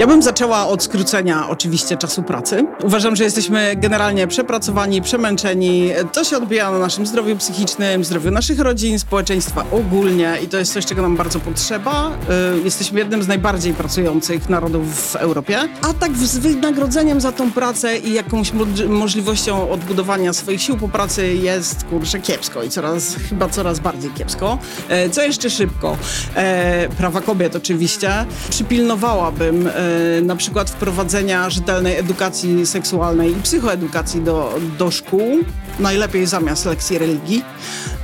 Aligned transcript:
Ja 0.00 0.06
bym 0.06 0.22
zaczęła 0.22 0.66
od 0.66 0.82
skrócenia 0.82 1.48
oczywiście 1.48 1.96
czasu 1.96 2.22
pracy. 2.22 2.66
Uważam, 2.84 3.16
że 3.16 3.24
jesteśmy 3.24 3.76
generalnie 3.76 4.26
przepracowani, 4.26 5.02
przemęczeni. 5.02 5.90
To 6.12 6.24
się 6.24 6.36
odbija 6.36 6.70
na 6.70 6.78
naszym 6.78 7.06
zdrowiu 7.06 7.36
psychicznym, 7.36 8.04
zdrowiu 8.04 8.30
naszych 8.30 8.60
rodzin, 8.60 8.98
społeczeństwa 8.98 9.64
ogólnie 9.72 10.38
i 10.44 10.48
to 10.48 10.58
jest 10.58 10.72
coś, 10.72 10.86
czego 10.86 11.02
nam 11.02 11.16
bardzo 11.16 11.40
potrzeba. 11.40 12.10
Y, 12.58 12.64
jesteśmy 12.64 12.98
jednym 12.98 13.22
z 13.22 13.28
najbardziej 13.28 13.74
pracujących 13.74 14.48
narodów 14.48 15.12
w 15.12 15.16
Europie, 15.16 15.58
a 15.82 15.94
tak 15.94 16.16
z 16.16 16.38
wynagrodzeniem 16.38 17.20
za 17.20 17.32
tą 17.32 17.52
pracę 17.52 17.98
i 17.98 18.12
jakąś 18.12 18.52
mo 18.52 18.64
możliwością 18.88 19.70
odbudowania 19.70 20.32
swoich 20.32 20.62
sił 20.62 20.76
po 20.76 20.88
pracy 20.88 21.34
jest, 21.34 21.84
kurczę, 21.84 22.20
kiepsko 22.20 22.62
i 22.62 22.70
coraz, 22.70 23.16
chyba 23.28 23.48
coraz 23.48 23.80
bardziej 23.80 24.10
kiepsko. 24.10 24.58
E, 24.88 25.10
co 25.10 25.22
jeszcze 25.22 25.50
szybko? 25.50 25.96
E, 26.34 26.88
prawa 26.88 27.20
kobiet 27.20 27.56
oczywiście. 27.56 28.10
Przypilnowałabym 28.50 29.68
na 30.22 30.36
przykład 30.36 30.70
wprowadzenia 30.70 31.50
rzetelnej 31.50 31.96
edukacji 31.96 32.66
seksualnej 32.66 33.32
i 33.32 33.42
psychoedukacji 33.42 34.20
do, 34.20 34.58
do 34.78 34.90
szkół, 34.90 35.38
najlepiej 35.80 36.26
zamiast 36.26 36.64
lekcji 36.64 36.98
religii, 36.98 37.44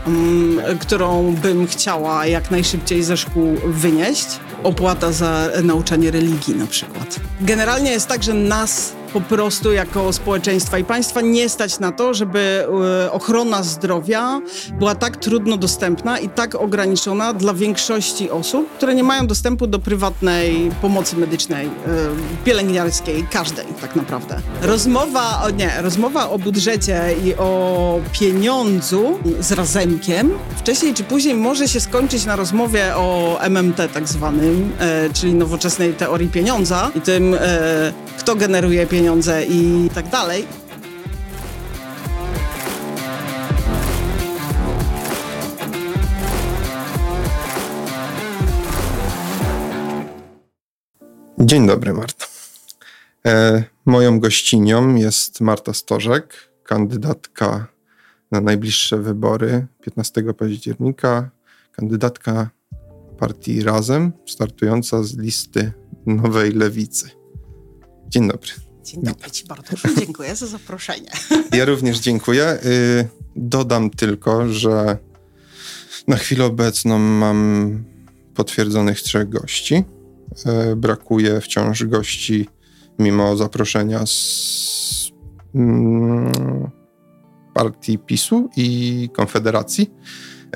um, 0.06 0.60
którą 0.80 1.34
bym 1.34 1.66
chciała 1.66 2.26
jak 2.26 2.50
najszybciej 2.50 3.02
ze 3.02 3.16
szkół 3.16 3.56
wynieść. 3.64 4.26
Opłata 4.62 5.12
za 5.12 5.48
nauczanie 5.62 6.10
religii 6.10 6.54
na 6.54 6.66
przykład. 6.66 7.20
Generalnie 7.40 7.90
jest 7.90 8.08
tak, 8.08 8.22
że 8.22 8.34
nas 8.34 8.92
po 9.12 9.20
prostu 9.20 9.72
jako 9.72 10.12
społeczeństwa 10.12 10.78
i 10.78 10.84
państwa 10.84 11.20
nie 11.20 11.48
stać 11.48 11.78
na 11.78 11.92
to, 11.92 12.14
żeby 12.14 12.66
e, 13.04 13.12
ochrona 13.12 13.62
zdrowia 13.62 14.40
była 14.78 14.94
tak 14.94 15.16
trudno 15.16 15.56
dostępna 15.56 16.18
i 16.18 16.28
tak 16.28 16.54
ograniczona 16.54 17.32
dla 17.32 17.54
większości 17.54 18.30
osób, 18.30 18.70
które 18.76 18.94
nie 18.94 19.04
mają 19.04 19.26
dostępu 19.26 19.66
do 19.66 19.78
prywatnej 19.78 20.70
pomocy 20.82 21.16
medycznej, 21.16 21.66
e, 21.66 21.70
pielęgniarskiej, 22.44 23.26
każdej 23.30 23.66
tak 23.80 23.96
naprawdę. 23.96 24.40
Rozmowa 24.62 25.42
o, 25.44 25.50
nie, 25.50 25.70
rozmowa 25.82 26.30
o 26.30 26.38
budżecie 26.38 27.00
i 27.24 27.34
o 27.34 28.00
pieniądzu 28.12 29.18
z 29.40 29.52
razemkiem 29.52 30.30
wcześniej 30.56 30.94
czy 30.94 31.04
później 31.04 31.34
może 31.34 31.68
się 31.68 31.80
skończyć 31.80 32.24
na 32.24 32.36
rozmowie 32.36 32.96
o 32.96 33.38
MMT 33.50 33.88
tak 33.94 34.08
zwanym, 34.08 34.72
e, 34.78 35.10
czyli 35.10 35.34
nowoczesnej 35.34 35.94
teorii 35.94 36.28
pieniądza 36.28 36.90
i 36.94 37.00
tym, 37.00 37.36
kto 38.18 38.34
generuje 38.36 38.86
pieniądze 38.86 39.01
pieniądze 39.02 39.44
i 39.46 39.90
tak 39.94 40.08
dalej. 40.08 40.46
Dzień 51.38 51.66
dobry, 51.66 51.92
Marta. 51.92 52.26
E, 53.26 53.64
moją 53.86 54.20
gościnią 54.20 54.94
jest 54.94 55.40
Marta 55.40 55.72
Storzek, 55.72 56.34
kandydatka 56.64 57.66
na 58.30 58.40
najbliższe 58.40 58.98
wybory 58.98 59.66
15 59.80 60.34
października, 60.34 61.30
kandydatka 61.72 62.50
partii 63.18 63.62
Razem, 63.62 64.12
startująca 64.26 65.02
z 65.02 65.16
listy 65.16 65.72
Nowej 66.06 66.52
Lewicy. 66.52 67.10
Dzień 68.08 68.28
dobry. 68.28 68.71
Dzień 68.84 69.02
dobry 69.02 69.30
Ci 69.30 69.46
Bartoszu, 69.46 69.88
dziękuję 70.00 70.36
za 70.36 70.46
zaproszenie. 70.46 71.10
Ja 71.58 71.64
również 71.64 71.98
dziękuję. 71.98 72.58
Y, 72.64 73.08
dodam 73.36 73.90
tylko, 73.90 74.48
że 74.48 74.98
na 76.08 76.16
chwilę 76.16 76.44
obecną 76.44 76.98
mam 76.98 77.84
potwierdzonych 78.34 79.00
trzech 79.00 79.28
gości. 79.28 79.84
Y, 80.72 80.76
brakuje 80.76 81.40
wciąż 81.40 81.84
gości 81.84 82.48
mimo 82.98 83.36
zaproszenia 83.36 84.06
z 84.06 85.10
mm, 85.54 86.32
partii 87.54 87.98
PiSu 87.98 88.50
i 88.56 89.08
Konfederacji. 89.12 89.90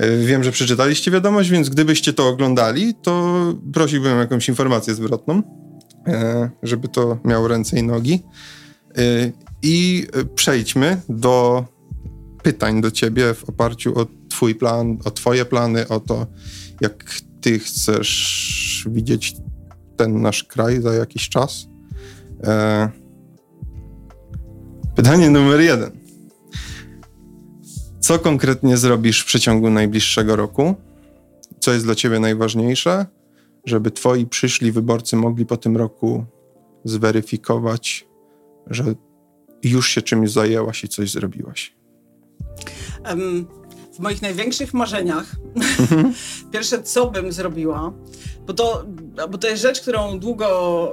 Y, 0.00 0.26
wiem, 0.26 0.44
że 0.44 0.52
przeczytaliście 0.52 1.10
wiadomość, 1.10 1.50
więc 1.50 1.68
gdybyście 1.68 2.12
to 2.12 2.28
oglądali, 2.28 2.94
to 3.02 3.36
prosiłbym 3.72 4.16
o 4.16 4.20
jakąś 4.20 4.48
informację 4.48 4.94
zwrotną. 4.94 5.65
E, 6.06 6.50
żeby 6.62 6.88
to 6.88 7.18
miało 7.24 7.48
ręce 7.48 7.78
i 7.78 7.82
nogi. 7.82 8.22
E, 8.98 9.32
I 9.62 10.06
przejdźmy 10.34 11.00
do 11.08 11.64
pytań 12.42 12.80
do 12.80 12.90
ciebie 12.90 13.34
w 13.34 13.44
oparciu 13.44 13.98
o 13.98 14.06
twój 14.28 14.54
plan, 14.54 14.98
o 15.04 15.10
twoje 15.10 15.44
plany, 15.44 15.88
o 15.88 16.00
to, 16.00 16.26
jak 16.80 17.20
ty 17.40 17.58
chcesz 17.58 18.88
widzieć 18.90 19.36
ten 19.96 20.22
nasz 20.22 20.44
kraj 20.44 20.82
za 20.82 20.94
jakiś 20.94 21.28
czas. 21.28 21.66
E, 22.44 22.88
pytanie 24.96 25.30
numer 25.30 25.60
jeden. 25.60 25.90
Co 28.00 28.18
konkretnie 28.18 28.76
zrobisz 28.76 29.20
w 29.20 29.26
przeciągu 29.26 29.70
najbliższego 29.70 30.36
roku? 30.36 30.74
Co 31.60 31.72
jest 31.72 31.84
dla 31.84 31.94
ciebie 31.94 32.20
najważniejsze? 32.20 33.06
Żeby 33.66 33.90
twoi 33.90 34.26
przyszli 34.26 34.72
wyborcy 34.72 35.16
mogli 35.16 35.46
po 35.46 35.56
tym 35.56 35.76
roku 35.76 36.24
zweryfikować, 36.84 38.08
że 38.66 38.84
już 39.62 39.88
się 39.88 40.02
czymś 40.02 40.30
zajęłaś 40.30 40.84
i 40.84 40.88
coś 40.88 41.10
zrobiłaś? 41.10 41.76
W 43.96 43.98
moich 43.98 44.22
największych 44.22 44.74
marzeniach, 44.74 45.36
mhm. 45.80 46.14
pierwsze 46.52 46.82
co 46.82 47.10
bym 47.10 47.32
zrobiła, 47.32 47.92
bo 48.46 48.52
to, 48.52 48.84
bo 49.30 49.38
to 49.38 49.48
jest 49.48 49.62
rzecz, 49.62 49.80
którą 49.80 50.18
długo, 50.18 50.92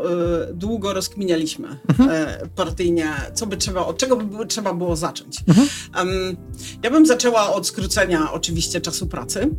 y, 0.50 0.54
długo 0.54 0.94
rozkminialiśmy 0.94 1.68
mhm. 1.90 2.10
y, 2.10 2.50
partyjnie, 2.56 3.10
co 3.34 3.48
by 3.48 3.58
trzeba, 3.58 3.86
od 3.86 3.98
czego 3.98 4.16
by 4.18 4.46
trzeba 4.46 4.74
było 4.74 4.96
zacząć. 4.96 5.40
Mhm. 5.48 5.68
Um, 5.98 6.38
ja 6.84 6.92
bym 6.92 7.06
zaczęła 7.06 7.54
od 7.54 7.68
skrócenia 7.68 8.32
oczywiście 8.32 8.82
czasu 8.82 9.08
pracy. 9.08 9.50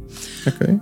Okay. 0.57 0.81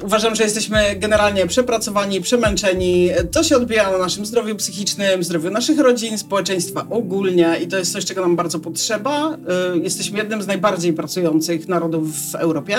Y, 0.00 0.04
uważam, 0.04 0.34
że 0.34 0.44
jesteśmy 0.44 0.96
generalnie 0.96 1.46
przepracowani, 1.46 2.20
przemęczeni. 2.20 3.10
To 3.32 3.42
się 3.42 3.56
odbija 3.56 3.90
na 3.90 3.98
naszym 3.98 4.26
zdrowiu 4.26 4.56
psychicznym, 4.56 5.24
zdrowiu 5.24 5.50
naszych 5.50 5.78
rodzin, 5.78 6.18
społeczeństwa 6.18 6.86
ogólnie 6.90 7.58
i 7.64 7.68
to 7.68 7.76
jest 7.76 7.92
coś, 7.92 8.04
czego 8.04 8.20
nam 8.20 8.36
bardzo 8.36 8.58
potrzeba. 8.58 9.36
Jesteśmy 9.82 10.18
jednym 10.18 10.42
z 10.42 10.46
najbardziej 10.46 10.92
pracujących 10.92 11.68
narodów 11.72 12.16
w 12.16 12.34
Europie. 12.34 12.76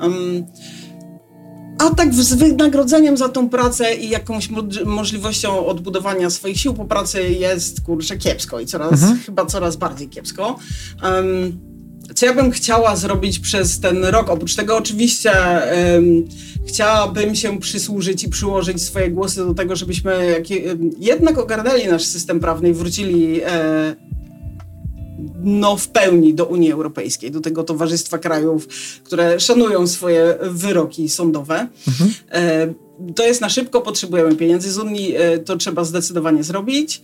Um, 0.00 0.46
a 1.78 1.94
tak 1.94 2.14
z 2.14 2.34
wynagrodzeniem 2.34 3.16
za 3.16 3.28
tą 3.28 3.48
pracę 3.48 3.94
i 3.94 4.08
jakąś 4.08 4.50
mo 4.50 4.62
możliwością 4.84 5.66
odbudowania 5.66 6.30
swoich 6.30 6.56
sił 6.56 6.74
po 6.74 6.84
pracy 6.84 7.22
jest, 7.22 7.80
kurczę, 7.80 8.16
kiepsko 8.16 8.60
i 8.60 8.66
coraz, 8.66 8.92
mhm. 8.92 9.18
chyba 9.18 9.46
coraz 9.46 9.76
bardziej 9.76 10.08
kiepsko. 10.08 10.58
Um, 11.02 11.58
co 12.14 12.26
ja 12.26 12.34
bym 12.34 12.50
chciała 12.50 12.96
zrobić 12.96 13.38
przez 13.38 13.80
ten 13.80 14.04
rok? 14.04 14.30
Oprócz 14.30 14.54
tego 14.54 14.76
oczywiście 14.76 15.32
um, 15.32 16.24
chciałabym 16.66 17.34
się 17.34 17.60
przysłużyć 17.60 18.24
i 18.24 18.28
przyłożyć 18.28 18.82
swoje 18.82 19.10
głosy 19.10 19.46
do 19.46 19.54
tego, 19.54 19.76
żebyśmy 19.76 20.26
jak, 20.26 20.44
jednak 20.98 21.38
ogarnęli 21.38 21.86
nasz 21.88 22.04
system 22.04 22.40
prawny 22.40 22.68
i 22.68 22.72
wrócili 22.72 23.40
e, 23.42 23.96
no, 25.42 25.76
w 25.76 25.88
pełni 25.88 26.34
do 26.34 26.44
Unii 26.44 26.72
Europejskiej, 26.72 27.30
do 27.30 27.40
tego 27.40 27.64
towarzystwa 27.64 28.18
krajów, 28.18 28.68
które 29.04 29.40
szanują 29.40 29.86
swoje 29.86 30.38
wyroki 30.42 31.08
sądowe. 31.08 31.68
Mhm. 31.88 32.10
E, 32.32 32.74
to 33.14 33.26
jest 33.26 33.40
na 33.40 33.48
szybko, 33.48 33.80
potrzebujemy 33.80 34.36
pieniędzy 34.36 34.72
z 34.72 34.78
Unii, 34.78 35.16
e, 35.16 35.38
to 35.38 35.56
trzeba 35.56 35.84
zdecydowanie 35.84 36.44
zrobić. 36.44 37.00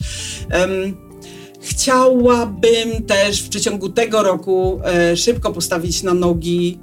Chciałabym 1.60 3.02
też 3.06 3.42
w 3.42 3.48
przeciągu 3.48 3.88
tego 3.88 4.22
roku 4.22 4.80
e, 4.84 5.16
szybko 5.16 5.52
postawić 5.52 6.02
na 6.02 6.14
nogi 6.14 6.78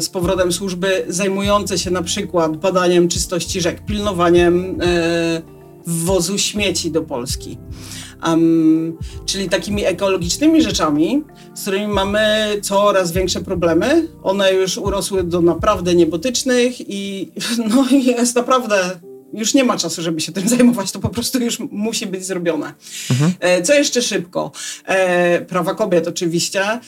z 0.00 0.08
powrotem 0.08 0.52
służby 0.52 1.04
zajmujące 1.08 1.78
się 1.78 1.90
na 1.90 2.02
przykład 2.02 2.56
badaniem 2.56 3.08
czystości 3.08 3.60
rzek, 3.60 3.84
pilnowaniem 3.84 4.78
wwozu 5.86 6.38
śmieci 6.38 6.90
do 6.90 7.02
Polski 7.02 7.58
um, 8.26 8.98
czyli 9.26 9.48
takimi 9.48 9.84
ekologicznymi 9.84 10.62
rzeczami, 10.62 11.22
z 11.54 11.62
którymi 11.62 11.86
mamy 11.86 12.46
coraz 12.62 13.12
większe 13.12 13.40
problemy. 13.40 14.08
One 14.22 14.52
już 14.52 14.78
urosły 14.78 15.22
do 15.22 15.40
naprawdę 15.40 15.94
niebotycznych 15.94 16.90
i 16.90 17.30
no 17.70 17.86
jest 17.90 18.36
naprawdę 18.36 19.00
już 19.32 19.54
nie 19.54 19.64
ma 19.64 19.76
czasu, 19.76 20.02
żeby 20.02 20.20
się 20.20 20.32
tym 20.32 20.48
zajmować, 20.58 20.92
to 20.92 21.00
po 21.00 21.08
prostu 21.08 21.40
już 21.40 21.58
musi 21.58 22.06
być 22.06 22.24
zrobione. 22.24 22.74
Mhm. 23.10 23.32
E, 23.40 23.62
co 23.62 23.74
jeszcze 23.74 24.02
szybko? 24.02 24.52
E, 24.84 25.40
prawa 25.40 25.74
kobiet 25.74 26.08
oczywiście, 26.08 26.80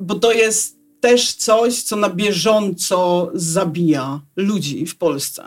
bo 0.00 0.14
to 0.14 0.32
jest 0.32 0.76
też 1.00 1.32
coś, 1.32 1.82
co 1.82 1.96
na 1.96 2.10
bieżąco 2.10 3.30
zabija 3.34 4.20
ludzi 4.36 4.86
w 4.86 4.96
Polsce. 4.96 5.44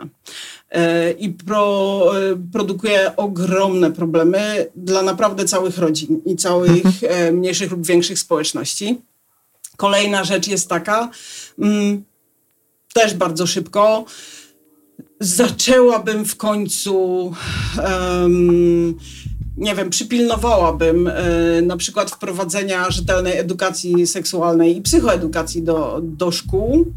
E, 0.70 1.10
i 1.10 1.30
pro, 1.30 2.02
e, 2.16 2.36
produkuje 2.52 3.16
ogromne 3.16 3.92
problemy 3.92 4.66
dla 4.76 5.02
naprawdę 5.02 5.44
całych 5.44 5.78
rodzin 5.78 6.20
i 6.26 6.36
całych 6.36 6.86
mhm. 6.86 6.94
e, 7.02 7.32
mniejszych 7.32 7.70
lub 7.70 7.86
większych 7.86 8.18
społeczności. 8.18 9.00
Kolejna 9.76 10.24
rzecz 10.24 10.48
jest 10.48 10.68
taka, 10.68 11.10
mm, 11.58 12.04
też 12.94 13.14
bardzo 13.14 13.46
szybko, 13.46 14.04
zaczęłabym 15.20 16.24
w 16.24 16.36
końcu, 16.36 17.24
um, 18.22 18.98
nie 19.56 19.74
wiem, 19.74 19.90
przypilnowałabym 19.90 21.06
y, 21.06 21.62
na 21.62 21.76
przykład 21.76 22.10
wprowadzenia 22.10 22.90
rzetelnej 22.90 23.38
edukacji 23.38 24.06
seksualnej 24.06 24.76
i 24.76 24.82
psychoedukacji 24.82 25.62
do, 25.62 26.00
do 26.02 26.32
szkół. 26.32 26.92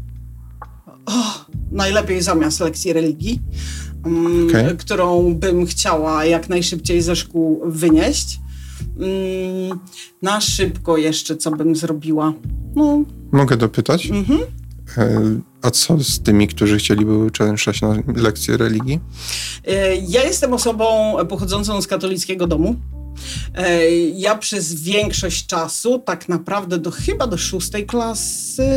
Oh, 1.06 1.44
najlepiej 1.72 2.22
zamiast 2.22 2.60
lekcji 2.60 2.92
religii, 2.92 3.40
um, 4.04 4.48
okay. 4.48 4.76
którą 4.76 5.34
bym 5.34 5.66
chciała 5.66 6.24
jak 6.24 6.48
najszybciej 6.48 7.02
ze 7.02 7.16
szkół 7.16 7.62
wynieść. 7.66 8.40
Um, 8.96 9.80
na 10.22 10.40
szybko 10.40 10.96
jeszcze, 10.96 11.36
co 11.36 11.50
bym 11.50 11.76
zrobiła. 11.76 12.32
No. 12.76 13.04
Mogę 13.32 13.56
dopytać? 13.56 14.06
Mhm. 14.06 14.40
E, 14.98 15.20
a 15.62 15.70
co 15.70 16.04
z 16.04 16.20
tymi, 16.22 16.48
którzy 16.48 16.78
chcieliby 16.78 17.18
uczęszczać 17.18 17.80
na 17.80 17.96
lekcje 18.16 18.56
religii? 18.56 19.00
E, 19.66 19.96
ja 19.96 20.24
jestem 20.24 20.54
osobą 20.54 21.16
pochodzącą 21.28 21.82
z 21.82 21.86
katolickiego 21.86 22.46
domu. 22.46 22.76
E, 23.54 23.90
ja 23.96 24.38
przez 24.38 24.74
większość 24.74 25.46
czasu, 25.46 25.98
tak 25.98 26.28
naprawdę 26.28 26.78
do 26.78 26.90
chyba 26.90 27.26
do 27.26 27.38
szóstej 27.38 27.86
klasy, 27.86 28.72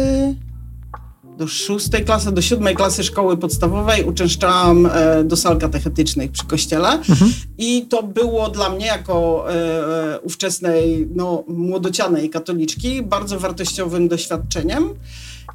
do 1.38 1.48
szóstej 1.48 2.06
klasy, 2.06 2.32
do 2.32 2.42
siódmej 2.42 2.76
klasy 2.76 3.04
szkoły 3.04 3.38
podstawowej 3.38 4.04
uczęszczałam 4.04 4.90
do 5.26 5.38
sal 5.38 5.58
katechetycznych 5.58 6.32
przy 6.32 6.46
kościele 6.46 6.92
mhm. 6.92 7.32
i 7.58 7.86
to 7.90 8.04
było 8.04 8.50
dla 8.50 8.70
mnie 8.70 8.86
jako 8.86 9.46
e, 9.54 10.20
ówczesnej, 10.20 11.08
no, 11.16 11.44
młodocianej 11.48 12.30
katoliczki 12.30 13.04
bardzo 13.04 13.40
wartościowym 13.40 14.08
doświadczeniem. 14.08 14.90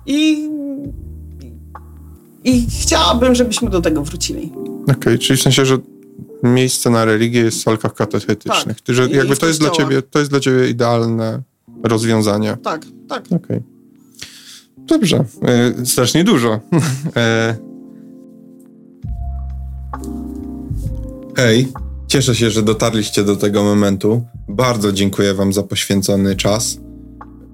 I, 0.06 0.48
i 2.44 2.66
chciałabym, 2.80 3.34
żebyśmy 3.34 3.70
do 3.70 3.80
tego 3.80 4.02
wrócili. 4.02 4.52
Okej, 4.82 4.96
okay, 4.96 5.18
czyli 5.18 5.38
w 5.38 5.42
sensie, 5.42 5.66
że 5.66 5.78
miejsce 6.42 6.90
na 6.90 7.04
religię 7.04 7.40
jest 7.40 7.58
w 7.58 7.62
salkach 7.62 7.94
katechetycznych. 7.94 8.80
Tak. 8.80 8.96
Że 8.96 9.08
jakby 9.08 9.36
to 9.36 9.46
jest, 9.46 9.60
dla 9.60 9.70
ciebie, 9.70 10.02
to 10.02 10.18
jest 10.18 10.30
dla 10.30 10.40
ciebie 10.40 10.68
idealne 10.68 11.42
rozwiązanie. 11.82 12.56
Tak, 12.62 12.86
tak. 13.08 13.26
Okej. 13.26 13.36
Okay. 13.36 13.62
Dobrze. 14.86 15.24
E, 15.42 15.86
strasznie 15.86 16.24
dużo. 16.24 16.60
e... 17.16 17.56
Hej, 21.36 21.68
cieszę 22.06 22.34
się, 22.34 22.50
że 22.50 22.62
dotarliście 22.62 23.24
do 23.24 23.36
tego 23.36 23.64
momentu. 23.64 24.24
Bardzo 24.48 24.92
dziękuję 24.92 25.34
Wam 25.34 25.52
za 25.52 25.62
poświęcony 25.62 26.36
czas. 26.36 26.78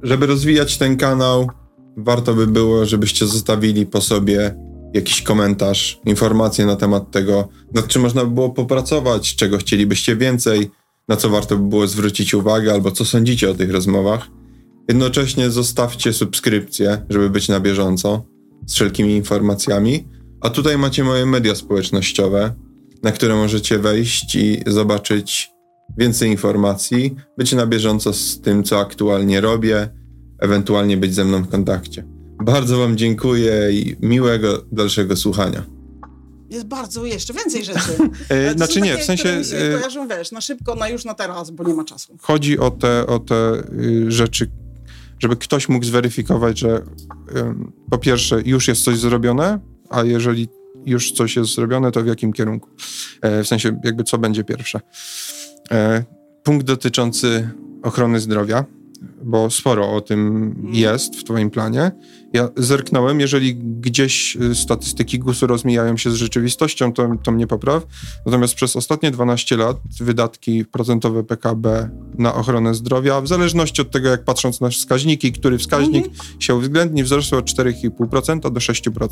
Żeby 0.03 0.27
rozwijać 0.27 0.79
ten 0.79 0.97
kanał, 0.97 1.51
warto 1.97 2.35
by 2.35 2.47
było, 2.47 2.87
żebyście 2.87 3.27
zostawili 3.27 3.87
po 3.87 4.01
sobie 4.01 4.55
jakiś 4.95 5.23
komentarz, 5.23 6.01
informacje 6.05 6.67
na 6.67 6.77
temat 6.77 7.11
tego, 7.11 7.49
nad 7.75 7.89
czym 7.89 8.03
można 8.03 8.25
by 8.25 8.31
było 8.31 8.51
popracować, 8.51 9.37
czego 9.37 9.59
chcielibyście 9.59 10.17
więcej, 10.17 10.71
na 11.09 11.17
co 11.17 11.31
warto 11.31 11.57
by 11.57 11.69
było 11.69 11.87
zwrócić 11.87 12.35
uwagę, 12.35 12.73
albo 12.73 12.91
co 12.91 13.05
sądzicie 13.05 13.51
o 13.51 13.55
tych 13.55 13.73
rozmowach. 13.73 14.29
Jednocześnie 14.89 15.51
zostawcie 15.51 16.13
subskrypcję, 16.13 17.07
żeby 17.09 17.31
być 17.31 17.49
na 17.49 17.61
bieżąco 17.61 18.25
z 18.67 18.75
wszelkimi 18.75 19.17
informacjami. 19.17 20.09
A 20.41 20.51
tutaj 20.51 20.79
macie 20.79 21.05
moje 21.05 21.27
media 21.27 21.55
społecznościowe, 21.55 22.55
na 23.03 23.13
które 23.13 23.35
możecie 23.35 23.79
wejść 23.79 24.35
i 24.35 24.63
zobaczyć 24.67 25.51
więcej 25.99 26.31
informacji, 26.31 27.17
być 27.39 27.53
na 27.53 27.67
bieżąco 27.67 28.13
z 28.13 28.41
tym, 28.41 28.65
co 28.65 28.81
aktualnie 28.81 29.41
robię, 29.41 29.89
ewentualnie 30.39 30.97
być 30.97 31.15
ze 31.15 31.25
mną 31.25 31.43
w 31.43 31.49
kontakcie. 31.49 32.05
Bardzo 32.45 32.79
Wam 32.79 32.97
dziękuję 32.97 33.53
i 33.73 33.97
miłego 34.01 34.63
dalszego 34.73 35.17
słuchania. 35.17 35.63
Jest 36.51 36.67
bardzo 36.67 37.05
jeszcze 37.05 37.33
więcej 37.33 37.65
rzeczy. 37.65 37.81
e, 38.29 38.53
znaczy 38.53 38.81
nie, 38.81 38.99
w 38.99 39.03
sensie. 39.03 39.45
Się 39.45 39.57
e, 39.57 39.75
kojarzą, 39.75 40.09
wiesz, 40.09 40.33
na 40.33 40.41
szybko, 40.41 40.75
na 40.75 40.89
już, 40.89 41.05
na 41.05 41.15
teraz, 41.15 41.51
bo 41.51 41.65
nie 41.65 41.75
ma 41.75 41.85
czasu. 41.85 42.17
Chodzi 42.21 42.59
o 42.59 42.71
te, 42.71 43.07
o 43.07 43.19
te 43.19 43.63
y, 43.81 44.11
rzeczy, 44.13 44.51
żeby 45.19 45.37
ktoś 45.37 45.69
mógł 45.69 45.85
zweryfikować, 45.85 46.59
że 46.59 46.83
po 47.91 47.99
pierwsze 47.99 48.43
już 48.45 48.69
jest 48.69 48.85
coś 48.85 48.99
zrobione, 48.99 49.61
a 49.91 50.03
jeżeli 50.03 50.49
już 50.87 51.13
coś 51.13 51.37
jest 51.37 51.55
zrobione, 51.55 51.93
to 51.93 52.03
w 52.03 52.07
jakim 52.07 52.33
kierunku? 52.33 52.69
E, 53.23 53.43
w 53.43 53.49
sensie, 53.49 53.81
jakby 53.85 54.05
co 54.05 54.19
będzie 54.19 54.45
pierwsze. 54.45 54.81
E, 55.71 56.05
punkt 56.43 56.67
dotyczący 56.67 57.51
ochrony 57.83 58.21
zdrowia 58.21 58.65
bo 59.23 59.51
sporo 59.51 59.93
o 59.93 60.01
tym 60.01 60.55
jest 60.73 61.17
w 61.17 61.25
Twoim 61.25 61.51
planie. 61.51 61.93
Ja 62.33 62.49
zerknąłem, 62.57 63.21
jeżeli 63.21 63.55
gdzieś 63.57 64.37
y, 64.37 64.55
statystyki 64.55 65.19
GUS-u 65.19 65.47
rozmijają 65.47 65.97
się 65.97 66.11
z 66.11 66.15
rzeczywistością, 66.15 66.93
to, 66.93 67.09
to 67.23 67.33
mnie 67.33 67.47
popraw. 67.47 67.87
Natomiast 68.27 68.55
przez 68.55 68.77
ostatnie 68.77 69.11
12 69.11 69.57
lat 69.57 69.77
wydatki 70.01 70.65
procentowe 70.65 71.25
PKB 71.25 71.91
na 72.19 72.35
ochronę 72.35 72.75
zdrowia, 72.75 73.21
w 73.21 73.29
zależności 73.29 73.83
od 73.83 73.91
tego, 73.91 74.09
jak 74.09 74.25
patrząc 74.25 74.61
na 74.61 74.71
wskaźniki, 74.71 75.33
który 75.33 75.59
wskaźnik 75.59 76.07
mhm. 76.07 76.41
się 76.41 76.55
uwzględni, 76.55 77.05
wzrosły 77.05 77.39
od 77.39 77.45
4,5% 77.45 78.41
do 78.41 78.61
6%. 78.61 79.09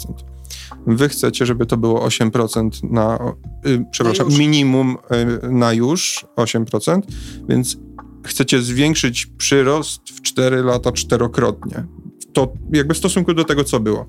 Wy 0.87 1.09
chcecie, 1.09 1.47
żeby 1.47 1.67
to 1.67 1.77
było 1.77 2.09
8% 2.09 2.71
na, 2.91 3.35
yy, 3.65 3.85
przepraszam, 3.91 4.29
na 4.29 4.39
minimum 4.39 4.97
yy, 5.43 5.51
na 5.51 5.73
już 5.73 6.27
8%, 6.37 7.01
więc 7.49 7.79
chcecie 8.27 8.63
zwiększyć 8.63 9.27
przyrost 9.27 10.01
w 10.11 10.23
4 10.23 10.63
lata 10.63 10.93
czterokrotnie. 10.93 11.85
To 12.33 12.53
jakby 12.73 12.95
w 12.95 12.99
stosunku 12.99 13.35
do 13.35 13.45
tego, 13.45 13.65
co 13.65 13.81
było. 13.81 14.07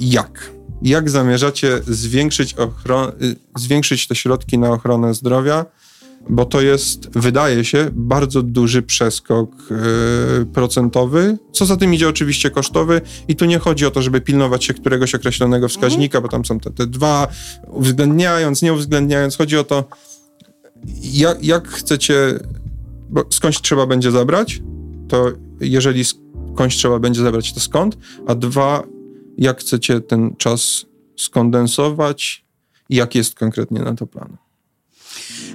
Jak? 0.00 0.50
Jak 0.82 1.10
zamierzacie 1.10 1.80
zwiększyć, 1.86 2.54
ochron- 2.54 3.22
y, 3.22 3.36
zwiększyć 3.56 4.08
te 4.08 4.14
środki 4.14 4.58
na 4.58 4.70
ochronę 4.70 5.14
zdrowia? 5.14 5.66
Bo 6.30 6.44
to 6.44 6.60
jest, 6.60 7.18
wydaje 7.18 7.64
się, 7.64 7.90
bardzo 7.92 8.42
duży 8.42 8.82
przeskok 8.82 9.50
yy, 9.70 10.46
procentowy. 10.46 11.38
Co 11.52 11.66
za 11.66 11.76
tym 11.76 11.94
idzie, 11.94 12.08
oczywiście 12.08 12.50
kosztowy. 12.50 13.00
I 13.28 13.36
tu 13.36 13.44
nie 13.44 13.58
chodzi 13.58 13.86
o 13.86 13.90
to, 13.90 14.02
żeby 14.02 14.20
pilnować 14.20 14.64
się 14.64 14.74
któregoś 14.74 15.14
określonego 15.14 15.68
wskaźnika, 15.68 16.20
bo 16.20 16.28
tam 16.28 16.44
są 16.44 16.60
te, 16.60 16.70
te 16.70 16.86
dwa, 16.86 17.28
uwzględniając, 17.66 18.62
nie 18.62 18.72
uwzględniając. 18.72 19.36
Chodzi 19.36 19.58
o 19.58 19.64
to, 19.64 19.84
jak, 21.02 21.44
jak 21.44 21.68
chcecie 21.68 22.38
bo 23.12 23.24
skądś 23.30 23.60
trzeba 23.60 23.86
będzie 23.86 24.10
zabrać, 24.10 24.62
to 25.08 25.32
jeżeli 25.60 26.04
skądś 26.54 26.76
trzeba 26.76 26.98
będzie 26.98 27.22
zabrać, 27.22 27.52
to 27.52 27.60
skąd? 27.60 27.98
A 28.26 28.34
dwa, 28.34 28.82
jak 29.38 29.60
chcecie 29.60 30.00
ten 30.00 30.36
czas 30.36 30.86
skondensować 31.16 32.44
i 32.88 32.96
jaki 32.96 33.18
jest 33.18 33.34
konkretnie 33.34 33.80
na 33.80 33.94
to 33.94 34.06
plan? 34.06 34.36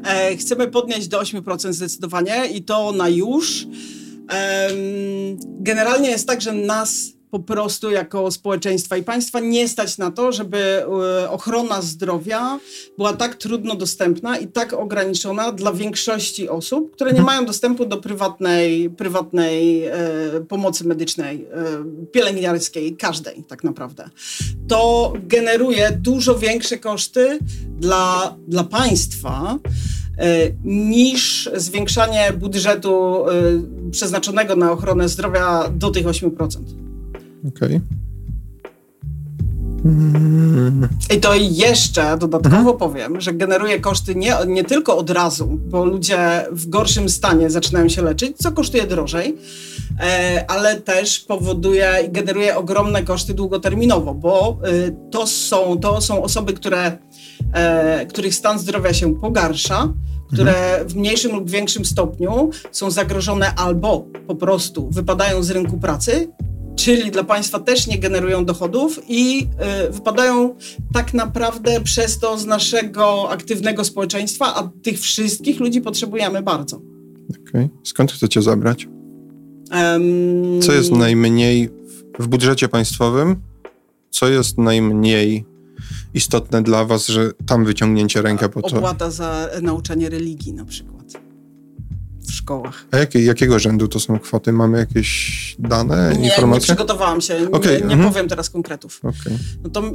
E, 0.04 0.38
chcemy 0.38 0.68
podnieść 0.68 1.08
do 1.08 1.22
8% 1.22 1.74
zdecydowanie 1.74 2.48
i 2.48 2.63
to 2.63 2.91
na 2.91 3.10
już. 3.10 3.67
Generalnie 5.60 6.10
jest 6.10 6.27
tak, 6.27 6.41
że 6.41 6.53
nas 6.53 7.16
po 7.31 7.39
prostu 7.39 7.91
jako 7.91 8.31
społeczeństwa 8.31 8.98
i 8.98 9.03
państwa 9.03 9.39
nie 9.39 9.67
stać 9.67 9.98
na 9.98 10.12
to, 10.12 10.31
żeby 10.31 10.57
e, 10.57 11.29
ochrona 11.29 11.81
zdrowia 11.81 12.60
była 12.98 13.13
tak 13.13 13.36
trudno 13.36 13.75
dostępna 13.75 14.38
i 14.38 14.48
tak 14.48 14.74
ograniczona 14.74 15.51
dla 15.51 15.74
większości 15.74 16.50
osób, 16.50 16.91
które 16.91 17.12
nie 17.12 17.19
mhm. 17.19 17.36
mają 17.36 17.46
dostępu 17.46 17.86
do 17.86 17.98
prywatnej, 17.98 18.89
prywatnej 18.89 19.86
e, 19.86 19.93
pomocy 20.48 20.88
medycznej, 20.88 21.46
e, 21.51 22.07
pielęgniarskiej, 22.12 22.96
każdej 22.96 23.43
tak 23.43 23.63
naprawdę. 23.63 24.10
To 24.67 25.13
generuje 25.24 25.91
dużo 26.01 26.36
większe 26.36 26.77
koszty 26.77 27.39
dla, 27.79 28.36
dla 28.48 28.63
państwa 28.63 29.60
e, 30.17 30.27
niż 30.63 31.50
zwiększanie 31.55 32.34
budżetu 32.34 33.25
e, 33.29 33.34
przeznaczonego 33.91 34.55
na 34.55 34.72
ochronę 34.72 35.10
zdrowia 35.10 35.69
do 35.69 35.89
tych 35.89 36.05
8%. 36.05 36.87
Okej. 37.46 37.75
Okay. 37.75 37.82
I 41.17 41.20
to 41.20 41.36
jeszcze 41.36 42.17
dodatkowo 42.17 42.58
mhm. 42.58 42.77
powiem, 42.77 43.22
że 43.22 43.34
generuje 43.34 43.79
koszty 43.79 44.15
nie, 44.15 44.36
nie 44.48 44.63
tylko 44.63 44.98
od 44.98 45.10
razu, 45.10 45.48
bo 45.48 45.86
ludzie 45.86 46.46
w 46.51 46.70
gorszym 46.70 47.10
stanie 47.10 47.50
zaczynają 47.50 47.89
się 47.89 48.01
leczyć, 48.01 48.38
co 48.38 48.51
kosztuje 48.51 48.88
drożej, 48.88 49.38
e, 50.00 50.46
ale 50.48 50.82
też 50.82 51.20
powoduje 51.20 51.94
i 52.08 52.12
generuje 52.12 52.58
ogromne 52.58 53.03
koszty 53.03 53.34
długoterminowo, 53.34 54.13
bo 54.13 54.60
e, 54.63 55.10
to, 55.12 55.27
są, 55.27 55.79
to 55.79 56.01
są 56.01 56.24
osoby, 56.24 56.53
które, 56.53 56.98
e, 57.53 58.06
których 58.06 58.36
stan 58.36 58.60
zdrowia 58.60 58.94
się 58.94 59.15
pogarsza, 59.15 59.94
które 60.34 60.72
mhm. 60.72 60.88
w 60.89 60.96
mniejszym 60.96 61.32
lub 61.32 61.50
większym 61.50 61.86
stopniu 61.86 62.50
są 62.72 62.91
zagrożone 62.91 63.56
albo 63.56 64.06
po 64.27 64.36
prostu 64.36 64.89
wypadają 64.89 65.44
z 65.44 65.50
rynku 65.50 65.77
pracy, 65.77 66.27
czyli 66.77 67.12
dla 67.12 67.24
państwa 67.24 67.60
też 67.60 67.88
nie 67.88 68.00
generują 68.00 68.46
dochodów 68.46 69.00
i 69.07 69.48
y, 69.88 69.91
wypadają 69.91 70.55
tak 70.93 71.13
naprawdę 71.13 71.81
przez 71.81 72.19
to 72.19 72.38
z 72.38 72.46
naszego 72.46 73.29
aktywnego 73.29 73.84
społeczeństwa, 73.84 74.55
a 74.55 74.69
tych 74.84 75.00
wszystkich 75.00 75.60
ludzi 75.60 75.81
potrzebujemy 75.81 76.41
bardzo. 76.41 76.77
Okej. 77.29 77.41
Okay. 77.50 77.69
Skąd 77.84 78.12
chcecie 78.12 78.41
zabrać? 78.41 78.88
Co 80.62 80.74
jest 80.74 80.91
najmniej 80.91 81.69
w 82.19 82.27
budżecie 82.27 82.69
państwowym? 82.69 83.36
Co 84.10 84.27
jest 84.27 84.57
najmniej 84.57 85.46
istotne 86.13 86.63
dla 86.63 86.86
was, 86.86 87.07
że 87.07 87.31
tam 87.46 87.65
wyciągnięcie 87.65 88.22
rękę 88.22 88.50
po 88.50 88.62
to? 88.62 88.77
Opłata 88.77 89.12
za 89.12 89.50
nauczanie 89.62 90.10
religii 90.10 90.53
na 90.53 90.65
przykład 90.65 91.26
w 92.27 92.31
szkołach. 92.31 92.86
A 92.91 92.98
jakie, 92.98 93.24
jakiego 93.24 93.60
rzędu 93.60 93.88
to 93.88 94.00
są 94.00 94.19
kwoty? 94.19 94.53
Mamy 94.53 94.77
jakieś 94.77 95.55
dane, 95.60 96.12
Nie, 96.13 96.19
nie 96.19 96.25
informacje? 96.29 96.62
przygotowałam 96.63 97.22
się, 97.22 97.51
Okej, 97.51 97.81
nie, 97.81 97.88
nie 97.88 97.93
mhm. 97.93 98.13
powiem 98.13 98.27
teraz 98.27 98.50
konkretów. 98.50 99.00
Okej. 99.03 99.38
No 99.63 99.69
to, 99.69 99.79
e, 99.79 99.91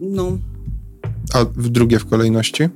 no, 0.00 0.38
A 1.34 1.44
w 1.44 1.68
drugie 1.68 1.98
w 1.98 2.06
kolejności? 2.06 2.68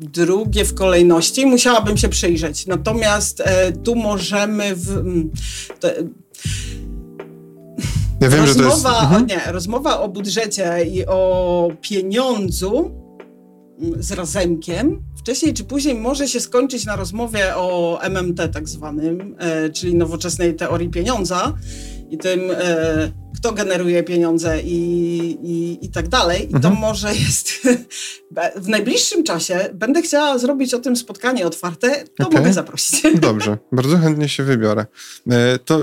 drugie 0.00 0.64
w 0.64 0.74
kolejności 0.74 1.46
musiałabym 1.46 1.96
się 1.96 2.08
przyjrzeć. 2.08 2.66
Natomiast 2.66 3.40
e, 3.40 3.72
tu 3.72 3.94
możemy 3.96 4.76
w... 4.76 4.90
mm, 4.90 5.30
Ja 8.20 8.28
wiem, 8.28 8.46
że 8.46 8.54
to 8.54 8.62
jest... 8.62 8.70
rozmowa, 8.70 9.00
Mhm. 9.00 9.22
o, 9.22 9.26
nie, 9.26 9.40
rozmowa 9.52 10.00
o 10.00 10.08
budżecie 10.08 10.84
i 10.92 11.06
o 11.06 11.68
pieniądzu 11.80 12.90
z 13.98 14.12
razemkiem 14.12 15.02
wcześniej 15.16 15.54
czy 15.54 15.64
później 15.64 15.94
może 15.94 16.28
się 16.28 16.40
skończyć 16.40 16.84
na 16.84 16.96
rozmowie 16.96 17.56
o 17.56 17.98
MMT 18.02 18.48
tak 18.52 18.68
zwanym, 18.68 19.36
e, 19.38 19.70
czyli 19.70 19.94
nowoczesnej 19.94 20.54
teorii 20.54 20.88
pieniądza 20.88 21.52
i 22.10 22.18
tym, 22.18 22.40
e, 22.50 23.12
kto 23.36 23.52
generuje 23.52 24.02
pieniądze 24.02 24.62
i, 24.62 24.76
i, 25.42 25.84
i 25.86 25.88
tak 25.88 26.08
dalej. 26.08 26.44
I 26.48 26.50
to 26.50 26.56
Mhm. 26.56 26.76
może 26.76 27.08
jest 27.14 27.48
w 28.64 28.68
najbliższym 28.68 29.24
czasie 29.24 29.58
będę 29.74 30.02
chciała 30.02 30.38
zrobić 30.38 30.74
o 30.74 30.78
tym 30.78 30.96
spotkanie 30.96 31.46
otwarte, 31.46 32.04
to 32.18 32.26
Okej. 32.26 32.38
mogę 32.38 32.52
zaprosić. 32.52 33.02
Dobrze, 33.20 33.58
bardzo 33.72 33.98
chętnie 33.98 34.28
się 34.28 34.42
wybiorę. 34.42 34.86
E, 35.30 35.58
To 35.58 35.80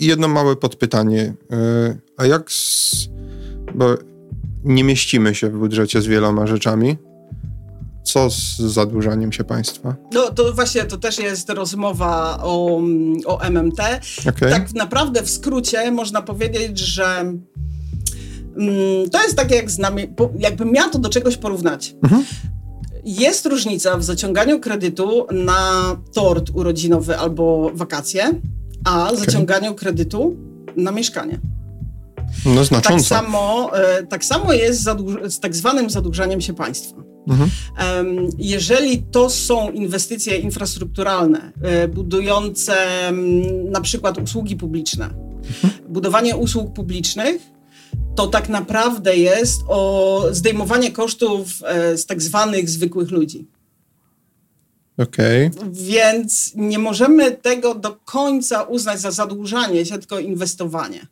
jedno 0.00 0.28
małe 0.28 0.56
podpytanie. 0.56 1.34
A 2.16 2.26
jak 2.26 2.52
z... 2.52 2.90
Bo 3.74 3.94
nie 4.64 4.84
mieścimy 4.84 5.34
się 5.34 5.50
w 5.50 5.58
budżecie 5.58 6.02
z 6.02 6.06
wieloma 6.06 6.46
rzeczami. 6.46 6.96
Co 8.02 8.30
z 8.30 8.56
zadłużaniem 8.58 9.32
się 9.32 9.44
państwa? 9.44 9.96
No 10.14 10.30
to 10.30 10.52
właśnie 10.52 10.84
to 10.84 10.96
też 10.98 11.18
jest 11.18 11.50
rozmowa 11.50 12.38
o, 12.42 12.80
o 13.26 13.38
MMT. 13.50 13.80
Okej? 14.28 14.50
Tak 14.52 14.72
naprawdę 14.74 15.22
w 15.22 15.30
skrócie 15.30 15.90
można 15.90 16.22
powiedzieć, 16.22 16.78
że 16.78 17.04
mm, 18.56 19.10
to 19.12 19.22
jest 19.22 19.36
takie 19.36 19.54
jak 19.54 19.70
z 19.70 19.78
nami, 19.78 20.02
jakbym 20.38 20.72
miała 20.72 20.88
to 20.90 20.98
do 20.98 21.08
czegoś 21.08 21.36
porównać. 21.36 21.94
Mhm. 22.02 22.24
Jest 23.04 23.46
różnica 23.46 23.96
w 23.96 24.04
zaciąganiu 24.04 24.60
kredytu 24.60 25.26
na 25.32 25.96
tort 26.14 26.50
urodzinowy 26.54 27.18
albo 27.18 27.70
wakacje, 27.74 28.40
a 28.84 29.14
zaciąganiu 29.14 29.74
kredytu 29.74 30.36
na 30.76 30.90
mieszkanie. 30.90 31.40
No 32.46 32.54
Tak 32.56 32.64
znacząco. 32.64 33.04
samo, 33.04 33.70
e, 33.78 34.06
tak 34.06 34.24
samo 34.24 34.52
jest 34.52 34.82
zadłuż- 34.84 35.30
z 35.30 35.40
tak 35.40 35.54
zwanym 35.56 35.90
zadłużaniem 35.90 36.40
się 36.40 36.54
państwa. 36.54 36.96
Mhm. 37.30 37.50
Jeżeli 38.38 39.02
to 39.02 39.30
są 39.30 39.70
inwestycje 39.70 40.36
infrastrukturalne, 40.36 41.52
e, 41.62 41.88
budujące 41.88 42.76
na 43.64 43.80
przykład 43.80 44.18
usługi 44.18 44.56
publiczne, 44.56 45.10
budowanie 45.88 46.36
usług 46.36 46.72
publicznych, 46.72 47.42
to 48.16 48.26
tak 48.26 48.48
naprawdę 48.48 49.16
jest 49.16 49.60
o 49.68 50.22
zdejmowanie 50.30 50.92
kosztów 50.92 51.48
e, 51.64 51.98
z 51.98 52.06
tak 52.06 52.22
zwanych 52.22 52.70
zwykłych 52.70 53.10
ludzi. 53.10 53.46
Okej. 54.98 55.50
Więc 55.72 56.52
nie 56.54 56.78
możemy 56.78 57.30
tego 57.30 57.74
do 57.74 57.92
końca 58.04 58.62
uznać 58.62 59.00
za 59.00 59.10
zadłużanie 59.10 59.86
się, 59.86 59.98
tylko 59.98 60.18
inwestowanie. 60.18 61.06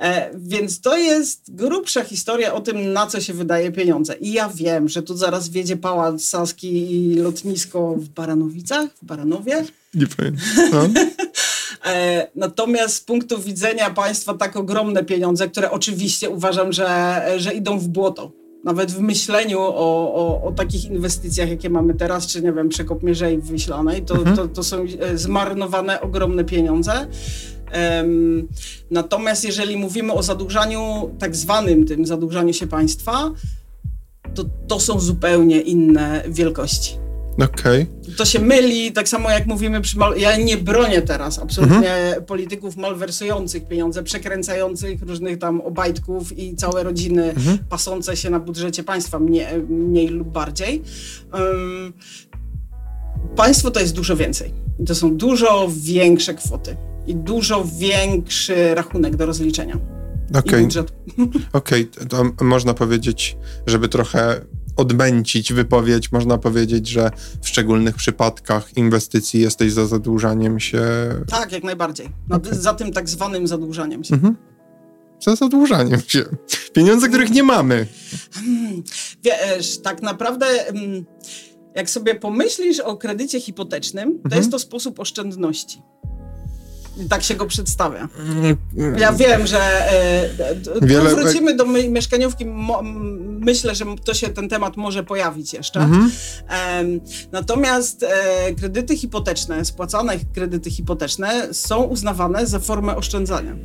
E, 0.00 0.30
więc 0.34 0.80
to 0.80 0.96
jest 0.96 1.54
grubsza 1.54 2.04
historia 2.04 2.54
o 2.54 2.60
tym, 2.60 2.92
na 2.92 3.06
co 3.06 3.20
się 3.20 3.32
wydaje 3.32 3.72
pieniądze. 3.72 4.14
I 4.14 4.32
ja 4.32 4.48
wiem, 4.48 4.88
że 4.88 5.02
tu 5.02 5.16
zaraz 5.16 5.48
wiedzie 5.48 5.76
pałac 5.76 6.22
Saski 6.22 6.92
i 6.92 7.14
lotnisko 7.14 7.94
w 7.96 8.08
Baranowicach, 8.08 8.90
w 9.02 9.04
Baranowie. 9.04 9.64
Nie 9.94 10.06
powiem. 10.06 10.36
No. 10.72 10.88
E, 11.86 12.28
natomiast 12.34 12.94
z 12.94 13.00
punktu 13.00 13.38
widzenia 13.38 13.90
państwa 13.90 14.34
tak 14.34 14.56
ogromne 14.56 15.04
pieniądze, 15.04 15.48
które 15.48 15.70
oczywiście 15.70 16.30
uważam, 16.30 16.72
że, 16.72 17.22
że 17.36 17.54
idą 17.54 17.78
w 17.78 17.88
błoto. 17.88 18.32
Nawet 18.64 18.92
w 18.92 19.00
myśleniu 19.00 19.60
o, 19.60 20.14
o, 20.14 20.42
o 20.42 20.52
takich 20.52 20.84
inwestycjach, 20.84 21.48
jakie 21.48 21.70
mamy 21.70 21.94
teraz, 21.94 22.26
czy 22.26 22.42
nie 22.42 22.52
wiem, 22.52 22.68
przekop 22.68 23.02
Mierzei 23.02 23.38
Wiślanej, 23.38 24.02
to, 24.02 24.16
to, 24.36 24.48
to 24.48 24.62
są 24.62 24.84
e, 25.00 25.18
zmarnowane 25.18 26.00
ogromne 26.00 26.44
pieniądze. 26.44 27.06
Natomiast 28.90 29.44
jeżeli 29.44 29.76
mówimy 29.76 30.12
o 30.12 30.22
zadłużaniu, 30.22 31.10
tak 31.18 31.36
zwanym 31.36 31.86
tym 31.86 32.06
zadłużaniu 32.06 32.52
się 32.52 32.66
państwa, 32.66 33.30
to, 34.34 34.44
to 34.68 34.80
są 34.80 35.00
zupełnie 35.00 35.60
inne 35.60 36.22
wielkości 36.28 37.06
Okej. 37.44 37.86
to 38.16 38.24
się 38.24 38.38
myli, 38.38 38.92
tak 38.92 39.08
samo 39.08 39.30
jak 39.30 39.46
mówimy 39.46 39.80
przy 39.80 39.98
mal... 39.98 40.18
Ja 40.18 40.36
nie 40.36 40.56
bronię 40.56 41.02
teraz 41.02 41.38
absolutnie 41.38 42.16
polityków 42.26 42.76
malwersujących 42.76 43.68
pieniądze, 43.68 44.02
przekręcających 44.02 45.02
różnych 45.02 45.38
tam 45.38 45.60
obajtków 45.60 46.38
i 46.38 46.56
całe 46.56 46.82
rodziny 46.82 47.34
pasące 47.68 48.16
się 48.16 48.30
na 48.30 48.40
budżecie 48.40 48.82
państwa, 48.82 49.18
mnie, 49.18 49.48
mniej 49.68 50.08
lub 50.08 50.28
bardziej. 50.28 50.82
Ym, 51.54 51.92
państwo 53.36 53.70
to 53.70 53.80
jest 53.80 53.94
dużo 53.94 54.16
więcej. 54.16 54.52
To 54.86 54.94
są 54.94 55.16
dużo 55.16 55.68
większe 55.76 56.34
kwoty 56.34 56.76
i 57.06 57.14
dużo 57.16 57.64
większy 57.78 58.74
rachunek 58.74 59.16
do 59.16 59.26
rozliczenia. 59.26 59.78
Okej. 60.38 60.62
budżet. 60.62 60.92
Okej, 61.52 61.88
to 62.08 62.44
można 62.44 62.74
powiedzieć, 62.74 63.36
żeby 63.66 63.88
trochę 63.88 64.40
odmęcić 64.76 65.52
wypowiedź, 65.52 66.12
można 66.12 66.38
powiedzieć, 66.38 66.88
że 66.88 67.10
w 67.42 67.48
szczególnych 67.48 67.96
przypadkach 67.96 68.76
inwestycji 68.76 69.40
jesteś 69.40 69.72
za 69.72 69.86
zadłużaniem 69.86 70.60
się. 70.60 70.82
Tak, 71.30 71.52
jak 71.52 71.64
najbardziej. 71.64 72.08
No, 72.28 72.40
Za 72.50 72.74
tym 72.74 72.92
tak 72.92 73.08
zwanym 73.08 73.46
zadłużaniem 73.46 74.04
się. 74.04 74.14
Mhm. 74.14 74.36
Za 75.20 75.36
zadłużaniem 75.36 76.00
się. 76.06 76.24
Pieniądze, 76.72 77.08
których 77.08 77.30
nie 77.30 77.42
mamy. 77.42 77.86
Wiesz, 79.24 79.78
tak 79.78 80.02
naprawdę, 80.02 80.46
mm, 80.68 81.04
jak 81.74 81.90
sobie 81.90 82.14
pomyślisz 82.14 82.80
o 82.80 82.96
kredycie 82.96 83.40
hipotecznym, 83.40 84.08
to 84.12 84.24
Mhm. 84.24 84.38
jest 84.40 84.50
to 84.50 84.58
sposób 84.58 85.00
oszczędności. 85.00 85.82
Tak 87.08 87.22
się 87.22 87.34
go 87.34 87.46
przedstawia. 87.46 88.08
Ja 88.98 89.12
wiem, 89.12 89.46
że 89.46 89.60
e, 89.92 90.28
Wiele- 90.82 91.14
wrócimy 91.14 91.56
do 91.56 91.64
my, 91.66 91.88
mieszkaniówki. 91.88 92.46
Mo, 92.46 92.82
myślę, 93.40 93.74
że 93.74 93.84
to 94.04 94.14
się 94.14 94.28
ten 94.28 94.48
temat 94.48 94.76
może 94.76 95.04
pojawić 95.04 95.52
jeszcze. 95.52 95.80
Mhm. 95.80 96.10
Natomiast 97.32 98.02
e, 98.02 98.54
kredyty 98.54 98.96
hipoteczne, 98.96 99.64
spłacane 99.64 100.14
kredyty 100.34 100.70
hipoteczne 100.70 101.54
są 101.54 101.82
uznawane 101.82 102.46
za 102.46 102.58
formę 102.58 102.96
oszczędzania. 102.96 103.56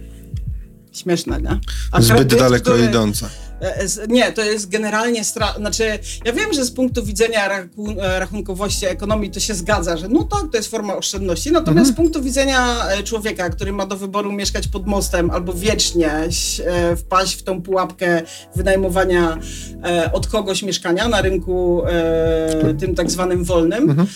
Śmieszne, 0.91 1.41
nie? 1.41 1.59
A 1.91 2.01
Zbyt 2.01 2.15
kredyt, 2.17 2.39
daleko 2.39 2.71
który- 2.71 2.85
idące. 2.85 3.29
E, 3.61 3.87
z- 3.87 4.09
Nie, 4.09 4.31
to 4.31 4.41
jest 4.43 4.69
generalnie 4.69 5.23
stra... 5.23 5.53
Znaczy, 5.57 5.99
ja 6.25 6.33
wiem, 6.33 6.53
że 6.53 6.65
z 6.65 6.71
punktu 6.71 7.03
widzenia 7.03 7.49
e, 7.49 8.19
rachunkowości 8.19 8.85
ekonomii 8.85 9.31
to 9.31 9.39
się 9.39 9.53
zgadza, 9.53 9.97
że 9.97 10.07
no 10.07 10.23
tak, 10.23 10.51
to 10.51 10.57
jest 10.57 10.71
forma 10.71 10.95
oszczędności. 10.97 11.51
Natomiast 11.51 11.91
z 11.91 11.95
punktu 11.95 12.21
widzenia 12.21 12.87
e, 12.89 13.03
człowieka, 13.03 13.49
który 13.49 13.73
ma 13.73 13.85
do 13.85 13.97
wyboru 13.97 14.31
mieszkać 14.31 14.67
pod 14.67 14.87
mostem 14.87 15.31
albo 15.31 15.53
wiecznie 15.53 16.11
e, 16.11 16.95
wpaść 16.95 17.35
w 17.35 17.43
tą 17.43 17.61
pułapkę 17.61 18.21
wynajmowania 18.55 19.37
e, 19.83 20.11
od 20.13 20.27
kogoś 20.27 20.63
mieszkania 20.63 21.07
na 21.07 21.21
rynku 21.21 21.81
e, 21.85 22.73
tym 22.79 22.95
tak 22.95 23.11
zwanym 23.11 23.43
wolnym. 23.43 23.89
Em, 23.89 24.07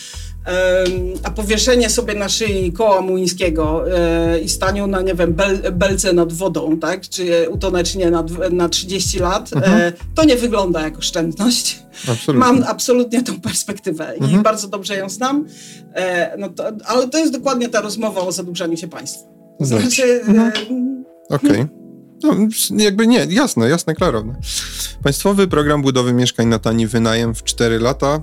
a 1.23 1.31
powieszenie 1.31 1.89
sobie 1.89 2.13
na 2.13 2.29
szyi 2.29 2.73
koła 2.73 3.01
młyńskiego 3.01 3.85
e, 3.97 4.39
i 4.39 4.49
staniu 4.49 4.87
na, 4.87 5.01
nie 5.01 5.15
wiem, 5.15 5.33
bel, 5.33 5.59
belce 5.71 6.13
nad 6.13 6.33
wodą, 6.33 6.79
tak, 6.79 7.09
czy 7.09 7.49
utonę, 7.49 7.83
czy 7.83 7.97
nie, 7.97 8.11
na, 8.11 8.23
na 8.51 8.69
30 8.69 9.19
lat, 9.19 9.49
e, 9.55 9.93
to 10.15 10.25
nie 10.25 10.35
wygląda 10.35 10.81
jak 10.81 10.97
oszczędność. 10.97 11.79
Absolutnie. 12.11 12.33
Mam 12.33 12.63
absolutnie 12.67 13.23
tą 13.23 13.41
perspektywę 13.41 14.13
i 14.31 14.37
bardzo 14.37 14.67
dobrze 14.67 14.97
ją 14.97 15.09
znam, 15.09 15.45
e, 15.93 16.37
no 16.37 16.49
to, 16.49 16.63
ale 16.85 17.07
to 17.07 17.17
jest 17.17 17.33
dokładnie 17.33 17.69
ta 17.69 17.81
rozmowa 17.81 18.21
o 18.21 18.31
zadłużaniu 18.31 18.77
się 18.77 18.87
państwa. 18.87 19.23
Znaczy, 19.59 20.21
e, 20.27 20.51
Okej. 21.29 21.65
No, 22.23 22.35
jakby 22.77 23.07
nie, 23.07 23.27
jasne, 23.29 23.69
jasne, 23.69 23.95
klarowne. 23.95 24.35
Państwowy 25.03 25.47
program 25.47 25.81
budowy 25.81 26.13
mieszkań 26.13 26.47
na 26.47 26.59
tani 26.59 26.87
wynajem 26.87 27.35
w 27.35 27.43
4 27.43 27.79
lata. 27.79 28.21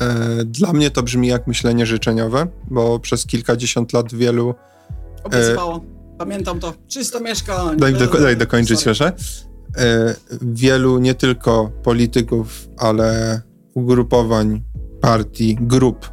E, 0.00 0.44
dla 0.44 0.72
mnie 0.72 0.90
to 0.90 1.02
brzmi 1.02 1.28
jak 1.28 1.46
myślenie 1.46 1.86
życzeniowe, 1.86 2.46
bo 2.70 2.98
przez 2.98 3.26
kilkadziesiąt 3.26 3.92
lat 3.92 4.14
wielu. 4.14 4.54
obiecywało. 5.24 5.84
Pamiętam 6.18 6.60
to. 6.60 6.74
300 6.86 7.20
mieszkań. 7.20 7.76
Daj, 7.76 7.94
do, 7.94 8.06
daj 8.06 8.36
dokończyć, 8.36 8.84
proszę. 8.84 9.12
E, 9.76 10.14
wielu 10.42 10.98
nie 10.98 11.14
tylko 11.14 11.70
polityków, 11.82 12.68
ale 12.78 13.40
ugrupowań, 13.74 14.62
partii, 15.00 15.58
grup 15.60 16.10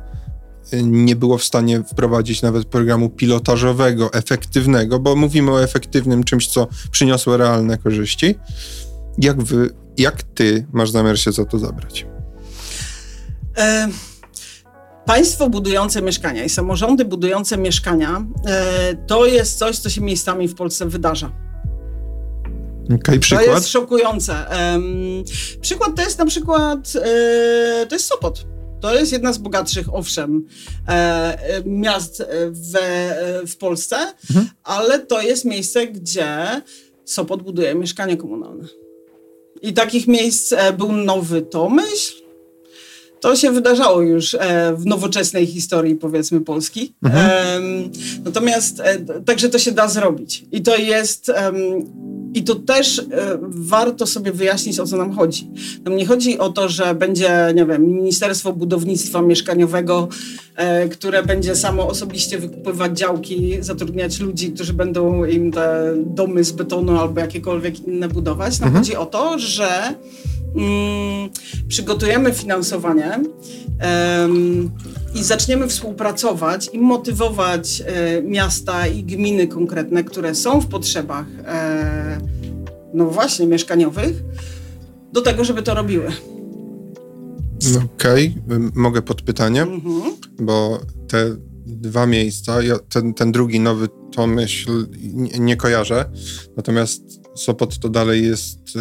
e, 0.71 0.83
nie 0.83 1.15
było 1.15 1.37
w 1.37 1.43
stanie 1.43 1.83
wprowadzić 1.83 2.41
nawet 2.41 2.65
programu 2.65 3.09
pilotażowego, 3.09 4.13
efektywnego, 4.13 4.99
bo 4.99 5.15
mówimy 5.15 5.51
o 5.51 5.63
efektywnym 5.63 6.23
czymś, 6.23 6.47
co 6.47 6.67
przyniosło 6.91 7.37
realne 7.37 7.77
korzyści. 7.77 8.35
Jak, 9.17 9.43
wy, 9.43 9.69
jak 9.97 10.23
ty 10.23 10.67
masz 10.73 10.91
zamiar 10.91 11.19
się 11.19 11.31
za 11.31 11.45
to 11.45 11.59
zabrać? 11.59 12.05
E, 13.57 13.87
państwo 15.05 15.49
budujące 15.49 16.01
mieszkania 16.01 16.43
i 16.43 16.49
samorządy 16.49 17.05
budujące 17.05 17.57
mieszkania 17.57 18.25
e, 18.45 18.95
to 19.07 19.25
jest 19.25 19.59
coś, 19.59 19.79
co 19.79 19.89
się 19.89 20.01
miejscami 20.01 20.47
w 20.47 20.55
Polsce 20.55 20.85
wydarza. 20.85 21.31
Okay, 22.95 23.19
przykład? 23.19 23.45
To 23.45 23.51
jest 23.51 23.67
szokujące. 23.67 24.45
przykład 25.61 25.95
to 25.95 26.01
jest 26.01 26.19
na 26.19 26.25
przykład 26.25 26.93
e, 26.95 27.85
to 27.89 27.95
jest 27.95 28.05
Sopot. 28.05 28.45
To 28.81 28.95
jest 28.95 29.11
jedna 29.11 29.33
z 29.33 29.37
bogatszych, 29.37 29.93
owszem, 29.93 30.45
e, 30.87 30.91
e, 30.91 31.63
miast 31.65 32.23
w, 32.51 32.73
w 33.47 33.57
Polsce, 33.57 33.97
mhm. 34.29 34.49
ale 34.63 34.99
to 34.99 35.21
jest 35.21 35.45
miejsce, 35.45 35.87
gdzie 35.87 36.61
Sopot 37.05 37.43
buduje 37.43 37.75
mieszkania 37.75 38.15
komunalne. 38.15 38.67
I 39.61 39.73
takich 39.73 40.07
miejsc 40.07 40.53
był 40.77 40.91
Nowy 40.91 41.41
Tomyśl, 41.41 42.13
to 43.19 43.35
się 43.35 43.51
wydarzało 43.51 44.01
już 44.01 44.33
e, 44.33 44.73
w 44.77 44.85
nowoczesnej 44.85 45.45
historii, 45.45 45.95
powiedzmy, 45.95 46.41
Polski. 46.41 46.93
Mhm. 47.03 47.91
Natomiast 48.25 48.79
e, 48.79 48.99
także 49.25 49.49
to 49.49 49.59
się 49.59 49.71
da 49.71 49.87
zrobić. 49.87 50.45
I 50.51 50.61
to 50.61 50.77
jest. 50.77 51.31
I 52.33 52.43
to 52.43 52.55
też 52.55 52.99
e, 52.99 53.03
warto 53.41 54.07
sobie 54.07 54.31
wyjaśnić, 54.31 54.79
o 54.79 54.85
co 54.85 54.97
nam 54.97 55.15
chodzi. 55.15 55.49
Nam 55.85 55.95
nie 55.95 56.05
chodzi 56.05 56.39
o 56.39 56.49
to, 56.49 56.69
że 56.69 56.95
będzie, 56.95 57.53
nie 57.55 57.65
wiem, 57.65 57.87
Ministerstwo 57.87 58.53
Budownictwa 58.53 59.21
Mieszkaniowego, 59.21 60.07
które 60.91 61.23
będzie 61.23 61.55
samo 61.55 61.87
osobiście 61.87 62.39
wykupywać 62.39 62.97
działki, 62.97 63.57
zatrudniać 63.59 64.19
ludzi, 64.19 64.51
którzy 64.51 64.73
będą 64.73 65.25
im 65.25 65.51
te 65.51 65.93
domy 66.05 66.43
z 66.43 66.51
betonu 66.51 66.99
albo 66.99 67.19
jakiekolwiek 67.19 67.87
inne 67.87 68.07
budować. 68.07 68.59
Nam 68.59 68.67
mhm. 68.67 68.83
chodzi 68.83 68.95
o 68.95 69.05
to, 69.05 69.39
że 69.39 69.93
mm, 70.57 71.29
przygotujemy 71.67 72.33
finansowanie 72.33 73.19
i 75.15 75.23
zaczniemy 75.23 75.67
współpracować 75.67 76.69
i 76.73 76.79
motywować 76.79 77.83
e, 77.85 78.21
miasta 78.21 78.87
i 78.87 79.03
gminy 79.03 79.47
konkretne, 79.47 80.03
które 80.03 80.35
są 80.35 80.61
w 80.61 80.67
potrzebach, 80.67 81.25
e, 81.45 82.21
no 82.93 83.05
właśnie, 83.05 83.47
mieszkaniowych, 83.47 84.23
do 85.13 85.21
tego, 85.21 85.43
żeby 85.43 85.63
to 85.63 85.73
robiły. 85.73 86.11
Okej, 87.95 88.35
okay. 88.45 88.71
mogę 88.75 89.01
podpytanie, 89.01 89.61
mhm. 89.61 90.13
bo 90.39 90.79
te 91.07 91.35
dwa 91.65 92.05
miejsca, 92.05 92.61
ja 92.61 92.79
ten, 92.79 93.13
ten 93.13 93.31
drugi 93.31 93.59
nowy 93.59 93.87
to 94.11 94.27
myśl 94.27 94.87
nie, 95.13 95.39
nie 95.39 95.55
kojarzę, 95.55 96.05
natomiast 96.57 97.26
Sopot 97.37 97.79
to 97.79 97.89
dalej 97.89 98.25
jest 98.25 98.75
y, 98.75 98.79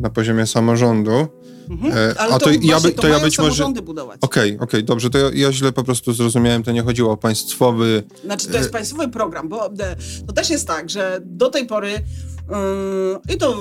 na 0.00 0.10
poziomie 0.10 0.46
samorządu. 0.46 1.28
Mhm. 1.70 1.92
E, 1.92 2.20
Ale 2.20 2.34
A 2.34 2.38
to, 2.38 2.44
to, 2.44 2.50
ja, 2.62 2.80
by, 2.80 2.92
to, 2.92 3.02
to 3.02 3.08
ja 3.08 3.20
być 3.20 3.38
może. 3.38 3.64
Okej, 3.64 4.20
okej, 4.20 4.56
okay, 4.60 4.82
dobrze, 4.82 5.10
to 5.10 5.18
ja, 5.18 5.30
ja, 5.34 5.52
źle 5.52 5.72
po 5.72 5.84
prostu 5.84 6.12
zrozumiałem, 6.12 6.62
to 6.62 6.72
nie 6.72 6.82
chodziło 6.82 7.12
o 7.12 7.16
państwowy. 7.16 8.02
Znaczy, 8.24 8.48
to 8.48 8.56
jest 8.56 8.68
e, 8.68 8.72
państwowy 8.72 9.08
program, 9.08 9.48
bo 9.48 9.66
e, 9.66 9.96
to 10.26 10.32
też 10.32 10.50
jest 10.50 10.66
tak, 10.66 10.90
że 10.90 11.20
do 11.24 11.50
tej 11.50 11.66
pory 11.66 11.90
yy, 11.90 13.34
i 13.34 13.38
to 13.38 13.56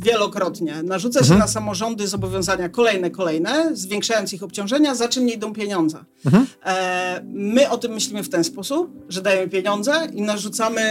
wielokrotnie 0.00 0.82
narzuca 0.82 1.20
mhm. 1.20 1.34
się 1.34 1.40
na 1.40 1.48
samorządy 1.48 2.08
zobowiązania 2.08 2.68
kolejne, 2.68 3.10
kolejne, 3.10 3.76
zwiększając 3.76 4.32
ich 4.32 4.42
obciążenia, 4.42 4.94
za 4.94 5.08
czym 5.08 5.26
nie 5.26 5.34
idą 5.34 5.52
pieniądze. 5.52 6.04
Mhm. 6.26 6.46
E, 6.64 7.20
my 7.24 7.70
o 7.70 7.78
tym 7.78 7.92
myślimy 7.92 8.22
w 8.22 8.28
ten 8.28 8.44
sposób, 8.44 8.90
że 9.08 9.22
dajemy 9.22 9.48
pieniądze 9.48 10.08
i 10.14 10.22
narzucamy 10.22 10.82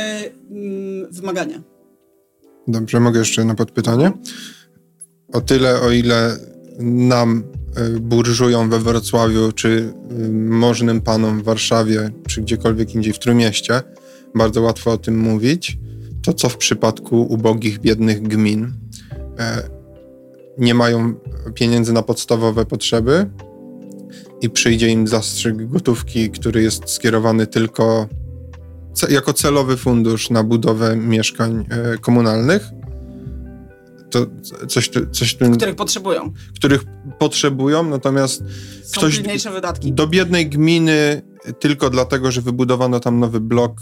mm, 0.52 1.12
wymagania. 1.12 1.62
Dobrze, 2.68 3.00
mogę 3.00 3.20
jeszcze 3.20 3.46
na 3.46 3.56
podpytanie? 3.56 4.12
O 5.34 5.42
tyle, 5.42 5.82
o 5.82 5.92
ile 5.92 6.38
nam 6.80 7.44
y, 7.96 8.00
burżują 8.00 8.70
we 8.70 8.80
Wrocławiu, 8.80 9.52
czy 9.52 9.94
y, 10.12 10.32
możnym 10.32 11.02
panom 11.02 11.40
w 11.40 11.44
Warszawie, 11.44 12.10
czy 12.28 12.42
gdziekolwiek 12.42 12.96
indziej 12.96 13.14
w 13.14 13.20
Trójmieście, 13.20 13.82
bardzo 14.36 14.62
łatwo 14.62 14.92
o 14.92 14.98
tym 14.98 15.20
mówić, 15.20 15.78
to 16.24 16.34
co 16.34 16.50
w 16.50 16.58
przypadku 16.58 17.22
ubogich, 17.22 17.80
biednych 17.80 18.22
gmin? 18.22 18.74
E, 19.40 19.70
nie 20.58 20.74
mają 20.74 21.14
pieniędzy 21.54 21.94
na 21.94 22.02
podstawowe 22.02 22.66
potrzeby 22.66 23.30
i 24.42 24.50
przyjdzie 24.50 24.90
im 24.90 25.08
zastrzyk 25.08 25.68
gotówki, 25.68 26.30
który 26.30 26.64
jest 26.64 26.90
skierowany 26.90 27.48
tylko 27.48 28.10
jako 29.10 29.34
celowy 29.34 29.78
fundusz 29.78 30.30
na 30.30 30.44
budowę 30.44 30.96
mieszkań 30.96 31.66
e, 31.70 31.98
komunalnych. 31.98 32.70
To 34.10 34.26
coś, 34.68 34.90
coś 35.12 35.36
tym, 35.36 35.56
których 35.58 35.76
potrzebują. 35.76 36.34
Których 36.56 36.84
potrzebują, 37.20 37.84
natomiast 37.90 38.44
Są 38.84 39.02
ktoś 39.02 39.20
wydatki. 39.54 39.94
do 39.94 40.08
biednej 40.08 40.50
gminy 40.50 41.22
tylko 41.60 41.90
dlatego, 41.90 42.32
że 42.32 42.42
wybudowano 42.42 43.00
tam 43.00 43.20
nowy 43.20 43.40
blok. 43.40 43.82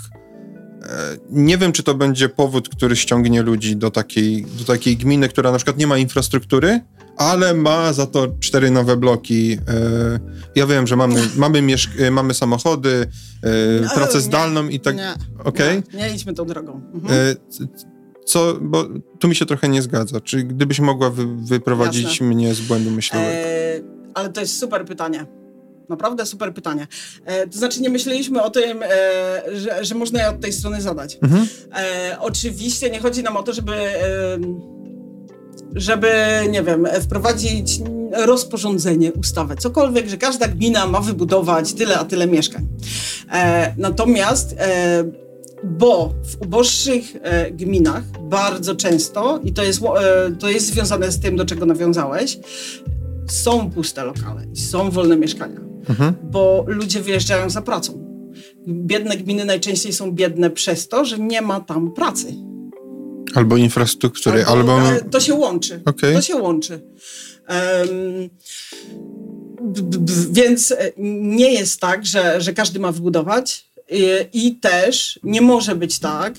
E, 0.84 1.17
nie 1.30 1.58
wiem, 1.58 1.72
czy 1.72 1.84
to 1.84 1.93
będzie 1.96 2.30
powód, 2.30 2.69
który 2.69 2.96
ściągnie 2.96 3.41
ludzi 3.41 3.76
do 3.76 3.91
takiej, 3.91 4.46
do 4.58 4.63
takiej 4.65 4.98
gminy, 4.98 5.30
która 5.30 5.52
na 5.52 5.58
przykład 5.58 5.78
nie 5.78 5.88
ma 5.88 5.98
infrastruktury, 5.98 6.82
ale 7.17 7.54
ma 7.54 7.93
za 7.93 8.06
to 8.06 8.28
cztery 8.39 8.72
nowe 8.72 8.98
bloki. 8.98 9.54
E, 9.54 9.58
ja 10.56 10.67
wiem, 10.67 10.88
że 10.88 10.96
mamy, 10.96 11.15
mamy, 11.38 11.62
mieszk- 11.62 12.12
mamy 12.12 12.34
samochody, 12.34 13.08
no, 13.82 13.89
pracę 13.96 14.22
zdalną 14.22 14.67
i 14.67 14.80
tak. 14.80 14.96
Nie, 14.96 15.13
okay? 15.43 15.84
nie, 15.93 16.00
nie 16.00 16.13
idźmy 16.13 16.34
tą 16.34 16.46
drogą. 16.46 16.82
Mhm. 16.93 17.36
Co, 18.26 18.58
bo 18.62 18.86
tu 19.19 19.28
mi 19.28 19.36
się 19.36 19.46
trochę 19.46 19.69
nie 19.69 19.82
zgadza. 19.82 20.22
Czy 20.22 20.43
gdybyś 20.43 20.80
mogła 20.80 21.10
wy, 21.10 21.26
wyprowadzić 21.36 22.04
Jasne. 22.04 22.28
mnie 22.28 22.54
z 22.54 22.62
błędu 22.62 22.91
myślowego? 22.91 23.32
E, 23.32 23.82
ale 24.13 24.30
to 24.30 24.41
jest 24.41 24.60
super 24.60 24.86
pytanie. 24.86 25.26
Naprawdę 25.89 26.26
super 26.26 26.54
pytanie. 26.54 26.88
E, 27.26 27.48
to 27.48 27.58
znaczy, 27.58 27.82
nie 27.82 27.89
myśleliśmy 27.89 28.43
o 28.43 28.50
tym, 28.50 28.84
e, 28.84 28.88
że, 29.54 29.86
że 29.86 29.96
można 29.96 30.22
je 30.22 30.30
od 30.30 30.41
tej 30.41 30.54
strony 30.54 30.82
zadać. 30.82 31.17
Mhm. 31.22 31.48
E, 31.76 32.17
oczywiście 32.19 32.89
nie 32.89 33.00
chodzi 33.00 33.24
nam 33.24 33.38
o 33.38 33.43
to, 33.43 33.54
żeby 33.54 33.74
żeby, 35.76 36.12
nie 36.50 36.63
wiem, 36.63 36.88
wprowadzić 37.02 37.80
rozporządzenie, 38.12 39.13
ustawę, 39.13 39.56
cokolwiek, 39.56 40.10
że 40.10 40.17
każda 40.17 40.48
gmina 40.48 40.88
ma 40.88 41.02
wybudować 41.02 41.74
tyle 41.74 42.00
a 42.00 42.06
tyle 42.06 42.28
mieszkań. 42.28 42.67
E, 43.32 43.74
natomiast 43.78 44.56
e, 44.58 45.04
bo 45.63 46.13
w 46.24 46.41
uboższych 46.41 47.04
e, 47.22 47.52
gminach 47.52 48.04
bardzo 48.22 48.76
często, 48.76 49.39
i 49.43 49.54
to 49.54 49.63
jest, 49.63 49.82
e, 49.84 50.32
to 50.39 50.50
jest 50.50 50.65
związane 50.65 51.12
z 51.12 51.19
tym, 51.19 51.36
do 51.36 51.46
czego 51.46 51.65
nawiązałeś, 51.65 52.39
są 53.30 53.72
puste 53.72 54.06
lokale 54.06 54.46
i 54.54 54.58
są 54.58 54.91
wolne 54.91 55.17
mieszkania, 55.17 55.60
mhm. 55.89 56.15
bo 56.24 56.65
ludzie 56.67 57.02
wyjeżdżają 57.02 57.50
za 57.50 57.62
pracą. 57.62 58.13
Biedne 58.67 59.17
gminy 59.17 59.46
najczęściej 59.46 59.93
są 59.93 60.12
biedne 60.12 60.50
przez 60.50 60.88
to, 60.88 61.06
że 61.06 61.19
nie 61.19 61.41
ma 61.41 61.60
tam 61.60 61.91
pracy 61.91 62.36
Albo 63.34 63.58
infrastruktury, 63.58 64.46
albo... 64.46 64.82
albo... 64.82 65.10
To 65.10 65.19
się 65.19 65.34
łączy. 65.34 65.82
Okay. 65.86 66.13
To 66.13 66.22
się 66.22 66.36
łączy. 66.36 66.82
Um, 67.50 68.30
więc 70.32 70.72
e, 70.72 70.91
nie 70.98 71.54
jest 71.54 71.80
tak, 71.80 72.06
że, 72.06 72.41
że 72.41 72.54
każdy 72.54 72.80
ma 72.80 72.91
wybudować 72.91 73.69
i, 73.89 74.48
i 74.48 74.56
też 74.56 75.19
nie 75.24 75.41
może 75.41 75.76
być 75.76 76.00
tak, 76.00 76.34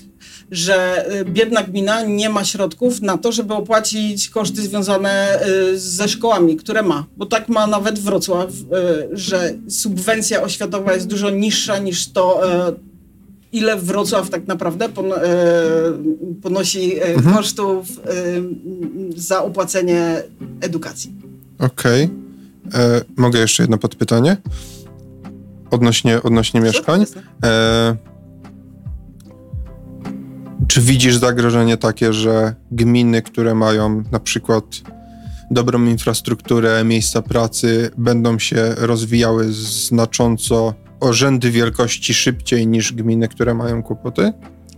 że 0.51 1.07
e, 1.07 1.25
biedna 1.25 1.63
gmina 1.63 2.01
nie 2.01 2.29
ma 2.29 2.43
środków 2.43 3.01
na 3.01 3.17
to, 3.17 3.31
żeby 3.31 3.53
opłacić 3.53 4.29
koszty 4.29 4.61
związane 4.61 5.39
e, 5.39 5.77
ze 5.77 6.07
szkołami, 6.07 6.55
które 6.57 6.83
ma. 6.83 7.05
Bo 7.17 7.25
tak 7.25 7.49
ma 7.49 7.67
nawet 7.67 7.99
Wrocław, 7.99 8.49
że 9.11 9.53
subwencja 9.69 10.41
oświatowa 10.41 10.93
jest 10.93 11.07
dużo 11.07 11.29
niższa 11.29 11.77
niż 11.77 12.11
to, 12.11 12.41
ile 13.55 13.77
Wrocław 13.77 14.29
tak 14.29 14.47
naprawdę 14.47 14.89
pon 14.89 15.13
e, 15.13 15.17
ponosi 16.41 16.99
e, 16.99 17.03
mhm. 17.03 17.35
kosztów 17.35 17.87
e, 17.89 18.11
za 19.15 19.43
opłacenie 19.43 20.23
edukacji. 20.61 21.13
Okej. 21.59 22.09
Okay. 22.69 23.01
Mogę 23.15 23.39
jeszcze 23.39 23.63
jedno 23.63 23.77
podpytanie? 23.77 24.37
Odnośnie, 25.71 26.23
odnośnie 26.23 26.61
mieszkań. 26.61 27.05
E, 27.43 27.95
czy 30.67 30.81
widzisz 30.81 31.17
zagrożenie 31.17 31.77
takie, 31.77 32.13
że 32.13 32.55
gminy, 32.71 33.21
które 33.21 33.55
mają 33.55 34.03
na 34.11 34.19
przykład 34.19 34.63
dobrą 35.51 35.85
infrastrukturę, 35.85 36.83
miejsca 36.83 37.21
pracy, 37.21 37.91
będą 37.97 38.39
się 38.39 38.75
rozwijały 38.77 39.53
znacząco 39.53 40.73
o 40.99 41.13
rzędy 41.13 41.51
wielkości 41.51 42.13
szybciej 42.13 42.67
niż 42.67 42.93
gminy, 42.93 43.27
które 43.27 43.53
mają 43.53 43.83
kłopoty? 43.83 44.33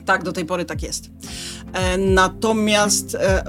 Tak, 0.06 0.24
do 0.24 0.32
tej 0.32 0.46
pory 0.46 0.66
tak 0.66 0.84
jest. 0.84 1.10
E, 1.74 1.98
natomiast 1.98 3.16
e, 3.16 3.44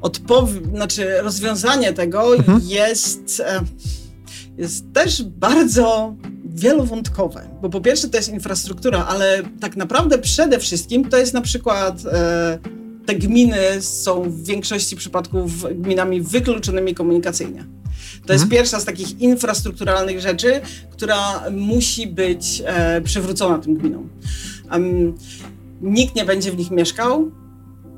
odpow- 0.00 0.70
znaczy 0.74 1.22
rozwiązanie 1.22 1.92
tego 1.92 2.36
mhm. 2.36 2.60
jest, 2.64 3.42
e, 3.46 3.60
jest 4.58 4.84
też 4.92 5.22
bardzo 5.22 6.14
wielowątkowe, 6.54 7.48
bo 7.62 7.70
po 7.70 7.80
pierwsze 7.80 8.08
to 8.08 8.16
jest 8.16 8.28
infrastruktura, 8.28 9.06
ale 9.06 9.42
tak 9.60 9.76
naprawdę 9.76 10.18
przede 10.18 10.58
wszystkim 10.58 11.08
to 11.08 11.16
jest 11.16 11.34
na 11.34 11.40
przykład 11.40 12.06
e, 12.12 12.58
te 13.06 13.14
gminy 13.14 13.58
są 13.80 14.22
w 14.22 14.44
większości 14.44 14.96
przypadków 14.96 15.66
gminami 15.74 16.20
wykluczonymi 16.20 16.94
komunikacyjnie. 16.94 17.64
To 18.26 18.32
jest 18.32 18.44
mhm. 18.44 18.50
pierwsza 18.50 18.80
z 18.80 18.84
takich 18.84 19.20
infrastrukturalnych 19.20 20.20
rzeczy, 20.20 20.60
która 20.90 21.50
musi 21.50 22.06
być 22.06 22.62
e, 22.66 23.00
przywrócona 23.00 23.58
tym 23.58 23.74
gminom. 23.74 24.08
Um, 24.72 25.14
nikt 25.82 26.14
nie 26.14 26.24
będzie 26.24 26.52
w 26.52 26.56
nich 26.56 26.70
mieszkał, 26.70 27.30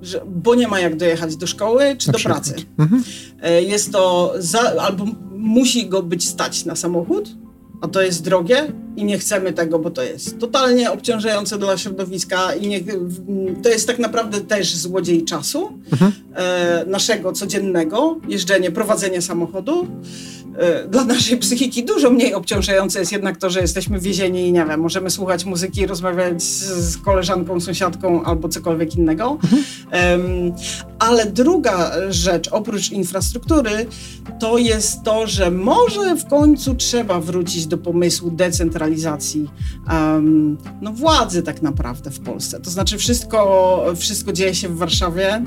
że, 0.02 0.22
bo 0.26 0.54
nie 0.54 0.68
ma 0.68 0.80
jak 0.80 0.96
dojechać 0.96 1.36
do 1.36 1.46
szkoły 1.46 1.96
czy 1.98 2.08
na 2.08 2.12
do 2.12 2.18
przykład. 2.18 2.44
pracy. 2.44 2.64
Mhm. 2.78 3.04
E, 3.42 3.62
jest 3.62 3.92
to 3.92 4.34
za, 4.38 4.60
albo 4.60 5.06
musi 5.30 5.88
go 5.88 6.02
być 6.02 6.28
stać 6.28 6.64
na 6.64 6.76
samochód, 6.76 7.45
a 7.80 7.88
to 7.88 8.02
jest 8.02 8.24
drogie 8.24 8.72
i 8.96 9.04
nie 9.04 9.18
chcemy 9.18 9.52
tego, 9.52 9.78
bo 9.78 9.90
to 9.90 10.02
jest 10.02 10.38
totalnie 10.38 10.92
obciążające 10.92 11.58
dla 11.58 11.78
środowiska 11.78 12.54
i 12.54 12.68
nie, 12.68 12.80
to 13.62 13.68
jest 13.68 13.86
tak 13.86 13.98
naprawdę 13.98 14.40
też 14.40 14.76
złodziej 14.76 15.24
czasu 15.24 15.78
mhm. 15.92 16.12
e, 16.34 16.84
naszego 16.86 17.32
codziennego, 17.32 18.16
jeżdżenie, 18.28 18.70
prowadzenie 18.70 19.22
samochodu. 19.22 19.86
E, 20.58 20.88
dla 20.88 21.04
naszej 21.04 21.38
psychiki 21.38 21.84
dużo 21.84 22.10
mniej 22.10 22.34
obciążające 22.34 22.98
jest 22.98 23.12
jednak 23.12 23.36
to, 23.36 23.50
że 23.50 23.60
jesteśmy 23.60 24.00
więzieni 24.00 24.48
i 24.48 24.52
nie 24.52 24.64
wiem, 24.64 24.80
możemy 24.80 25.10
słuchać 25.10 25.44
muzyki, 25.44 25.86
rozmawiać 25.86 26.42
z, 26.42 26.64
z 26.64 26.96
koleżanką, 26.96 27.60
sąsiadką 27.60 28.24
albo 28.24 28.48
cokolwiek 28.48 28.94
innego. 28.94 29.38
Mhm. 29.44 30.52
Ale 30.98 31.26
druga 31.26 31.92
rzecz, 32.08 32.48
oprócz 32.52 32.90
infrastruktury, 32.90 33.86
to 34.40 34.58
jest 34.58 35.02
to, 35.02 35.26
że 35.26 35.50
może 35.50 36.16
w 36.16 36.26
końcu 36.26 36.74
trzeba 36.74 37.20
wrócić 37.20 37.66
do 37.66 37.78
pomysłu 37.78 38.30
decentralizacji 38.30 38.85
um, 39.90 40.58
no, 40.82 40.92
władzy 40.92 41.42
tak 41.42 41.62
naprawdę 41.62 42.10
w 42.10 42.20
Polsce. 42.20 42.60
To 42.60 42.70
znaczy 42.70 42.98
wszystko, 42.98 43.84
wszystko 43.96 44.32
dzieje 44.32 44.54
się 44.54 44.68
w 44.68 44.76
Warszawie. 44.76 45.42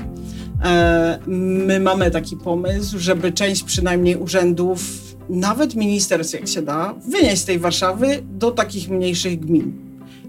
E, 0.64 1.18
my 1.26 1.80
mamy 1.80 2.10
taki 2.10 2.36
pomysł, 2.36 2.98
żeby 2.98 3.32
część 3.32 3.62
przynajmniej 3.62 4.16
urzędów, 4.16 4.82
nawet 5.30 5.74
ministerstw 5.74 6.34
jak 6.34 6.48
się 6.48 6.62
da, 6.62 6.94
wynieść 7.08 7.42
z 7.42 7.44
tej 7.44 7.58
Warszawy 7.58 8.22
do 8.22 8.50
takich 8.50 8.90
mniejszych 8.90 9.40
gmin, 9.40 9.72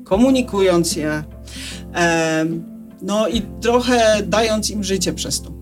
komunikując 0.04 0.96
je, 0.96 1.24
no 3.02 3.28
i 3.28 3.42
trochę 3.62 4.24
dając 4.28 4.70
im 4.70 4.84
życie 4.84 5.14
przez 5.14 5.42
to. 5.42 5.61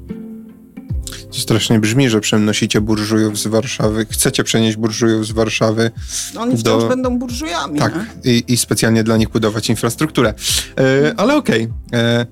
To 1.31 1.39
strasznie 1.39 1.79
brzmi, 1.79 2.09
że 2.09 2.19
przenosicie 2.19 2.81
burżujów 2.81 3.39
z 3.39 3.47
Warszawy, 3.47 4.05
chcecie 4.09 4.43
przenieść 4.43 4.77
burżujów 4.77 5.27
z 5.27 5.31
Warszawy. 5.31 5.91
No 6.33 6.41
oni 6.41 6.57
wciąż 6.57 6.83
do... 6.83 6.89
będą 6.89 7.19
burżujami. 7.19 7.79
Tak, 7.79 7.93
i, 8.23 8.43
i, 8.47 8.57
specjalnie 8.57 9.03
dla 9.03 9.17
nich 9.17 9.29
budować 9.29 9.69
infrastrukturę. 9.69 10.33
E, 10.77 11.13
ale 11.17 11.35
okej. 11.35 11.63
Okay. 11.87 11.99
E, 11.99 12.25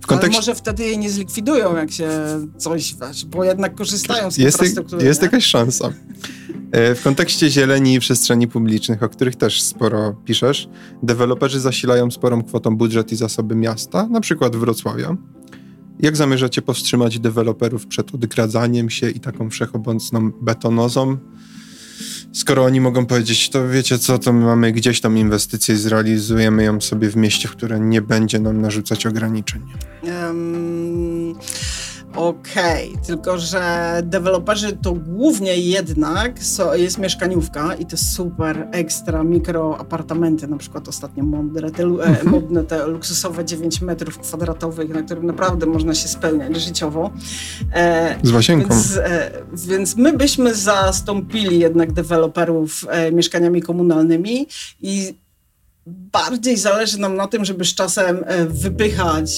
w 0.00 0.06
kontekście... 0.06 0.38
Ale 0.38 0.40
może 0.40 0.54
wtedy 0.54 0.84
jej 0.84 0.98
nie 0.98 1.10
zlikwidują, 1.10 1.76
jak 1.76 1.90
się 1.90 2.10
coś, 2.58 2.94
bo 3.26 3.44
jednak 3.44 3.74
korzystają 3.74 4.30
z 4.30 4.38
jest, 4.38 4.56
infrastruktury. 4.56 5.04
Jest 5.04 5.20
nie? 5.20 5.26
jakaś 5.26 5.44
szansa. 5.44 5.92
E, 6.72 6.94
w 6.94 7.02
kontekście 7.02 7.50
zieleni 7.50 7.94
i 7.94 8.00
przestrzeni 8.00 8.48
publicznych, 8.48 9.02
o 9.02 9.08
których 9.08 9.36
też 9.36 9.62
sporo 9.62 10.12
piszesz, 10.24 10.68
deweloperzy 11.02 11.60
zasilają 11.60 12.10
sporą 12.10 12.42
kwotą 12.42 12.76
budżet 12.76 13.12
i 13.12 13.16
zasoby 13.16 13.54
miasta, 13.54 14.06
na 14.06 14.20
przykład 14.20 14.56
Wrocławia. 14.56 15.16
Jak 16.00 16.16
zamierzacie 16.16 16.62
powstrzymać 16.62 17.18
deweloperów 17.18 17.86
przed 17.86 18.14
odgradzaniem 18.14 18.90
się 18.90 19.10
i 19.10 19.20
taką 19.20 19.50
wszechobecną 19.50 20.30
betonozą? 20.30 21.18
Skoro 22.32 22.64
oni 22.64 22.80
mogą 22.80 23.06
powiedzieć, 23.06 23.50
to 23.50 23.68
wiecie 23.68 23.98
co, 23.98 24.18
to 24.18 24.32
my 24.32 24.44
mamy 24.44 24.72
gdzieś 24.72 25.00
tam 25.00 25.18
inwestycję 25.18 25.76
zrealizujemy 25.76 26.64
ją 26.64 26.80
sobie 26.80 27.10
w 27.10 27.16
mieście, 27.16 27.48
które 27.48 27.80
nie 27.80 28.02
będzie 28.02 28.40
nam 28.40 28.60
narzucać 28.60 29.06
ograniczeń. 29.06 29.62
Um, 30.02 31.34
Okej, 32.16 32.90
okay. 32.90 33.04
tylko 33.06 33.38
że 33.38 33.92
deweloperzy 34.04 34.76
to 34.82 34.92
głównie 34.92 35.56
jednak 35.56 36.42
so, 36.42 36.74
jest 36.74 36.98
mieszkaniówka 36.98 37.74
i 37.74 37.86
te 37.86 37.96
super 37.96 38.68
ekstra 38.72 39.24
mikro 39.24 39.78
apartamenty, 39.78 40.46
na 40.46 40.56
przykład 40.58 40.88
ostatnio 40.88 41.24
modne 41.24 41.70
te, 41.70 41.82
e, 41.82 41.86
mhm. 41.86 42.30
modne 42.30 42.64
te 42.64 42.86
luksusowe 42.86 43.44
9 43.44 43.80
metrów 43.80 44.18
kwadratowych, 44.18 44.88
na 44.88 45.02
którym 45.02 45.26
naprawdę 45.26 45.66
można 45.66 45.94
się 45.94 46.08
spełniać 46.08 46.56
życiowo. 46.56 47.10
E, 47.72 48.16
Z 48.22 48.32
łazieńką. 48.32 48.68
Więc, 48.68 48.96
e, 48.96 49.30
więc 49.54 49.96
my 49.96 50.12
byśmy 50.12 50.54
zastąpili 50.54 51.58
jednak 51.58 51.92
deweloperów 51.92 52.84
e, 52.88 53.12
mieszkaniami 53.12 53.62
komunalnymi 53.62 54.46
i 54.82 55.14
bardziej 55.86 56.56
zależy 56.56 57.00
nam 57.00 57.16
na 57.16 57.26
tym, 57.26 57.44
żeby 57.44 57.64
z 57.64 57.74
czasem 57.74 58.24
e, 58.26 58.46
wypychać 58.46 59.30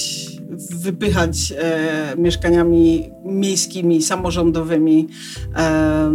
wypychać 0.71 1.53
e, 1.59 2.15
mieszkaniami 2.19 3.11
miejskimi, 3.25 4.03
samorządowymi 4.03 5.09
e, 5.57 6.11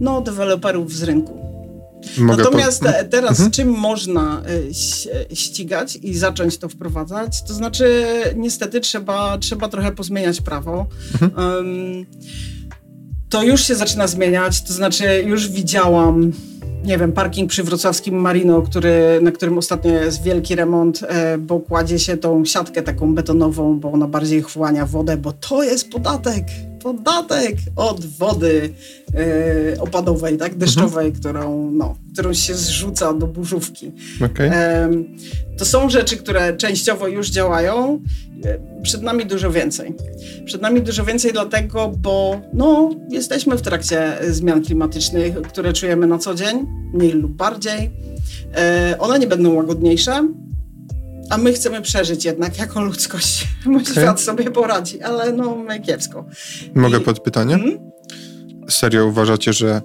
no, 0.00 0.20
deweloperów 0.20 0.92
z 0.92 1.02
rynku. 1.02 1.42
Mogę 2.18 2.42
Natomiast 2.42 2.82
po... 2.82 2.88
teraz 3.10 3.30
mhm. 3.30 3.50
czym 3.50 3.68
można 3.68 4.42
e, 5.30 5.34
ścigać 5.34 5.96
i 5.96 6.14
zacząć 6.14 6.58
to 6.58 6.68
wprowadzać? 6.68 7.42
To 7.42 7.54
znaczy 7.54 8.04
niestety 8.36 8.80
trzeba, 8.80 9.38
trzeba 9.38 9.68
trochę 9.68 9.92
pozmieniać 9.92 10.40
prawo. 10.40 10.86
Mhm. 11.12 11.56
Um, 11.56 12.06
to 13.28 13.42
już 13.42 13.64
się 13.66 13.74
zaczyna 13.74 14.06
zmieniać, 14.06 14.62
to 14.62 14.72
znaczy 14.72 15.24
już 15.26 15.48
widziałam 15.48 16.32
nie 16.84 16.98
wiem, 16.98 17.12
parking 17.12 17.50
przy 17.50 17.62
wrocławskim 17.62 18.14
Marino, 18.14 18.62
który, 18.62 19.18
na 19.22 19.32
którym 19.32 19.58
ostatnio 19.58 19.90
jest 19.90 20.22
wielki 20.22 20.54
remont, 20.54 21.00
e, 21.08 21.38
bo 21.38 21.60
kładzie 21.60 21.98
się 21.98 22.16
tą 22.16 22.44
siatkę 22.44 22.82
taką 22.82 23.14
betonową, 23.14 23.80
bo 23.80 23.92
ona 23.92 24.08
bardziej 24.08 24.42
chłania 24.42 24.86
wodę, 24.86 25.16
bo 25.16 25.32
to 25.32 25.62
jest 25.62 25.90
podatek, 25.90 26.44
podatek 26.82 27.56
od 27.76 28.06
wody 28.06 28.74
e, 29.14 29.80
opadowej, 29.80 30.38
tak, 30.38 30.54
deszczowej, 30.54 31.06
mhm. 31.06 31.20
którą, 31.20 31.70
no, 31.70 31.96
którą 32.12 32.32
się 32.32 32.54
zrzuca 32.54 33.14
do 33.14 33.26
burzówki. 33.26 33.92
Okay. 34.32 34.50
E, 34.50 34.90
to 35.58 35.64
są 35.64 35.90
rzeczy, 35.90 36.16
które 36.16 36.56
częściowo 36.56 37.08
już 37.08 37.30
działają. 37.30 38.00
Przed 38.82 39.02
nami 39.02 39.26
dużo 39.26 39.50
więcej. 39.50 39.94
Przed 40.44 40.62
nami 40.62 40.82
dużo 40.82 41.04
więcej 41.04 41.32
dlatego, 41.32 41.92
bo 41.98 42.40
no, 42.52 42.90
jesteśmy 43.10 43.56
w 43.56 43.62
trakcie 43.62 44.18
zmian 44.30 44.64
klimatycznych, 44.64 45.42
które 45.42 45.72
czujemy 45.72 46.06
na 46.06 46.18
co 46.18 46.34
dzień, 46.34 46.66
mniej 46.94 47.12
lub 47.12 47.32
bardziej. 47.32 47.90
E, 48.56 48.96
one 48.98 49.18
nie 49.18 49.26
będą 49.26 49.54
łagodniejsze, 49.54 50.28
a 51.32 51.38
my 51.38 51.52
chcemy 51.52 51.82
przeżyć 51.82 52.24
jednak 52.24 52.58
jako 52.58 52.84
ludzkość. 52.84 53.48
Okay. 53.66 53.84
Świat 53.84 54.20
sobie 54.20 54.50
poradzi, 54.50 55.02
ale 55.02 55.32
no 55.32 55.56
my 55.56 55.80
kiepsko. 55.80 56.24
Mogę 56.74 56.98
I... 56.98 57.00
pod 57.00 57.20
pytanie? 57.20 57.54
Hmm? 57.54 57.78
Serio 58.68 59.06
uważacie, 59.06 59.52
że 59.52 59.80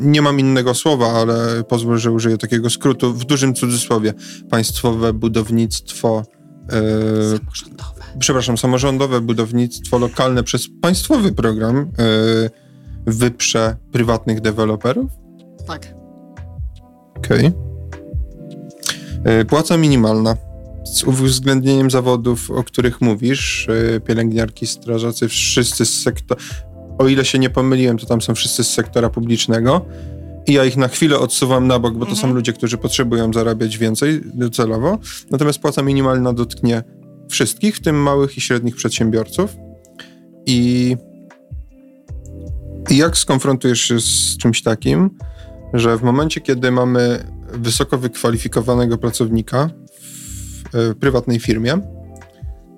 nie 0.00 0.22
mam 0.22 0.40
innego 0.40 0.74
słowa, 0.74 1.06
ale 1.06 1.64
pozwól, 1.64 1.98
że 1.98 2.10
użyję 2.10 2.38
takiego 2.38 2.70
skrótu, 2.70 3.12
w 3.14 3.24
dużym 3.24 3.54
cudzysłowie, 3.54 4.14
państwowe 4.50 5.12
budownictwo. 5.12 6.22
E, 6.68 7.38
samorządowe. 7.38 8.02
Przepraszam, 8.18 8.58
samorządowe 8.58 9.20
budownictwo 9.20 9.98
lokalne 9.98 10.42
przez 10.42 10.68
państwowy 10.82 11.32
program 11.32 11.76
e, 11.76 11.84
wyprze 13.06 13.76
prywatnych 13.92 14.40
deweloperów? 14.40 15.10
Tak. 15.66 15.94
Okej. 17.16 17.46
Okay. 17.46 17.71
E, 19.24 19.44
płaca 19.44 19.76
minimalna. 19.76 20.36
Z 20.84 21.04
uwzględnieniem 21.04 21.90
zawodów, 21.90 22.50
o 22.50 22.64
których 22.64 23.00
mówisz, 23.00 23.68
e, 23.68 24.00
pielęgniarki, 24.00 24.66
strażacy, 24.66 25.28
wszyscy 25.28 25.86
z 25.86 26.02
sektora 26.02 26.40
o 26.98 27.08
ile 27.08 27.24
się 27.24 27.38
nie 27.38 27.50
pomyliłem, 27.50 27.98
to 27.98 28.06
tam 28.06 28.22
są 28.22 28.34
wszyscy 28.34 28.64
z 28.64 28.70
sektora 28.70 29.10
publicznego 29.10 29.86
i 30.46 30.52
ja 30.52 30.64
ich 30.64 30.76
na 30.76 30.88
chwilę 30.88 31.18
odsuwam 31.18 31.66
na 31.66 31.78
bok, 31.78 31.94
bo 31.94 32.06
to 32.06 32.12
mhm. 32.12 32.16
są 32.16 32.34
ludzie, 32.34 32.52
którzy 32.52 32.78
potrzebują 32.78 33.32
zarabiać 33.32 33.78
więcej 33.78 34.20
docelowo. 34.34 34.98
Natomiast 35.30 35.58
płaca 35.58 35.82
minimalna 35.82 36.32
dotknie 36.32 36.82
wszystkich, 37.30 37.76
w 37.76 37.80
tym 37.80 37.96
małych 37.96 38.38
i 38.38 38.40
średnich 38.40 38.76
przedsiębiorców. 38.76 39.56
I, 40.46 40.96
i 42.90 42.96
jak 42.96 43.16
skonfrontujesz 43.16 43.80
się 43.80 44.00
z 44.00 44.36
czymś 44.36 44.62
takim, 44.62 45.10
że 45.74 45.98
w 45.98 46.02
momencie, 46.02 46.40
kiedy 46.40 46.70
mamy 46.70 47.24
wysoko 47.52 47.98
wykwalifikowanego 47.98 48.98
pracownika 48.98 49.70
w, 49.92 50.68
w 50.72 50.98
prywatnej 50.98 51.40
firmie, 51.40 51.80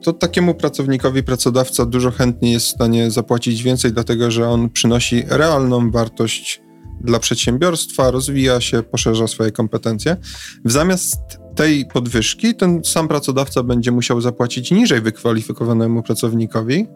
to 0.05 0.13
takiemu 0.13 0.55
pracownikowi 0.55 1.23
pracodawca 1.23 1.87
dużo 1.87 2.11
chętniej 2.11 2.53
jest 2.53 2.67
w 2.67 2.71
stanie 2.71 3.11
zapłacić 3.11 3.63
więcej, 3.63 3.93
dlatego 3.93 4.31
że 4.31 4.49
on 4.49 4.71
przynosi 4.71 5.23
realną 5.29 5.91
wartość 5.91 6.63
dla 7.01 7.19
przedsiębiorstwa, 7.19 8.11
rozwija 8.11 8.61
się, 8.61 8.83
poszerza 8.83 9.27
swoje 9.27 9.51
kompetencje. 9.51 10.17
W 10.65 10.73
zamiast 10.73 11.21
tej 11.57 11.87
podwyżki 11.87 12.55
ten 12.55 12.85
sam 12.85 13.09
pracodawca 13.09 13.63
będzie 13.63 13.93
musiał 13.93 14.21
zapłacić 14.21 14.71
niżej 14.71 15.01
wykwalifikowanemu 15.01 16.03
pracownikowi. 16.03 16.87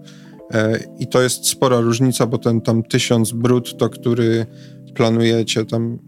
E, 0.55 0.79
I 0.99 1.07
to 1.07 1.23
jest 1.23 1.47
spora 1.47 1.81
różnica, 1.81 2.27
bo 2.27 2.39
ten 2.39 2.61
tam 2.61 2.83
tysiąc 2.83 3.33
brutto, 3.33 3.91
który 3.91 4.47
planujecie 4.95 5.65
tam 5.65 5.99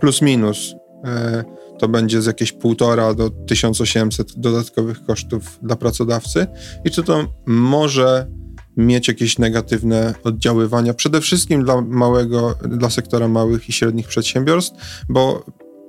plus 0.00 0.22
minus 0.22 0.74
e, 0.74 0.85
to 1.78 1.88
będzie 1.88 2.22
z 2.22 2.26
jakieś 2.26 2.52
półtora 2.52 3.14
do 3.14 3.30
1800 3.30 4.32
dodatkowych 4.36 5.04
kosztów 5.06 5.58
dla 5.62 5.76
pracodawcy 5.76 6.46
i 6.84 6.90
czy 6.90 7.02
to 7.02 7.26
może 7.46 8.26
mieć 8.76 9.08
jakieś 9.08 9.38
negatywne 9.38 10.14
oddziaływania, 10.24 10.94
przede 10.94 11.20
wszystkim 11.20 11.64
dla 11.64 11.80
małego, 11.80 12.54
dla 12.68 12.90
sektora 12.90 13.28
małych 13.28 13.68
i 13.68 13.72
średnich 13.72 14.08
przedsiębiorstw, 14.08 15.04
bo 15.08 15.44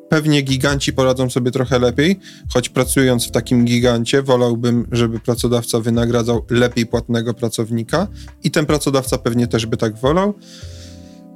pewnie 0.10 0.42
giganci 0.42 0.94
poradzą 0.94 1.30
sobie 1.30 1.52
trochę 1.52 1.80
lepiej, 1.80 2.20
choć 2.54 2.70
pracując 2.70 3.28
w 3.28 3.32
takim 3.32 3.66
gigancie, 3.66 4.22
wolałbym, 4.22 4.88
żeby 4.92 5.20
pracodawca 5.20 5.80
wynagradzał 5.80 6.46
lepiej 6.50 6.86
płatnego 6.86 7.34
pracownika 7.34 8.08
i 8.44 8.52
ten 8.52 8.66
pracodawca 8.66 9.18
pewnie 9.18 9.48
też 9.48 9.66
by 9.66 9.78
tak 9.78 9.98
wolał. 9.98 10.34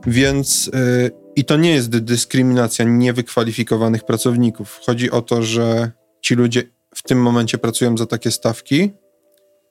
Więc 0.08 0.66
yy, 0.66 1.21
i 1.36 1.46
to 1.46 1.58
nie 1.58 1.72
jest 1.72 1.90
dyskryminacja 1.90 2.86
niewykwalifikowanych 2.86 4.04
pracowników. 4.04 4.80
Chodzi 4.86 5.12
o 5.12 5.22
to, 5.22 5.44
że 5.44 5.92
ci 6.22 6.36
ludzie 6.36 6.64
w 6.96 7.04
tym 7.04 7.22
momencie 7.22 7.58
pracują 7.58 7.98
za 7.98 8.06
takie 8.06 8.32
stawki 8.32 8.92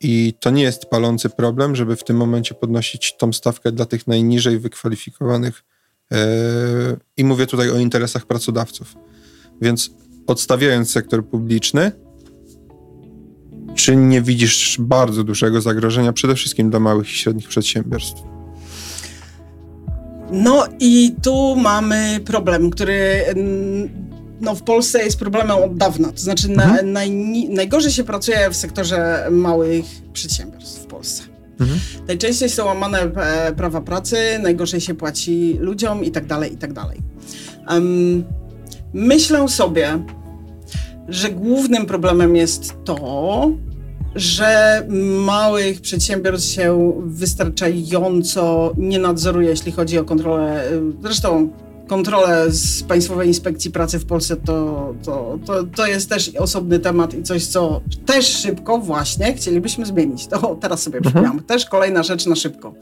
i 0.01 0.35
to 0.41 0.51
nie 0.51 0.63
jest 0.63 0.87
palący 0.87 1.31
problem, 1.31 1.77
żeby 1.77 1.97
w 1.97 2.05
tym 2.05 2.17
momencie 2.17 2.55
podnosić 2.55 3.17
tą 3.17 3.33
stawkę 3.33 3.73
dla 3.73 3.85
tych 3.85 4.07
najniżej 4.07 4.59
wykwalifikowanych. 4.59 5.65
Yy, 6.11 6.19
I 7.17 7.25
mówię 7.25 7.47
tutaj 7.47 7.71
o 7.71 7.79
interesach 7.79 8.27
pracodawców. 8.27 8.95
Więc 9.61 9.91
odstawiając 10.27 10.91
sektor 10.91 11.27
publiczny, 11.27 11.93
czy 13.75 13.97
nie 13.97 14.23
widzisz 14.23 14.77
bardzo 14.81 15.25
dużego 15.25 15.61
zagrożenia 15.61 16.13
przede 16.13 16.35
wszystkim 16.35 16.71
dla 16.71 16.81
małych 16.81 17.09
i 17.11 17.15
średnich 17.15 17.49
przedsiębiorstw? 17.49 18.40
No 20.33 20.65
i 20.81 21.15
tu 21.23 21.57
mamy 21.57 22.21
problem, 22.25 22.71
który 22.71 23.25
mm, 23.27 23.89
no, 24.41 24.55
w 24.55 24.63
Polsce 24.63 25.05
jest 25.05 25.19
problemem 25.19 25.57
od 25.57 25.77
dawna. 25.77 26.13
To 26.13 26.21
znaczy 26.21 26.49
mhm. 26.49 26.77
na, 26.77 26.83
naj, 26.83 27.11
najgorzej 27.49 27.93
się 27.93 28.05
pracuje 28.05 28.51
w 28.51 28.57
sektorze 28.57 29.27
małych 29.31 29.85
przedsiębiorstw 30.13 30.83
w 30.83 30.87
Polsce. 30.87 31.23
Mhm. 31.61 31.81
Najczęściej 32.07 32.49
są 32.49 32.65
łamane 32.65 32.99
e, 33.01 33.53
prawa 33.53 33.81
pracy, 33.81 34.17
najgorzej 34.43 34.81
się 34.81 34.95
płaci 34.95 35.57
ludziom 35.61 36.05
i 36.05 36.11
tak 36.11 36.27
dalej, 36.27 36.55
i 36.55 36.57
tak 36.57 36.73
dalej. 36.73 36.99
Um, 37.69 38.25
myślę 38.93 39.49
sobie, 39.49 39.99
że 41.09 41.31
głównym 41.31 41.87
problemem 41.87 42.37
jest 42.37 42.75
to, 42.85 43.51
że 44.15 44.83
małych 45.25 45.81
przedsiębiorstw 45.81 46.51
się 46.51 46.93
wystarczająco 47.07 48.73
nie 48.77 48.99
nadzoruje, 48.99 49.49
jeśli 49.49 49.73
chodzi 49.73 49.99
o 49.99 50.05
kontrolę. 50.05 50.65
Zresztą 51.03 51.51
kontrolę 51.91 52.51
z 52.51 52.83
Państwowej 52.83 53.29
Inspekcji 53.29 53.71
Pracy 53.71 53.99
w 53.99 54.07
Polsce 54.07 54.37
to, 54.37 54.95
to, 55.05 55.39
to, 55.47 55.65
to 55.65 55.87
jest 55.87 56.09
też 56.09 56.29
osobny 56.29 56.79
temat 56.79 57.15
i 57.15 57.23
coś, 57.23 57.47
co 57.47 57.81
też 58.07 58.27
szybko 58.27 58.79
właśnie 58.79 59.35
chcielibyśmy 59.35 59.87
zmienić. 59.87 60.27
To 60.27 60.59
teraz 60.61 60.83
sobie 60.83 60.99
mhm. 60.99 61.03
przypomniałam. 61.03 61.47
Też 61.47 61.67
kolejna 61.67 62.03
rzecz 62.03 62.27
na 62.27 62.37
szybko. 62.37 62.75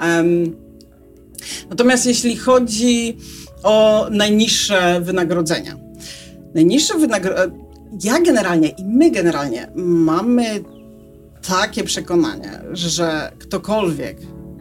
Um, 0.00 0.56
natomiast 1.70 2.06
jeśli 2.06 2.36
chodzi 2.36 3.16
o 3.62 4.06
najniższe 4.10 5.00
wynagrodzenia. 5.00 5.76
Najniższe 6.54 6.98
wynagrodzenia 6.98 7.63
ja 8.02 8.20
generalnie 8.20 8.68
i 8.68 8.84
my 8.84 9.10
generalnie 9.10 9.70
mamy 9.76 10.64
takie 11.48 11.84
przekonanie, 11.84 12.60
że 12.72 13.32
ktokolwiek 13.38 14.18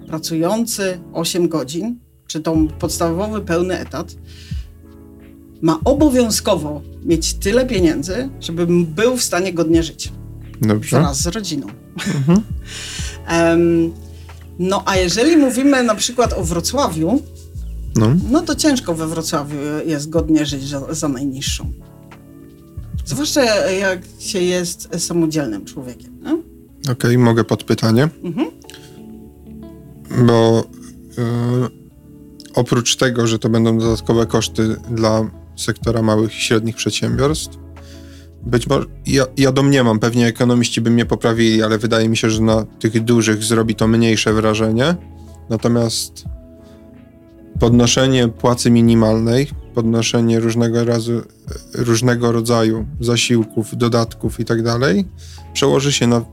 pracujący 0.08 1.00
8 1.13 1.50
godzin, 1.50 2.00
czy 2.28 2.41
tą 2.41 2.67
podstawowy 2.67 3.41
pełny 3.41 3.80
etat, 3.80 4.15
ma 5.62 5.80
obowiązkowo 5.86 6.82
mieć 7.06 7.34
tyle 7.34 7.65
pieniędzy, 7.65 8.30
żeby 8.39 8.67
był 8.67 9.17
w 9.17 9.24
stanie 9.24 9.54
godnie 9.54 9.84
żyć. 9.84 10.12
Dobrze. 10.62 11.00
Wraz 11.00 11.22
z 11.22 11.28
rodziną. 11.28 11.67
Mhm. 12.08 12.41
um, 13.39 13.93
no 14.60 14.84
a 14.86 14.98
jeżeli 14.98 15.38
mówimy 15.38 15.84
na 15.84 15.96
przykład 15.96 16.34
o 16.34 16.43
Wrocławiu, 16.43 17.22
no. 17.96 18.15
no 18.32 18.41
to 18.41 18.56
ciężko 18.56 18.96
we 18.96 19.08
Wrocławiu 19.08 19.58
jest 19.86 20.10
godnie 20.10 20.46
żyć 20.46 20.67
za, 20.67 20.93
za 20.93 21.08
najniższą. 21.08 21.74
Zwłaszcza 23.06 23.44
jak 23.70 24.00
się 24.20 24.39
jest 24.39 24.89
samodzielnym 24.98 25.66
człowiekiem. 25.66 26.20
No? 26.22 26.32
Okej, 26.84 26.94
okay, 26.94 27.18
mogę 27.18 27.44
podpytanie. 27.44 28.10
Mhm. 28.24 28.52
Bo 30.28 30.63
y, 31.18 31.24
oprócz 32.56 32.96
tego, 32.96 33.28
że 33.28 33.39
to 33.39 33.50
będą 33.50 33.78
dodatkowe 33.78 34.26
koszty 34.26 34.76
dla 34.92 35.30
sektora 35.56 36.02
małych 36.02 36.38
i 36.38 36.42
średnich 36.42 36.76
przedsiębiorstw, 36.76 37.58
być 38.46 38.68
może, 38.68 38.86
ja, 39.06 39.26
ja 39.38 39.52
domniemam, 39.52 40.00
pewnie 40.00 40.28
ekonomiści 40.28 40.82
by 40.82 40.89
mnie 40.89 41.06
poprawili, 41.06 41.63
ale 41.63 41.78
wydaje 41.78 42.10
mi 42.10 42.18
się, 42.18 42.30
że 42.30 42.42
na 42.42 42.66
tych 42.66 43.04
dużych 43.04 43.44
zrobi 43.44 43.76
to 43.76 43.88
mniejsze 43.88 44.34
wrażenie. 44.34 44.96
Natomiast 45.50 46.24
podnoszenie 47.60 48.28
płacy 48.28 48.72
minimalnej 48.72 49.48
podnoszenie 49.74 50.40
różnego, 50.40 50.86
razu, 50.86 51.22
różnego 51.74 52.32
rodzaju 52.32 52.86
zasiłków, 53.00 53.78
dodatków 53.78 54.40
itd. 54.40 54.64
Tak 54.80 55.06
przełoży 55.54 55.94
się 55.94 56.08
na 56.08 56.26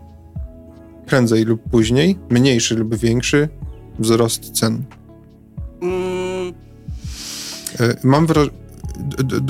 prędzej 1.07 1.45
lub 1.45 1.63
później, 1.71 2.19
mniejszy 2.31 2.75
lub 2.75 2.95
większy 2.95 3.49
wzrost 3.99 4.51
cen. 4.51 4.85
E, 7.81 7.97
mam 8.05 8.27
wrażenie, 8.27 8.61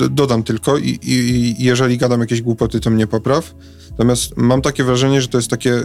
dodam 0.09 0.43
tylko 0.43 0.77
i, 0.77 0.99
i, 1.01 1.55
jeżeli 1.63 1.97
gadam 1.97 2.19
jakieś 2.21 2.41
głupoty, 2.41 2.79
to 2.79 2.89
mnie 2.89 3.07
popraw. 3.07 3.55
Natomiast 3.91 4.37
mam 4.37 4.61
takie 4.61 4.83
wrażenie, 4.83 5.21
że 5.21 5.27
to 5.27 5.37
jest 5.37 5.49
takie 5.49 5.83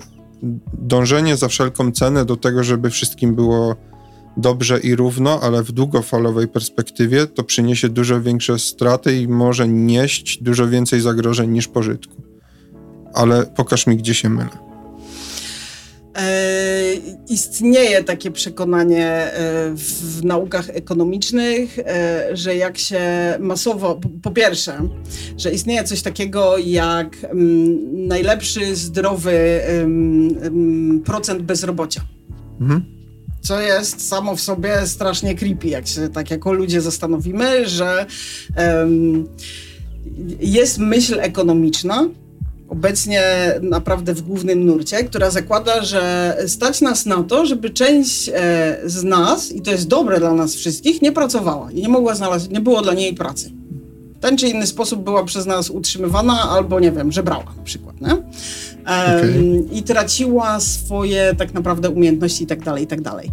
dążenie 0.73 1.37
za 1.37 1.49
wszelką 1.49 1.93
cenę 1.93 2.25
do 2.25 2.37
tego, 2.37 2.65
żeby 2.65 2.91
wszystkim 2.91 3.35
było 3.35 3.77
dobrze 4.37 4.79
i 4.79 4.97
równo, 4.97 5.41
ale 5.41 5.63
w 5.63 5.73
długofalowej 5.73 6.49
perspektywie 6.49 7.27
to 7.27 7.45
przyniesie 7.45 7.89
dużo 7.89 8.21
większe 8.21 8.59
straty 8.59 9.17
i 9.17 9.29
może 9.29 9.69
nieść 9.69 10.43
dużo 10.43 10.69
więcej 10.69 11.01
zagrożeń 11.01 11.51
niż 11.51 11.69
pożytku. 11.69 12.23
Ale 13.15 13.47
pokaż 13.47 13.87
mi, 13.87 13.97
gdzie 13.97 14.15
się 14.15 14.29
mylę. 14.29 14.67
E, 16.17 16.95
istnieje 17.29 18.05
takie 18.05 18.31
przekonanie 18.31 19.07
e, 19.07 19.31
w 19.75 20.25
naukach 20.25 20.71
ekonomicznych, 20.71 21.79
e, 21.79 22.29
że 22.33 22.57
jak 22.57 22.79
się 22.79 23.01
masowo, 23.41 24.01
po, 24.23 24.31
pierwsze, 24.31 24.89
że 25.37 25.53
istnieje 25.53 25.85
coś 25.85 26.03
takiego 26.03 26.59
jak 26.59 27.17
mm, 27.25 28.07
najlepszy 28.09 28.77
zdrowy 28.77 29.61
procent 31.05 31.43
bezrobocia. 31.43 32.01
Mhm 32.61 32.96
co 33.41 33.61
jest 33.61 34.09
samo 34.09 34.37
w 34.37 34.41
sobie 34.41 34.87
strasznie 34.87 35.35
creepy, 35.35 35.69
jak 35.69 35.87
się 35.87 36.09
tak 36.09 36.31
jako 36.31 36.53
ludzie 36.53 36.81
zastanowimy, 36.81 37.69
że 37.69 38.07
um, 38.57 39.29
jest 40.41 40.79
myśl 40.79 41.21
ekonomiczna, 41.21 42.09
obecnie 42.69 43.23
naprawdę 43.63 44.15
w 44.15 44.23
głównym 44.23 44.67
nurcie, 44.67 45.05
która 45.05 45.31
zakłada, 45.31 45.83
że 45.83 46.37
stać 46.47 46.81
nas 46.81 47.07
na 47.07 47.23
to, 47.23 47.47
żeby 47.47 47.71
część 47.71 48.29
e, 48.35 48.79
z 48.85 49.05
nas, 49.05 49.53
i 49.53 49.63
to 49.63 49.71
jest 49.71 49.89
dobre 49.89 50.21
dla 50.21 50.35
nas 50.35 50.55
wszystkich, 50.55 51.03
nie 51.03 51.13
pracowała 51.13 51.73
i 51.73 51.83
nie 51.83 51.89
mogła 51.89 52.15
znaleźć, 52.15 52.49
nie 52.49 52.61
było 52.61 52.83
dla 52.83 52.95
niej 52.95 53.15
pracy. 53.15 53.51
Ten 54.21 54.37
czy 54.37 54.49
inny 54.49 54.67
sposób 54.67 55.05
była 55.05 55.25
przez 55.25 55.47
nas 55.47 55.71
utrzymywana 55.71 56.51
albo, 56.51 56.81
nie 56.81 56.93
wiem, 56.93 57.13
żebrała 57.13 57.45
na 57.57 57.63
przykład, 57.63 58.01
nie? 58.01 58.17
okay. 59.19 59.65
i 59.73 59.83
traciła 59.83 60.61
swoje 60.61 61.35
tak 61.39 61.55
naprawdę 61.55 61.91
umiejętności 61.91 62.45
i 62.45 62.47
tak 62.47 62.65
dalej, 62.65 62.85
i 62.85 62.87
tak 62.87 63.01
dalej. 63.01 63.31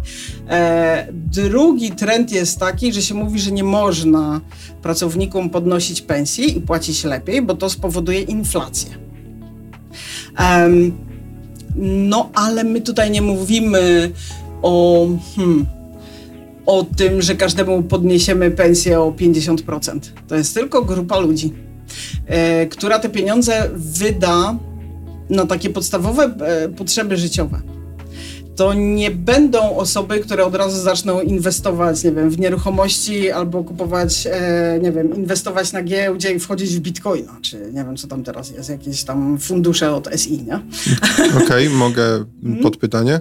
E, 0.48 1.08
drugi 1.12 1.90
trend 1.90 2.32
jest 2.32 2.58
taki, 2.58 2.92
że 2.92 3.02
się 3.02 3.14
mówi, 3.14 3.40
że 3.40 3.52
nie 3.52 3.64
można 3.64 4.40
pracownikom 4.82 5.50
podnosić 5.50 6.02
pensji 6.02 6.58
i 6.58 6.60
płacić 6.60 7.04
lepiej, 7.04 7.42
bo 7.42 7.54
to 7.54 7.70
spowoduje 7.70 8.20
inflację. 8.20 8.90
no, 11.76 12.30
ale 12.34 12.64
my 12.64 12.80
tutaj 12.80 13.10
nie 13.10 13.22
mówimy 13.22 14.10
o, 14.62 15.06
hmm, 15.36 15.66
o 16.66 16.86
tym, 16.96 17.22
że 17.22 17.34
każdemu 17.34 17.82
podniesiemy 17.82 18.50
pensję 18.50 19.00
o 19.00 19.10
50%. 19.10 20.00
To 20.28 20.34
jest 20.34 20.54
tylko 20.54 20.84
grupa 20.84 21.18
ludzi, 21.18 21.52
e, 22.26 22.66
która 22.66 22.98
te 22.98 23.08
pieniądze 23.08 23.70
wyda 23.74 24.58
na 25.30 25.46
takie 25.46 25.70
podstawowe 25.70 26.22
e, 26.24 26.68
potrzeby 26.68 27.16
życiowe, 27.16 27.62
to 28.56 28.74
nie 28.74 29.10
będą 29.10 29.76
osoby, 29.76 30.20
które 30.20 30.44
od 30.44 30.54
razu 30.54 30.82
zaczną 30.82 31.20
inwestować, 31.20 32.04
nie 32.04 32.12
wiem, 32.12 32.30
w 32.30 32.38
nieruchomości 32.38 33.30
albo 33.30 33.64
kupować, 33.64 34.28
e, 34.30 34.78
nie 34.82 34.92
wiem, 34.92 35.16
inwestować 35.16 35.72
na 35.72 35.82
giełdzie 35.82 36.32
i 36.32 36.40
wchodzić 36.40 36.76
w 36.76 36.80
bitcoina, 36.80 37.38
czy 37.42 37.56
nie 37.72 37.84
wiem, 37.84 37.96
co 37.96 38.08
tam 38.08 38.24
teraz 38.24 38.50
jest, 38.50 38.70
jakieś 38.70 39.04
tam 39.04 39.38
fundusze 39.38 39.94
od 39.94 40.08
SI, 40.16 40.42
nie? 40.42 40.60
Okej, 41.44 41.66
okay, 41.66 41.70
mogę 41.70 42.04
mhm. 42.44 42.62
podpytanie. 42.62 43.20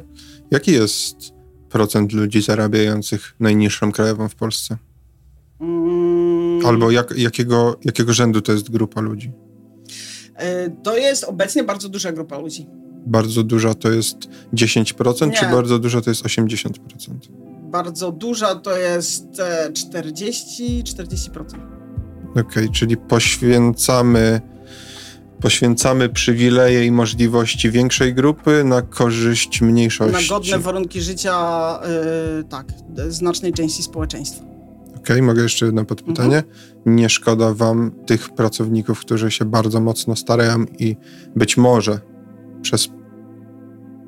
Jaki 0.52 0.72
jest 0.72 1.33
procent 1.74 2.14
ludzi 2.14 2.42
zarabiających 2.42 3.36
najniższą 3.40 3.92
krajową 3.92 4.30
w 4.30 4.36
Polsce? 4.36 4.78
Mm, 5.62 6.66
Albo 6.66 6.92
jak, 6.92 7.18
jakiego, 7.18 7.80
jakiego 7.86 8.14
rzędu 8.14 8.42
to 8.42 8.52
jest 8.52 8.70
grupa 8.70 9.02
ludzi? 9.02 9.32
E, 10.36 10.70
to 10.70 10.98
jest 10.98 11.24
obecnie 11.24 11.64
bardzo 11.64 11.90
duża 11.90 12.12
grupa 12.12 12.38
ludzi. 12.38 12.68
Bardzo 13.06 13.44
duża 13.44 13.74
to 13.74 13.92
jest 13.92 14.18
10%, 14.54 15.28
Nie. 15.28 15.34
czy 15.34 15.46
bardzo 15.46 15.80
duża 15.80 16.02
to 16.02 16.10
jest 16.10 16.24
80%? 16.24 16.70
Bardzo 17.72 18.12
duża 18.12 18.56
to 18.56 18.78
jest 18.78 19.40
e, 19.40 19.72
40-40%. 19.72 21.46
Okej, 22.36 22.70
czyli 22.70 22.98
poświęcamy, 22.98 24.42
poświęcamy 25.44 26.10
przywileje 26.10 26.86
i 26.86 26.92
możliwości 26.92 27.72
większej 27.72 28.14
grupy 28.14 28.64
na 28.64 28.82
korzyść 28.82 29.62
mniejszości. 29.62 30.30
Na 30.32 30.38
godne 30.40 30.60
warunki 30.60 31.02
życia, 31.02 31.36
e, 32.40 32.44
tak, 32.44 32.68
znacznej 33.10 33.54
części 33.54 33.84
społeczeństwa. 33.84 34.46
Okej, 34.98 35.22
mogę 35.22 35.44
jeszcze 35.44 35.66
jedno 35.66 35.86
podpytanie. 35.86 36.38
Mhm. 36.38 36.56
Nie 36.86 37.10
szkoda 37.10 37.54
wam 37.54 37.92
tych 38.06 38.30
pracowników, 38.30 39.00
którzy 39.00 39.32
się 39.32 39.46
bardzo 39.46 39.80
mocno 39.80 40.16
starają 40.16 40.66
i 40.80 40.96
być 41.36 41.58
może 41.58 42.00
przez 42.62 42.90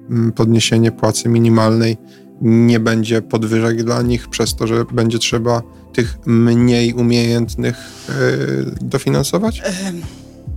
mm, 0.09 0.31
podniesienie 0.31 0.91
płacy 0.91 1.29
minimalnej 1.29 1.97
nie 2.41 2.79
będzie 2.79 3.21
podwyżek 3.21 3.83
dla 3.83 4.01
nich, 4.01 4.27
przez 4.27 4.55
to, 4.55 4.67
że 4.67 4.85
będzie 4.85 5.19
trzeba 5.19 5.61
tych 5.93 6.17
mniej 6.25 6.93
umiejętnych 6.93 7.75
yy, 8.09 8.75
dofinansować? 8.81 9.61
Ehm, 9.65 10.01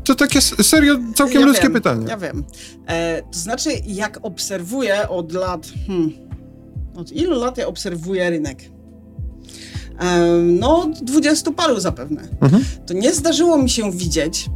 To 0.09 0.15
takie 0.15 0.41
serio, 0.41 0.99
całkiem 1.15 1.41
Ja 1.41 1.47
ludzkie 1.47 1.63
wiem, 1.63 1.73
pytanie. 1.73 2.07
Ja 2.09 2.17
wiem. 2.17 2.45
E, 2.87 3.23
to 3.23 3.39
znaczy, 3.39 3.71
jak 3.87 4.19
obserwuję 4.23 5.09
od 5.09 5.33
lat. 5.33 5.67
Hmm, 5.87 6.13
od 6.95 7.13
ilu 7.13 7.41
lat 7.41 7.59
ja 7.59 7.67
obserwuję 7.67 8.31
rynek? 8.31 8.63
Em, 9.99 10.59
no, 10.59 10.83
od 10.83 11.05
dwudziestu 11.05 11.53
paru 11.53 11.81
zapewne. 11.81 12.29
Mhm. 12.41 12.65
To 12.87 12.95
nie 12.95 13.15
zdarzyło 13.15 13.59
mi 13.59 13.71
się 13.71 13.93
widzieć 13.93 14.51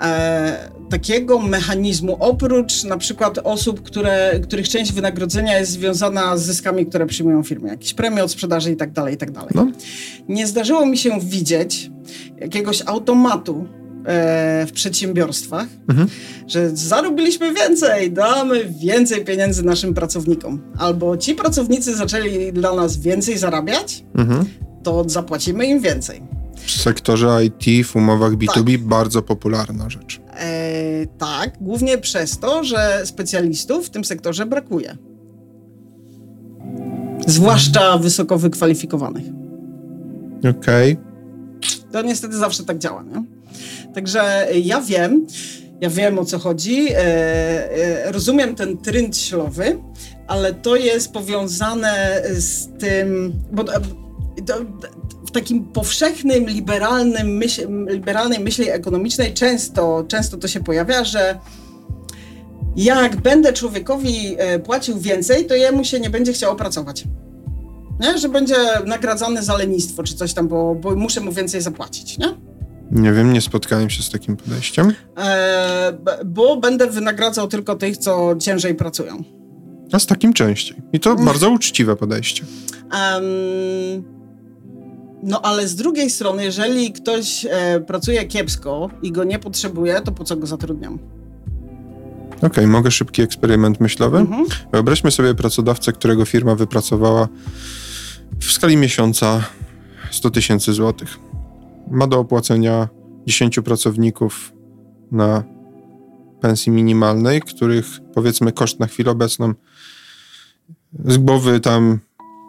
e, 0.00 0.70
takiego 0.90 1.38
mechanizmu, 1.38 2.16
oprócz 2.20 2.84
na 2.84 2.96
przykład 2.96 3.38
osób, 3.44 3.82
które, 3.82 4.40
których 4.42 4.68
część 4.68 4.92
wynagrodzenia 4.92 5.58
jest 5.58 5.72
związana 5.72 6.36
z 6.36 6.42
zyskami, 6.42 6.86
które 6.86 7.06
przyjmują 7.06 7.42
firmy, 7.42 7.68
jakieś 7.68 7.94
premie 7.94 8.24
od 8.24 8.30
sprzedaży 8.30 8.72
i 8.72 8.76
tak 8.76 8.92
dalej, 8.92 9.14
i 9.14 9.16
tak 9.16 9.30
dalej. 9.30 9.50
No. 9.54 9.66
Nie 10.28 10.46
zdarzyło 10.46 10.86
mi 10.86 10.98
się 10.98 11.20
widzieć 11.20 11.90
jakiegoś 12.40 12.82
automatu 12.86 13.66
e, 13.80 13.83
w 14.66 14.70
przedsiębiorstwach, 14.74 15.66
Mhm. 15.88 16.08
że 16.46 16.76
zarobiliśmy 16.76 17.54
więcej, 17.54 18.12
damy 18.12 18.64
więcej 18.64 19.24
pieniędzy 19.24 19.62
naszym 19.62 19.94
pracownikom. 19.94 20.60
Albo 20.78 21.16
ci 21.16 21.34
pracownicy 21.34 21.96
zaczęli 21.96 22.52
dla 22.52 22.74
nas 22.74 22.96
więcej 22.96 23.38
zarabiać, 23.38 24.04
Mhm. 24.14 24.44
to 24.82 25.04
zapłacimy 25.08 25.66
im 25.66 25.80
więcej. 25.80 26.22
W 26.56 26.70
sektorze 26.70 27.44
IT, 27.44 27.86
w 27.86 27.96
umowach 27.96 28.32
Tak. 28.32 28.38
B2B 28.40 28.78
bardzo 28.78 29.22
popularna 29.22 29.90
rzecz. 29.90 30.20
E, 30.36 31.06
tak, 31.18 31.50
głównie 31.60 31.98
przez 31.98 32.38
to, 32.38 32.64
że 32.64 33.00
specjalistów 33.04 33.86
w 33.86 33.90
tym 33.90 34.04
sektorze 34.04 34.46
brakuje. 34.46 34.96
Zwłaszcza 37.26 37.98
wysoko 37.98 38.38
wykwalifikowanych. 38.38 39.24
Okej. 40.50 40.96
To 41.92 42.02
niestety 42.02 42.36
zawsze 42.36 42.64
tak 42.64 42.78
działa, 42.78 43.02
nie? 43.02 43.24
Także 43.94 44.48
ja 44.62 44.80
wiem, 44.80 45.26
ja 45.80 45.90
wiem 45.90 46.18
o 46.18 46.24
co 46.24 46.38
chodzi, 46.38 46.88
e, 46.92 46.96
e, 46.96 48.12
rozumiem 48.12 48.54
ten 48.54 48.78
trend 48.78 49.16
ślowy, 49.16 49.78
ale 50.26 50.54
to 50.54 50.76
jest 50.76 51.12
powiązane 51.12 52.22
z 52.30 52.68
tym, 52.78 53.32
bo 53.52 53.62
e, 53.62 53.80
w 55.26 55.30
takim 55.30 55.64
powszechnym, 55.64 56.44
liberalnym 56.44 57.36
myśl, 57.36 57.86
liberalnej 57.88 58.40
myśli 58.40 58.70
ekonomicznej 58.70 59.34
często, 59.34 60.04
często 60.08 60.36
to 60.36 60.48
się 60.48 60.60
pojawia, 60.60 61.04
że 61.04 61.38
jak 62.76 63.16
będę 63.16 63.52
człowiekowi 63.52 64.36
płacił 64.64 64.98
więcej, 64.98 65.46
to 65.46 65.54
jemu 65.54 65.84
się 65.84 66.00
nie 66.00 66.10
będzie 66.10 66.32
chciało 66.32 66.56
pracować. 66.56 67.04
Nie? 68.00 68.18
Że 68.18 68.28
będzie 68.28 68.56
nagradzany 68.86 69.42
za 69.42 69.56
lenistwo 69.56 70.02
czy 70.02 70.14
coś 70.14 70.34
tam, 70.34 70.48
bo, 70.48 70.74
bo 70.74 70.96
muszę 70.96 71.20
mu 71.20 71.32
więcej 71.32 71.60
zapłacić, 71.60 72.18
nie? 72.18 72.34
Nie 72.94 73.12
wiem, 73.12 73.32
nie 73.32 73.40
spotkałem 73.40 73.90
się 73.90 74.02
z 74.02 74.10
takim 74.10 74.36
podejściem. 74.36 74.92
E, 75.18 75.98
bo 76.24 76.56
będę 76.56 76.90
wynagradzał 76.90 77.48
tylko 77.48 77.74
tych, 77.76 77.96
co 77.96 78.34
ciężej 78.40 78.74
pracują. 78.74 79.24
A 79.92 79.98
z 79.98 80.06
takim 80.06 80.32
częściej. 80.32 80.76
I 80.92 81.00
to 81.00 81.10
Mm. 81.10 81.24
bardzo 81.24 81.50
uczciwe 81.50 81.96
podejście. 81.96 82.44
Em, 82.92 83.24
no 85.22 85.40
ale 85.42 85.68
z 85.68 85.74
drugiej 85.76 86.10
strony, 86.10 86.44
jeżeli 86.44 86.92
ktoś 86.92 87.46
e, 87.50 87.80
pracuje 87.86 88.24
kiepsko 88.24 88.90
i 89.02 89.12
go 89.12 89.24
nie 89.24 89.38
potrzebuje, 89.38 90.00
to 90.00 90.12
po 90.12 90.24
co 90.24 90.36
go 90.36 90.46
zatrudniam? 90.46 90.98
Okej, 92.42 92.66
mogę 92.66 92.90
szybki 92.90 93.22
eksperyment 93.22 93.80
myślowy? 93.80 94.18
Mhm. 94.18 94.44
Wyobraźmy 94.72 95.10
sobie 95.10 95.34
pracodawcę, 95.34 95.92
którego 95.92 96.24
firma 96.24 96.54
wypracowała 96.54 97.28
w 98.40 98.52
skali 98.52 98.76
miesiąca 98.76 99.44
100 100.10 100.30
tysięcy 100.30 100.72
złotych. 100.72 101.18
Ma 101.90 102.06
do 102.06 102.18
opłacenia 102.18 102.88
10 103.26 103.60
pracowników 103.60 104.52
na 105.12 105.44
pensji 106.40 106.72
minimalnej, 106.72 107.40
których 107.40 107.86
powiedzmy 108.14 108.52
koszt 108.52 108.80
na 108.80 108.86
chwilę 108.86 109.10
obecną 109.10 109.54
z 111.04 111.18
głowy 111.18 111.60
tam 111.60 111.98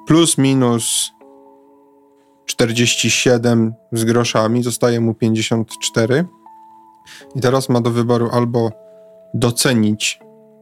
plus 0.08 0.38
minus 0.38 1.12
47 2.45 3.74
z 3.91 4.04
groszami, 4.04 4.63
zostaje 4.63 5.00
mu 5.00 5.13
54. 5.13 6.26
I 7.36 7.41
teraz 7.41 7.69
ma 7.69 7.82
do 7.82 7.91
wyboru 7.91 8.30
albo 8.32 8.71
docenić 9.34 10.19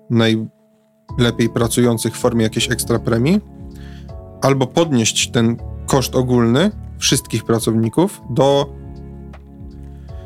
najlepiej 0.09 1.49
pracujących 1.53 2.15
w 2.15 2.19
formie 2.19 2.43
jakiejś 2.43 2.71
ekstra 2.71 2.99
premii, 2.99 3.41
albo 4.41 4.67
podnieść 4.67 5.31
ten 5.31 5.57
koszt 5.85 6.15
ogólny 6.15 6.71
wszystkich 7.03 7.43
pracowników 7.43 8.21
do 8.29 8.69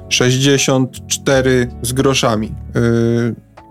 64 0.10 1.68
z 1.82 1.94
groszami. 1.94 2.56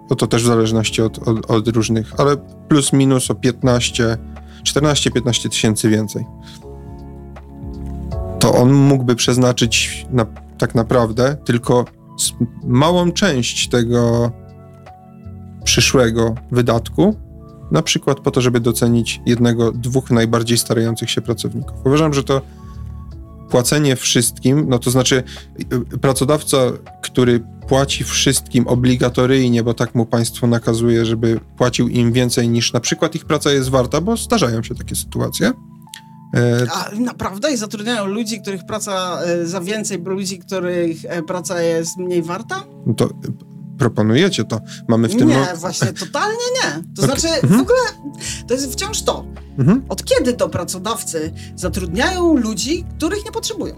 Yy, 0.08 0.16
to 0.16 0.26
też 0.26 0.42
w 0.42 0.46
zależności 0.46 1.02
od, 1.02 1.28
od, 1.28 1.50
od 1.50 1.68
różnych, 1.68 2.20
ale 2.20 2.36
plus 2.68 2.92
minus 2.92 3.30
o 3.30 3.34
15, 3.34 4.16
14-15 4.64 5.48
tysięcy 5.48 5.88
więcej. 5.88 6.24
To 8.38 8.54
on 8.54 8.72
mógłby 8.72 9.14
przeznaczyć 9.14 10.06
na, 10.10 10.26
tak 10.58 10.74
naprawdę 10.74 11.36
tylko 11.44 11.84
małą 12.64 13.12
część 13.12 13.68
tego 13.68 14.30
przyszłego 15.64 16.34
wydatku, 16.50 17.16
na 17.70 17.82
przykład 17.82 18.20
po 18.20 18.30
to, 18.30 18.40
żeby 18.40 18.60
docenić 18.60 19.20
jednego, 19.26 19.72
dwóch 19.72 20.10
najbardziej 20.10 20.58
starających 20.58 21.10
się 21.10 21.20
pracowników. 21.20 21.76
Uważam, 21.84 22.14
że 22.14 22.24
to 22.24 22.42
płacenie 23.50 23.96
wszystkim, 23.96 24.66
no 24.68 24.78
to 24.78 24.90
znaczy 24.90 25.22
y, 25.94 25.98
pracodawca, 25.98 26.58
który 27.02 27.40
płaci 27.68 28.04
wszystkim 28.04 28.66
obligatoryjnie, 28.66 29.62
bo 29.62 29.74
tak 29.74 29.94
mu 29.94 30.06
państwo 30.06 30.46
nakazuje, 30.46 31.04
żeby 31.04 31.40
płacił 31.56 31.88
im 31.88 32.12
więcej 32.12 32.48
niż 32.48 32.72
na 32.72 32.80
przykład 32.80 33.14
ich 33.14 33.24
praca 33.24 33.50
jest 33.52 33.68
warta, 33.68 34.00
bo 34.00 34.16
zdarzają 34.16 34.62
się 34.62 34.74
takie 34.74 34.96
sytuacje. 34.96 35.52
E, 36.34 36.66
A 36.72 36.90
naprawdę? 37.00 37.52
I 37.52 37.56
zatrudniają 37.56 38.06
ludzi, 38.06 38.40
których 38.40 38.66
praca 38.66 39.20
e, 39.22 39.46
za 39.46 39.60
więcej, 39.60 39.98
bo 39.98 40.10
ludzi, 40.10 40.38
których 40.38 41.04
e, 41.04 41.22
praca 41.22 41.62
jest 41.62 41.96
mniej 41.96 42.22
warta? 42.22 42.64
no 42.86 42.94
to 42.94 43.10
proponujecie 43.78 44.44
to. 44.44 44.60
Mamy 44.88 45.08
w 45.08 45.16
tym... 45.16 45.28
nie, 45.28 45.46
właśnie 45.56 45.92
totalnie 46.04 46.38
nie. 46.54 46.70
To 46.96 47.02
Okej. 47.02 47.20
znaczy, 47.20 47.40
w 47.40 47.44
Mhm. 47.44 47.60
ogóle 47.60 47.78
to 48.48 48.54
jest 48.54 48.72
wciąż 48.72 49.02
to. 49.02 49.24
Mhm. 49.58 49.82
Od 49.88 50.04
kiedy 50.04 50.32
to 50.32 50.48
pracodawcy 50.48 51.32
zatrudniają 51.56 52.36
ludzi, 52.36 52.84
których 52.98 53.24
nie 53.24 53.32
potrzebują? 53.32 53.74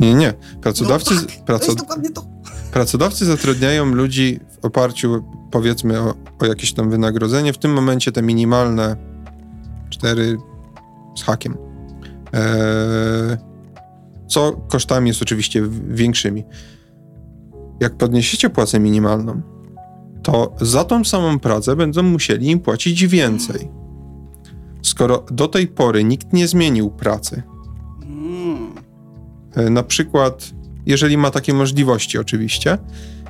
Nie, 0.00 0.14
nie. 0.14 0.34
Pracodawcy, 0.62 1.14
no 1.14 1.20
tak, 1.20 1.36
to 1.36 1.44
praco, 1.44 1.64
jest 1.64 1.78
dokładnie 1.78 2.10
to. 2.10 2.26
Pracodawcy 2.72 3.24
zatrudniają 3.24 3.84
ludzi 3.86 4.40
w 4.62 4.64
oparciu, 4.64 5.24
powiedzmy, 5.50 6.00
o, 6.00 6.14
o 6.38 6.46
jakieś 6.46 6.72
tam 6.72 6.90
wynagrodzenie. 6.90 7.52
W 7.52 7.58
tym 7.58 7.72
momencie 7.72 8.12
te 8.12 8.22
minimalne 8.22 8.96
4 9.90 10.38
z 11.18 11.22
hakiem. 11.22 11.56
Eee, 12.32 13.36
co 14.28 14.52
kosztami 14.52 15.08
jest 15.08 15.22
oczywiście 15.22 15.62
w- 15.62 15.94
większymi. 15.94 16.44
Jak 17.80 17.96
podniesiecie 17.96 18.50
płacę 18.50 18.80
minimalną, 18.80 19.42
to 20.22 20.54
za 20.60 20.84
tą 20.84 21.04
samą 21.04 21.38
pracę 21.38 21.76
będą 21.76 22.02
musieli 22.02 22.50
im 22.50 22.60
płacić 22.60 23.06
więcej. 23.06 23.68
Skoro 24.82 25.24
do 25.30 25.48
tej 25.48 25.66
pory 25.66 26.04
nikt 26.04 26.32
nie 26.32 26.48
zmienił 26.48 26.90
pracy. 26.90 27.42
E, 29.54 29.70
Na 29.70 29.82
przykład, 29.82 30.50
jeżeli 30.86 31.16
ma 31.16 31.30
takie 31.30 31.54
możliwości, 31.54 32.18
oczywiście, 32.18 32.78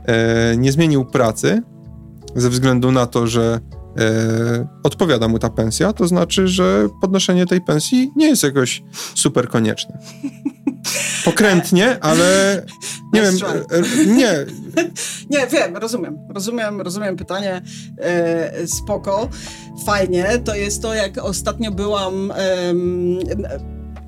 e, 0.05 0.57
nie 0.57 0.73
zmienił 0.73 1.05
pracy 1.05 1.63
ze 2.35 2.51
względu 2.51 2.93
na 2.93 3.07
to, 3.07 3.27
że 3.27 3.61
e, 3.99 4.69
odpowiada 4.83 5.29
mu 5.29 5.39
ta 5.39 5.51
pensja, 5.51 5.93
to 5.93 6.07
znaczy, 6.09 6.49
że 6.49 6.89
podnoszenie 7.01 7.47
tej 7.47 7.61
pensji 7.61 8.11
nie 8.17 8.27
jest 8.27 8.43
jakoś 8.43 8.83
super 9.15 9.49
konieczne. 9.49 9.99
Pokrętnie, 11.27 11.99
ale 12.01 12.63
nie 13.13 13.23
wiem, 13.23 13.35
nie. 14.07 14.47
nie, 15.39 15.47
wiem, 15.47 15.77
rozumiem, 15.77 16.19
rozumiem, 16.29 16.81
rozumiem 16.81 17.17
pytanie, 17.17 17.63
e, 17.99 18.67
spoko, 18.67 19.29
fajnie, 19.87 20.39
to 20.45 20.55
jest 20.55 20.83
to, 20.83 20.95
jak 20.95 21.19
ostatnio 21.19 21.71
byłam, 21.71 22.31
e, 22.31 22.35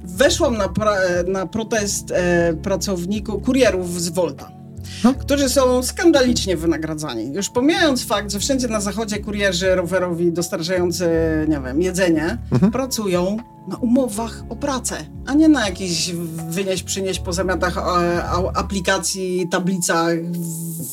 weszłam 0.04 0.56
na, 0.56 0.68
pra, 0.68 0.96
na 1.26 1.46
protest 1.46 2.10
e, 2.10 2.54
pracowników, 2.62 3.44
kurierów 3.44 4.00
z 4.00 4.08
Volta 4.08 4.57
no. 5.04 5.14
którzy 5.14 5.48
są 5.48 5.82
skandalicznie 5.82 6.56
wynagradzani. 6.56 7.34
Już 7.34 7.48
pomijając 7.48 8.06
fakt, 8.06 8.32
że 8.32 8.38
wszędzie 8.38 8.68
na 8.68 8.80
zachodzie 8.80 9.18
kurierzy 9.18 9.74
rowerowi 9.74 10.32
dostarczający, 10.32 11.08
nie 11.48 11.60
wiem, 11.60 11.82
jedzenie, 11.82 12.38
mhm. 12.52 12.72
pracują 12.72 13.36
na 13.68 13.76
umowach 13.76 14.42
o 14.48 14.56
pracę, 14.56 14.96
a 15.26 15.34
nie 15.34 15.48
na 15.48 15.68
jakichś 15.68 16.10
wynieść, 16.50 16.82
przynieść 16.82 17.20
po 17.20 17.32
zamiatach 17.32 17.78
e, 17.78 17.82
aplikacji, 18.54 19.48
tablicach 19.50 20.16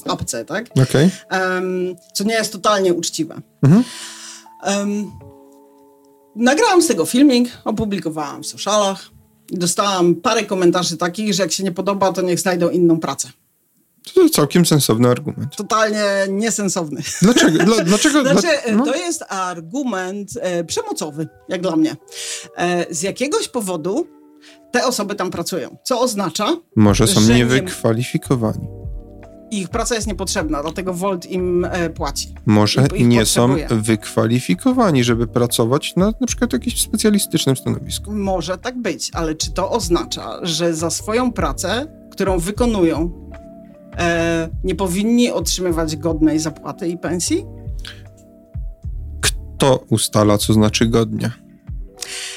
w 0.03 0.09
apce, 0.09 0.45
tak? 0.45 0.65
Okay. 0.89 1.09
Um, 1.31 1.95
co 2.13 2.23
nie 2.23 2.33
jest 2.33 2.51
totalnie 2.51 2.93
uczciwe. 2.93 3.41
Mhm. 3.63 3.83
Um, 4.67 5.11
nagrałam 6.35 6.81
z 6.81 6.87
tego 6.87 7.05
filmik, 7.05 7.49
opublikowałam 7.65 8.43
w 8.43 8.47
socialach. 8.47 9.09
Dostałam 9.49 10.15
parę 10.15 10.43
komentarzy 10.43 10.97
takich, 10.97 11.33
że 11.33 11.43
jak 11.43 11.51
się 11.51 11.63
nie 11.63 11.71
podoba, 11.71 12.13
to 12.13 12.21
niech 12.21 12.39
znajdą 12.39 12.69
inną 12.69 12.99
pracę. 12.99 13.29
To 14.13 14.21
jest 14.21 14.35
całkiem 14.35 14.65
sensowny 14.65 15.09
argument. 15.09 15.55
Totalnie 15.55 16.03
niesensowny. 16.29 17.01
Dlaczego? 17.21 17.65
Dla, 17.65 17.83
dlaczego? 17.91 18.21
Znaczy, 18.21 18.47
dla, 18.65 18.75
no? 18.75 18.85
To 18.85 18.95
jest 18.95 19.23
argument 19.29 20.29
e, 20.41 20.63
przemocowy, 20.63 21.27
jak 21.49 21.61
dla 21.61 21.75
mnie. 21.75 21.95
E, 22.57 22.85
z 22.95 23.01
jakiegoś 23.01 23.47
powodu 23.47 24.07
te 24.71 24.85
osoby 24.85 25.15
tam 25.15 25.31
pracują, 25.31 25.77
co 25.83 26.01
oznacza, 26.01 26.47
Może 26.75 27.07
są 27.07 27.21
niewykwalifikowani. 27.21 28.67
Ich 29.51 29.69
praca 29.69 29.95
jest 29.95 30.07
niepotrzebna, 30.07 30.61
dlatego 30.61 30.93
Volt 30.93 31.25
im 31.25 31.65
e, 31.65 31.89
płaci. 31.89 32.33
Może 32.45 32.81
nie 32.81 33.19
potrzebuje. 33.19 33.69
są 33.69 33.79
wykwalifikowani, 33.81 35.03
żeby 35.03 35.27
pracować 35.27 35.95
na 35.95 36.05
na 36.21 36.27
przykład 36.27 36.53
jakimś 36.53 36.81
specjalistycznym 36.81 37.55
stanowisku. 37.57 38.11
Może 38.11 38.57
tak 38.57 38.77
być, 38.81 39.11
ale 39.13 39.35
czy 39.35 39.51
to 39.51 39.71
oznacza, 39.71 40.39
że 40.41 40.73
za 40.73 40.89
swoją 40.89 41.31
pracę, 41.33 41.87
którą 42.11 42.39
wykonują, 42.39 43.11
e, 43.33 43.44
nie 44.63 44.75
powinni 44.75 45.31
otrzymywać 45.31 45.95
godnej 45.95 46.39
zapłaty 46.39 46.87
i 46.87 46.97
pensji? 46.97 47.45
Kto 49.21 49.83
ustala, 49.89 50.37
co 50.37 50.53
znaczy 50.53 50.87
godnie? 50.87 51.31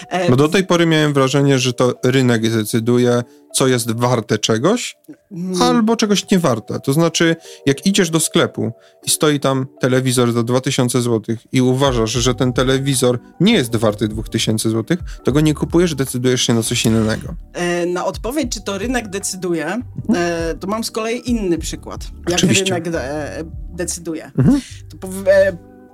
E, 0.08 0.30
Bo 0.30 0.36
do 0.36 0.48
tej 0.48 0.66
pory 0.66 0.86
miałem 0.86 1.12
wrażenie, 1.12 1.58
że 1.58 1.72
to 1.72 1.94
rynek 2.04 2.50
decyduje, 2.50 3.22
co 3.54 3.66
jest 3.66 3.96
warte 3.96 4.38
czegoś, 4.38 4.96
hmm. 5.28 5.62
albo 5.62 5.96
czegoś 5.96 6.30
nie 6.30 6.38
warte. 6.38 6.80
To 6.80 6.92
znaczy, 6.92 7.36
jak 7.66 7.86
idziesz 7.86 8.10
do 8.10 8.20
sklepu 8.20 8.72
i 9.06 9.10
stoi 9.10 9.40
tam 9.40 9.66
telewizor 9.80 10.32
za 10.32 10.42
2000 10.42 11.02
zł 11.02 11.36
i 11.52 11.60
uważasz, 11.60 12.10
że 12.10 12.34
ten 12.34 12.52
telewizor 12.52 13.18
nie 13.40 13.52
jest 13.52 13.76
warty 13.76 14.08
2000 14.08 14.70
zł, 14.70 14.96
to 15.24 15.32
go 15.32 15.40
nie 15.40 15.54
kupujesz, 15.54 15.94
decydujesz 15.94 16.42
się 16.42 16.54
na 16.54 16.62
coś 16.62 16.84
innego. 16.84 17.34
E, 17.52 17.86
na 17.86 18.04
odpowiedź, 18.04 18.52
czy 18.52 18.60
to 18.60 18.78
rynek 18.78 19.08
decyduje, 19.08 19.82
e, 20.14 20.54
to 20.60 20.66
mam 20.66 20.84
z 20.84 20.90
kolei 20.90 21.30
inny 21.30 21.58
przykład. 21.58 22.00
Jak 22.28 22.38
Oczywiście. 22.38 22.64
rynek 22.64 22.90
de 22.90 23.44
decyduje. 23.78 24.30
Mhm. 24.38 24.60
To 25.00 25.08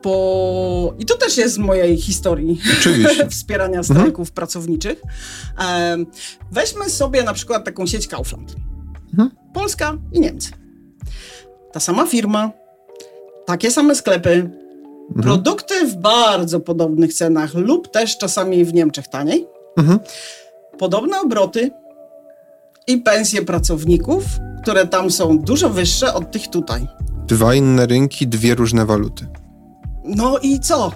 po... 0.04 0.94
I 0.98 1.04
to 1.04 1.16
też 1.16 1.36
jest 1.36 1.54
z 1.54 1.58
mojej 1.58 1.96
historii 1.96 2.60
wspierania 3.30 3.82
strajków 3.82 4.28
mhm. 4.28 4.34
pracowniczych. 4.34 5.02
weźmy 6.52 6.90
sobie 6.90 7.22
na 7.22 7.32
przykład 7.32 7.64
taką 7.64 7.86
sieć 7.86 8.08
Kaufland. 8.08 8.54
Mhm. 9.10 9.30
Polska 9.54 9.98
i 10.12 10.20
Niemcy. 10.20 10.50
Ta 11.72 11.80
sama 11.80 12.06
firma, 12.06 12.50
takie 13.46 13.70
same 13.70 13.94
sklepy, 13.94 14.30
mhm. 14.30 15.22
produkty 15.22 15.86
w 15.86 15.96
bardzo 15.96 16.60
podobnych 16.60 17.14
cenach 17.14 17.54
lub 17.54 17.88
też 17.88 18.18
czasami 18.18 18.64
w 18.64 18.74
Niemczech 18.74 19.08
taniej. 19.08 19.46
Mhm. 19.76 19.98
Podobne 20.78 21.20
obroty 21.20 21.70
i 22.86 22.98
pensje 22.98 23.42
pracowników, 23.42 24.24
które 24.62 24.86
tam 24.86 25.10
są 25.10 25.38
dużo 25.38 25.70
wyższe 25.70 26.14
od 26.14 26.30
tych 26.30 26.48
tutaj. 26.48 26.88
Dwa 27.26 27.54
inne 27.54 27.86
rynki, 27.86 28.26
dwie 28.26 28.54
różne 28.54 28.86
waluty. 28.86 29.26
No 30.04 30.38
i 30.38 30.60
co? 30.60 30.92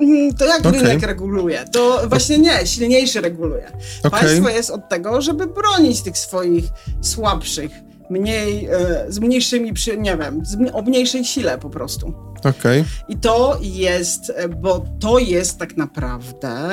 Mm, 0.00 0.34
to 0.34 0.44
jak 0.44 0.60
okay. 0.60 0.72
rynek 0.72 1.02
reguluje? 1.02 1.64
To 1.72 2.02
właśnie 2.08 2.38
nie, 2.38 2.66
silniejszy 2.66 3.20
reguluje. 3.20 3.72
Okay. 4.02 4.20
Państwo 4.20 4.48
jest 4.48 4.70
od 4.70 4.88
tego, 4.88 5.22
żeby 5.22 5.46
bronić 5.46 6.02
tych 6.02 6.18
swoich 6.18 6.64
słabszych, 7.00 7.72
mniej, 8.10 8.66
e, 8.66 9.04
z 9.08 9.18
mniejszymi, 9.18 9.72
przy, 9.72 9.98
nie 9.98 10.16
wiem, 10.16 10.44
z, 10.44 10.56
o 10.72 10.82
mniejszej 10.82 11.24
sile 11.24 11.58
po 11.58 11.70
prostu. 11.70 12.14
Okay. 12.44 12.84
I 13.08 13.16
to 13.16 13.58
jest, 13.62 14.32
bo 14.56 14.84
to 15.00 15.18
jest 15.18 15.58
tak 15.58 15.76
naprawdę 15.76 16.70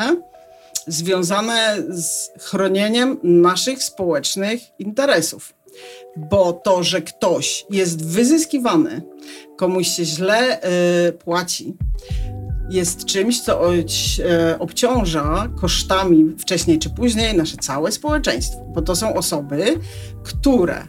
związane 0.87 1.77
z 1.89 2.29
chronieniem 2.39 3.19
naszych 3.23 3.83
społecznych 3.83 4.79
interesów 4.79 5.53
bo 6.17 6.53
to, 6.53 6.83
że 6.83 7.01
ktoś 7.01 7.65
jest 7.69 8.05
wyzyskiwany, 8.05 9.01
komuś 9.57 9.87
się 9.87 10.05
źle 10.05 10.63
y, 11.09 11.13
płaci, 11.13 11.75
jest 12.69 13.05
czymś, 13.05 13.41
co 13.41 13.75
y, 13.75 13.83
obciąża 14.59 15.49
kosztami 15.61 16.35
wcześniej 16.39 16.79
czy 16.79 16.89
później 16.89 17.37
nasze 17.37 17.57
całe 17.57 17.91
społeczeństwo, 17.91 18.59
bo 18.75 18.81
to 18.81 18.95
są 18.95 19.13
osoby, 19.13 19.79
które 20.23 20.87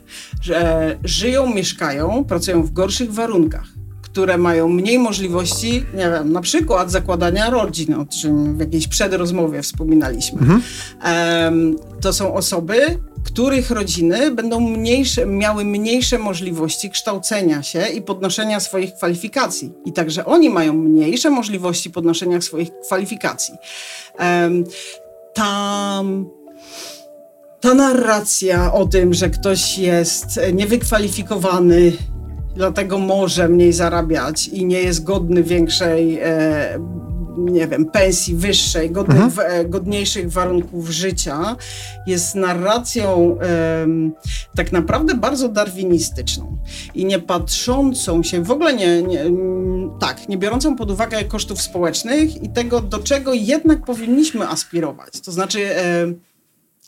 żyją, 1.05 1.55
mieszkają, 1.55 2.25
pracują 2.25 2.63
w 2.63 2.73
gorszych 2.73 3.13
warunkach 3.13 3.67
które 4.15 4.39
mają 4.39 4.69
mniej 4.69 4.99
możliwości, 4.99 5.85
nie 5.95 6.11
wiem, 6.11 6.33
na 6.33 6.41
przykład 6.41 6.91
zakładania 6.91 7.51
rodzin, 7.51 7.95
o 7.95 8.07
czym 8.07 8.57
w 8.57 8.61
jakiejś 8.61 8.89
przedrozmowie 8.89 9.63
wspominaliśmy. 9.63 10.41
Mhm. 10.41 10.63
To 12.01 12.13
są 12.13 12.35
osoby, 12.35 12.99
których 13.25 13.71
rodziny 13.71 14.31
będą 14.31 14.61
mniejsze, 14.61 15.27
miały 15.27 15.65
mniejsze 15.65 16.19
możliwości 16.19 16.91
kształcenia 16.91 17.63
się 17.63 17.87
i 17.87 18.03
podnoszenia 18.03 18.61
swoich 18.61 18.95
kwalifikacji. 18.95 19.73
I 19.85 19.93
także 19.93 20.25
oni 20.25 20.51
mają 20.51 20.73
mniejsze 20.73 21.31
możliwości 21.31 21.91
podnoszenia 21.91 22.41
swoich 22.41 22.71
kwalifikacji. 22.81 23.55
Tam 25.35 26.31
ta 27.61 27.75
narracja 27.75 28.73
o 28.73 28.87
tym, 28.87 29.15
że 29.15 29.31
ktoś 29.31 29.79
jest 29.79 30.41
niewykwalifikowany, 30.53 31.93
dlatego 32.57 32.99
może 32.99 33.49
mniej 33.49 33.73
zarabiać 33.73 34.49
i 34.49 34.65
nie 34.65 34.81
jest 34.81 35.05
godny 35.05 35.43
większej 35.43 36.19
e, 36.23 36.79
nie 37.39 37.69
wiem, 37.69 37.87
pensji 37.87 38.35
wyższej, 38.35 38.91
godnych, 38.91 39.23
mhm. 39.23 39.71
godniejszych 39.71 40.33
warunków 40.33 40.91
życia, 40.91 41.57
jest 42.07 42.35
narracją 42.35 43.39
tak 44.57 44.73
naprawdę 44.73 45.15
bardzo 45.15 45.49
darwinistyczną 45.49 46.57
i 46.95 47.05
nie 47.05 47.19
patrzącą 47.19 48.23
się, 48.23 48.43
w 48.43 48.51
ogóle 48.51 48.75
nie, 48.75 49.03
nie, 49.03 49.25
tak, 50.01 50.29
nie 50.29 50.39
biorącą 50.39 50.77
pod 50.77 50.91
uwagę 50.91 51.25
kosztów 51.25 51.63
społecznych 51.63 52.43
i 52.43 52.49
tego, 52.49 52.81
do 52.81 52.99
czego 52.99 53.35
jednak 53.35 53.85
powinniśmy 53.85 54.49
aspirować. 54.49 55.21
To 55.21 55.33
znaczy 55.33 55.71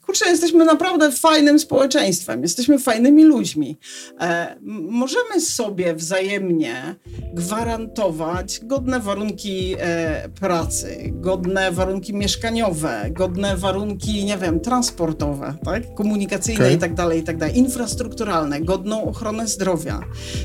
kurczę, 0.06 0.30
jesteśmy 0.30 0.64
naprawdę 0.64 1.12
fajnym 1.12 1.58
społeczeństwem, 1.58 2.42
jesteśmy 2.42 2.78
fajnymi 2.78 3.24
ludźmi. 3.24 3.78
E, 4.20 4.56
możemy 4.88 5.40
sobie 5.40 5.94
wzajemnie 5.94 6.94
gwarantować 7.34 8.60
godne 8.62 9.00
warunki 9.00 9.74
e, 9.78 10.28
pracy, 10.40 11.12
godne 11.12 11.72
warunki 11.72 12.14
mieszkaniowe, 12.14 13.10
godne 13.10 13.56
warunki, 13.56 14.24
nie 14.24 14.38
wiem, 14.38 14.60
transportowe, 14.60 15.54
tak? 15.64 15.94
komunikacyjne 15.94 16.64
okay. 16.64 16.74
i 16.74 16.78
tak 16.78 16.94
dalej, 16.94 17.20
i 17.20 17.22
tak 17.22 17.36
dalej, 17.36 17.58
infrastrukturalne, 17.58 18.60
godną 18.60 19.04
ochronę 19.04 19.46
zdrowia. 19.46 20.00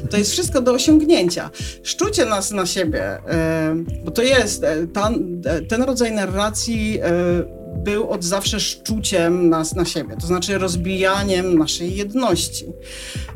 To 0.09 0.17
jest 0.17 0.31
wszystko 0.31 0.61
do 0.61 0.73
osiągnięcia. 0.73 1.49
Szczucie 1.83 2.25
nas 2.25 2.51
na 2.51 2.65
siebie, 2.65 3.03
e, 3.03 3.75
bo 4.05 4.11
to 4.11 4.21
jest 4.21 4.63
e, 4.63 4.87
ten, 4.87 5.41
e, 5.45 5.61
ten 5.61 5.83
rodzaj 5.83 6.11
narracji 6.11 6.99
e, 7.01 7.60
był 7.77 8.09
od 8.09 8.23
zawsze 8.23 8.59
szczuciem 8.59 9.49
nas 9.49 9.75
na 9.75 9.85
siebie, 9.85 10.15
to 10.21 10.27
znaczy 10.27 10.57
rozbijaniem 10.57 11.57
naszej 11.57 11.95
jedności. 11.95 12.65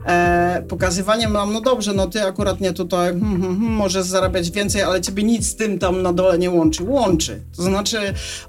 E, 0.05 0.63
pokazywaniem 0.67 1.33
nam, 1.33 1.53
no 1.53 1.61
dobrze, 1.61 1.93
no 1.93 2.07
ty 2.07 2.21
akurat 2.21 2.61
nie 2.61 2.73
tutaj, 2.73 3.11
hmm, 3.11 3.41
hmm, 3.41 3.59
hmm, 3.59 3.73
możesz 3.73 4.05
zarabiać 4.05 4.51
więcej, 4.51 4.81
ale 4.81 5.01
ciebie 5.01 5.23
nic 5.23 5.47
z 5.47 5.55
tym 5.55 5.79
tam 5.79 6.01
na 6.01 6.13
dole 6.13 6.37
nie 6.37 6.49
łączy. 6.49 6.83
Łączy. 6.83 7.41
To 7.55 7.63
znaczy 7.63 7.97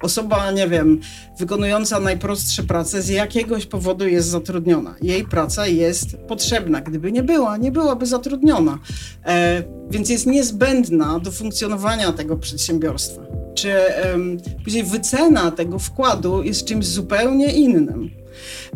osoba, 0.03 0.51
nie 0.51 0.69
wiem, 0.69 1.01
wykonująca 1.39 2.01
najprostsze 2.01 2.63
prace 2.63 3.03
z 3.03 3.09
jakiegoś 3.09 3.67
powodu 3.67 4.09
jest 4.09 4.29
zatrudniona. 4.29 4.95
Jej 5.03 5.25
praca 5.25 5.67
jest 5.67 6.17
potrzebna. 6.17 6.81
Gdyby 6.81 7.13
nie 7.13 7.23
była, 7.23 7.57
nie 7.57 7.73
byłaby 7.73 8.07
zatrudniona. 8.07 8.79
E, 9.27 9.63
więc 9.91 10.11
jest 10.11 10.27
niezbędna 10.27 11.19
do 11.19 11.33
funkcjonowania 11.33 12.13
tego 12.13 12.37
przedsiębiorstwa. 12.37 13.46
Czy 13.57 13.75
um, 14.05 14.39
później 14.65 14.85
wycena 14.85 15.51
tego 15.51 15.79
wkładu 15.79 16.43
jest 16.43 16.65
czymś 16.65 16.87
zupełnie 16.87 17.53
innym. 17.53 18.11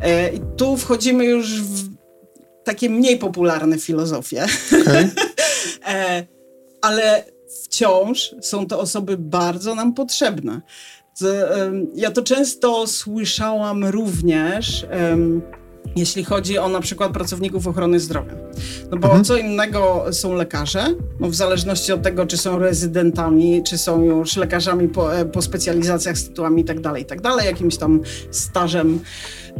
E, 0.00 0.32
I 0.32 0.40
tu 0.56 0.76
wchodzimy 0.76 1.24
już 1.24 1.62
w 1.62 1.88
takie 2.64 2.90
mniej 2.90 3.18
popularne 3.18 3.78
filozofie. 3.78 4.46
Okay. 4.82 5.10
e, 5.94 6.26
ale 6.82 7.24
wciąż 7.64 8.34
są 8.42 8.66
to 8.66 8.80
osoby 8.80 9.16
bardzo 9.18 9.74
nam 9.74 9.94
potrzebne. 9.94 10.60
Ja 11.94 12.10
to 12.10 12.22
często 12.22 12.86
słyszałam 12.86 13.84
również, 13.84 14.86
jeśli 15.96 16.24
chodzi 16.24 16.58
o 16.58 16.68
na 16.68 16.80
przykład 16.80 17.12
pracowników 17.12 17.66
ochrony 17.66 18.00
zdrowia. 18.00 18.32
No 18.90 18.96
bo 18.96 19.06
mhm. 19.06 19.24
co 19.24 19.36
innego 19.36 20.04
są 20.10 20.34
lekarze, 20.34 20.94
no 21.20 21.28
w 21.28 21.34
zależności 21.34 21.92
od 21.92 22.02
tego, 22.02 22.26
czy 22.26 22.36
są 22.36 22.58
rezydentami, 22.58 23.62
czy 23.62 23.78
są 23.78 24.02
już 24.02 24.36
lekarzami 24.36 24.88
po, 24.88 25.16
e, 25.16 25.24
po 25.24 25.42
specjalizacjach 25.42 26.18
z 26.18 26.28
tytułami 26.28 26.62
itd., 26.62 26.82
tak 26.82 26.98
itd., 26.98 27.22
tak 27.22 27.44
jakimś 27.44 27.76
tam 27.76 28.00
stażem 28.30 29.00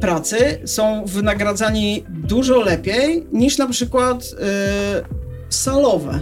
pracy, 0.01 0.37
są 0.65 1.05
wynagradzani 1.07 2.05
dużo 2.09 2.61
lepiej 2.61 3.27
niż 3.33 3.59
na 3.59 3.67
przykład 3.67 4.31
yy, 4.31 4.39
salowe. 5.49 6.21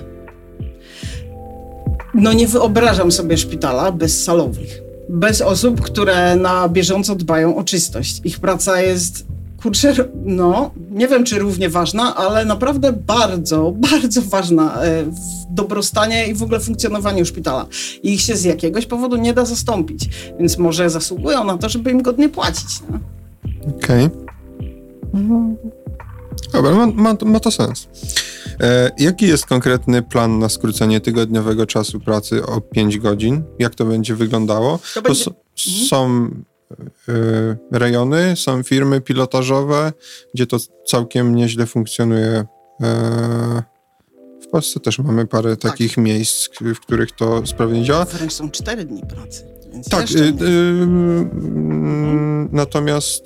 No 2.14 2.32
nie 2.32 2.46
wyobrażam 2.46 3.12
sobie 3.12 3.36
szpitala 3.36 3.92
bez 3.92 4.24
salowych 4.24 4.88
bez 5.08 5.40
osób, 5.40 5.80
które 5.80 6.36
na 6.36 6.68
bieżąco 6.68 7.14
dbają 7.14 7.56
o 7.56 7.64
czystość. 7.64 8.20
Ich 8.24 8.40
praca 8.40 8.80
jest 8.80 9.26
kurczę, 9.62 9.94
no, 10.24 10.70
nie 10.90 11.08
wiem 11.08 11.24
czy 11.24 11.38
równie 11.38 11.68
ważna, 11.68 12.16
ale 12.16 12.44
naprawdę 12.44 12.92
bardzo, 12.92 13.72
bardzo 13.76 14.22
ważna 14.22 14.82
e, 14.82 15.02
w 15.04 15.54
dobrostanie 15.54 16.26
i 16.26 16.34
w 16.34 16.42
ogóle 16.42 16.60
funkcjonowaniu 16.60 17.26
szpitala. 17.26 17.66
I 18.02 18.14
ich 18.14 18.20
się 18.20 18.36
z 18.36 18.44
jakiegoś 18.44 18.86
powodu 18.86 19.16
nie 19.16 19.34
da 19.34 19.44
zastąpić, 19.44 20.08
więc 20.38 20.58
może 20.58 20.90
zasługują 20.90 21.44
na 21.44 21.58
to, 21.58 21.68
żeby 21.68 21.90
im 21.90 22.02
godnie 22.02 22.28
płacić. 22.28 22.82
Okej. 23.76 24.04
Okay. 24.04 24.28
Dobra, 26.52 26.74
ma, 26.74 26.86
ma, 26.86 27.16
ma 27.24 27.40
to 27.40 27.50
sens. 27.50 27.88
E, 28.60 28.90
jaki 28.98 29.26
jest 29.26 29.46
konkretny 29.46 30.02
plan 30.02 30.38
na 30.38 30.48
skrócenie 30.48 31.00
tygodniowego 31.00 31.66
czasu 31.66 32.00
pracy 32.00 32.46
o 32.46 32.60
5 32.60 32.98
godzin? 32.98 33.42
Jak 33.58 33.74
to 33.74 33.84
będzie 33.84 34.14
wyglądało? 34.14 34.78
To 34.94 35.02
będzie... 35.02 35.24
To 35.24 35.32
są 35.88 36.06
e, 36.06 36.57
rejony, 37.72 38.36
są 38.36 38.62
firmy 38.62 39.00
pilotażowe, 39.00 39.92
gdzie 40.34 40.46
to 40.46 40.56
całkiem 40.86 41.34
nieźle 41.34 41.66
funkcjonuje. 41.66 42.44
E, 42.82 43.62
w 44.42 44.50
Polsce 44.50 44.80
też 44.80 44.98
mamy 44.98 45.26
parę 45.26 45.56
tak. 45.56 45.72
takich 45.72 45.96
miejsc, 45.96 46.48
w 46.60 46.80
których 46.80 47.12
to 47.12 47.46
sprawnie 47.46 47.82
działa. 47.82 48.04
Wręcz 48.04 48.32
są 48.32 48.50
4 48.50 48.84
dni 48.84 49.02
pracy. 49.02 49.44
tak, 49.90 50.10
y, 50.10 50.18
y, 50.18 50.24
y, 50.24 50.34
natomiast 52.52 53.22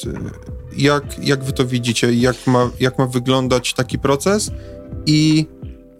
jak, 0.77 1.05
jak 1.27 1.45
wy 1.45 1.53
to 1.53 1.65
widzicie? 1.67 2.13
Jak 2.13 2.47
ma, 2.47 2.71
jak 2.81 2.99
ma 2.99 3.07
wyglądać 3.07 3.75
taki 3.75 3.99
proces? 3.99 4.51
I 5.07 5.47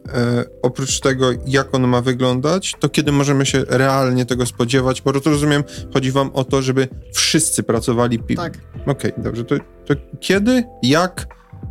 e, 0.09 0.45
oprócz 0.63 1.01
tego, 1.01 1.31
jak 1.47 1.75
on 1.75 1.89
ma 1.89 2.01
wyglądać, 2.01 2.75
to 2.81 2.89
kiedy 2.89 3.13
możemy 3.13 3.47
się 3.47 3.65
realnie 3.69 4.27
tego 4.27 4.47
spodziewać? 4.47 5.03
Bo 5.03 5.21
to 5.21 5.31
rozumiem, 5.31 5.65
chodzi 5.95 6.13
wam 6.13 6.31
o 6.35 6.45
to, 6.45 6.63
żeby 6.63 6.89
wszyscy 7.15 7.63
pracowali. 7.63 8.19
Pi- 8.19 8.37
tak. 8.37 8.59
Okej, 8.87 9.13
okay, 9.13 9.25
dobrze. 9.25 9.45
To, 9.45 9.55
to, 9.87 9.95
kiedy, 10.21 10.65
jak 10.83 11.27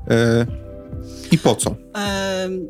e, 0.09 0.45
i 1.32 1.38
po 1.38 1.55
co? 1.55 1.69
Um... 1.69 2.67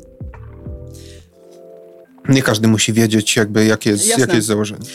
Nie 2.28 2.42
każdy 2.42 2.68
musi 2.68 2.92
wiedzieć, 2.92 3.36
jakby, 3.36 3.64
jakie 3.64 3.90
jest, 3.90 4.18
jakie 4.18 4.34
jest 4.34 4.46
założenie. 4.46 4.86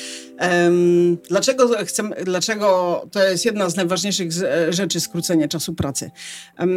Um, 0.41 1.17
dlaczego, 1.29 1.69
chcemy, 1.85 2.15
dlaczego 2.23 3.01
to 3.11 3.23
jest 3.23 3.45
jedna 3.45 3.69
z 3.69 3.75
najważniejszych 3.75 4.33
z, 4.33 4.75
rzeczy 4.75 4.99
skrócenie 4.99 5.47
czasu 5.47 5.73
pracy? 5.73 6.11
Um, 6.59 6.69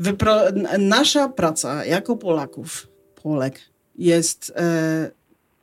wypro, 0.00 0.40
nasza 0.78 1.28
praca 1.28 1.84
jako 1.84 2.16
Polaków, 2.16 2.89
Polek, 3.22 3.60
jest 3.98 4.52
e, 4.56 5.10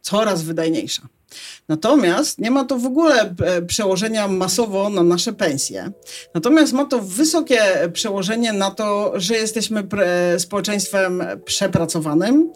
coraz 0.01 0.43
wydajniejsza. 0.43 1.08
Natomiast 1.70 2.39
nie 2.39 2.51
ma 2.51 2.66
to 2.66 2.78
w 2.78 2.86
ogóle 2.86 3.36
e, 3.45 3.62
przełożenia 3.62 4.28
masowo 4.28 4.89
na 4.89 5.03
nasze 5.03 5.34
pensje. 5.34 5.91
Natomiast 6.34 6.74
ma 6.74 6.86
to 6.86 6.99
wysokie 6.99 7.60
przełożenie 7.93 8.53
na 8.53 8.72
to, 8.72 9.14
że 9.16 9.36
jesteśmy 9.36 9.88
społeczeństwem 10.38 11.24
przepracowanym, 11.45 12.51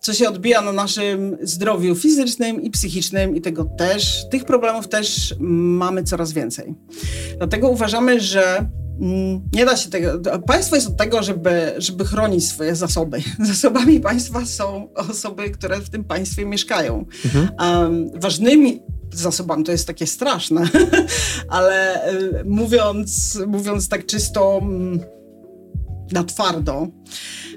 co 0.00 0.14
się 0.14 0.28
odbija 0.28 0.60
na 0.60 0.72
naszym 0.72 1.36
zdrowiu 1.42 1.94
fizycznym 1.94 2.62
i 2.62 2.70
psychicznym 2.70 3.36
i 3.36 3.40
tego 3.40 3.64
też, 3.64 4.28
tych 4.30 4.44
problemów 4.44 4.88
też 4.88 5.34
mamy 5.40 6.04
coraz 6.04 6.32
więcej. 6.32 6.74
Dlatego 7.38 7.68
uważamy, 7.68 8.20
że 8.20 8.66
nie 9.52 9.64
da 9.66 9.76
się 9.76 9.90
tego. 9.90 10.38
Państwo 10.46 10.76
jest 10.76 10.88
od 10.88 10.96
tego, 10.96 11.22
żeby, 11.22 11.74
żeby 11.78 12.04
chronić 12.04 12.48
swoje 12.48 12.76
zasoby. 12.76 13.18
Zasobami 13.52 14.00
państwa 14.00 14.46
są 14.46 14.88
osoby, 14.94 15.50
które 15.50 15.80
w 15.80 15.90
tym 15.90 16.04
państwie 16.04 16.46
mieszkają. 16.46 17.04
Mhm. 17.24 17.48
Um, 17.60 18.20
ważnymi 18.20 18.82
zasobami 19.12 19.64
to 19.64 19.72
jest 19.72 19.86
takie 19.86 20.06
straszne, 20.06 20.68
ale 21.48 22.08
y, 22.14 22.44
mówiąc, 22.44 23.38
mówiąc 23.46 23.88
tak 23.88 24.06
czysto 24.06 24.58
mm, 24.62 25.00
na 26.12 26.24
twardo, 26.24 26.88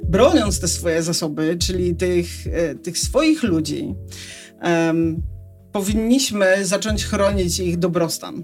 broniąc 0.03 0.59
te 0.59 0.67
swoje 0.67 1.03
zasoby, 1.03 1.57
czyli 1.59 1.95
tych, 1.95 2.47
y, 2.47 2.75
tych 2.83 2.97
swoich 2.97 3.43
ludzi, 3.43 3.95
um, 4.63 5.21
powinniśmy 5.73 6.65
zacząć 6.65 7.05
chronić 7.05 7.59
ich 7.59 7.79
dobrostan. 7.79 8.43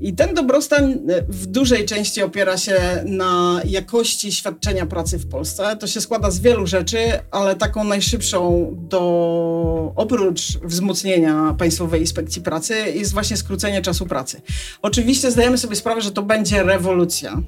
I 0.00 0.14
ten 0.14 0.34
dobrostan 0.34 0.92
e, 0.92 1.22
w 1.28 1.46
dużej 1.46 1.84
części 1.84 2.22
opiera 2.22 2.56
się 2.56 3.02
na 3.04 3.60
jakości 3.64 4.32
świadczenia 4.32 4.86
pracy 4.86 5.18
w 5.18 5.28
Polsce. 5.28 5.76
To 5.76 5.86
się 5.86 6.00
składa 6.00 6.30
z 6.30 6.40
wielu 6.40 6.66
rzeczy, 6.66 6.98
ale 7.30 7.56
taką 7.56 7.84
najszybszą 7.84 8.70
do 8.78 9.92
oprócz 9.96 10.58
wzmocnienia 10.64 11.54
Państwowej 11.58 12.00
Inspekcji 12.00 12.42
Pracy 12.42 12.74
jest 12.94 13.12
właśnie 13.12 13.36
skrócenie 13.36 13.82
czasu 13.82 14.06
pracy. 14.06 14.40
Oczywiście 14.82 15.30
zdajemy 15.30 15.58
sobie 15.58 15.76
sprawę, 15.76 16.00
że 16.00 16.10
to 16.10 16.22
będzie 16.22 16.62
rewolucja. 16.62 17.42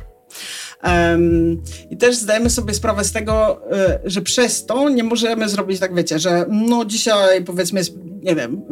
I 1.90 1.96
też 1.96 2.16
zdajemy 2.16 2.50
sobie 2.50 2.74
sprawę 2.74 3.04
z 3.04 3.12
tego, 3.12 3.60
y, 4.04 4.10
że 4.10 4.22
przez 4.22 4.66
to 4.66 4.88
nie 4.88 5.04
możemy 5.04 5.48
zrobić 5.48 5.80
tak, 5.80 5.94
wiecie, 5.94 6.18
że 6.18 6.46
no 6.48 6.84
dzisiaj 6.84 7.44
powiedzmy 7.44 7.80
jest, 7.80 7.92
nie 8.22 8.34
wiem, 8.34 8.62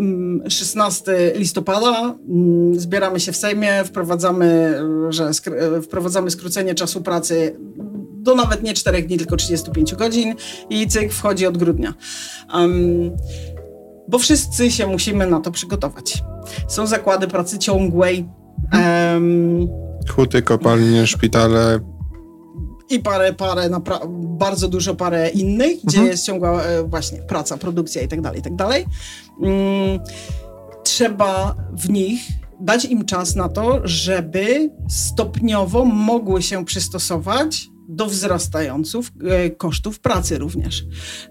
16 0.49 1.13
mm, 1.13 1.39
listopada, 1.39 2.15
mm, 2.29 2.81
zbieramy 2.81 3.21
się 3.21 3.33
w 3.33 3.37
Sejmie, 3.37 3.85
wprowadzamy, 3.85 4.79
że 5.09 5.25
skr- 5.25 5.83
wprowadzamy 5.83 6.31
skrócenie 6.31 6.75
czasu 6.75 7.03
pracy 7.03 7.57
do 8.23 8.35
nawet 8.35 8.63
nie 8.63 8.75
4 8.75 9.03
dni, 9.03 9.19
tylko 9.19 9.37
35 9.37 9.95
godzin 9.95 10.35
i 10.71 10.87
cyk 10.87 11.13
wchodzi 11.13 11.47
od 11.47 11.59
grudnia. 11.59 11.95
Um, 12.55 13.11
bo 14.09 14.19
wszyscy 14.19 14.71
się 14.71 14.87
musimy 14.87 15.27
na 15.27 15.41
to 15.41 15.51
przygotować. 15.51 16.23
Są 16.69 16.87
zakłady 16.87 17.29
pracy 17.29 17.59
ciągłej. 17.59 18.29
Um, 18.73 19.69
Huty, 20.09 20.43
kopalnie, 20.43 21.07
szpitale, 21.07 21.79
i 22.93 22.99
parę, 22.99 23.33
parę, 23.33 23.71
bardzo 24.13 24.69
dużo 24.69 24.95
parę 24.95 25.29
innych, 25.29 25.77
gdzie 25.85 25.99
mhm. 25.99 26.07
jest 26.11 26.27
ciągła 26.27 26.63
e, 26.63 26.83
właśnie 26.83 27.19
praca, 27.19 27.59
produkcja 27.59 28.03
i 28.03 28.09
tak 28.09 28.21
dalej, 28.21 28.41
i 28.41 28.43
tak 28.43 28.57
dalej. 28.57 28.87
Mm, 29.43 30.01
trzeba 30.85 31.57
w 31.73 31.91
nich 31.91 32.23
dać 32.61 32.85
im 32.85 33.05
czas 33.05 33.37
na 33.37 33.49
to, 33.49 33.81
żeby 33.85 34.71
stopniowo 34.89 35.85
mogły 35.85 36.43
się 36.43 36.65
przystosować 36.65 37.72
do 37.93 38.07
wzrastających 38.07 39.07
e, 39.25 39.51
kosztów 39.51 40.01
pracy 40.01 40.39
również. 40.39 40.85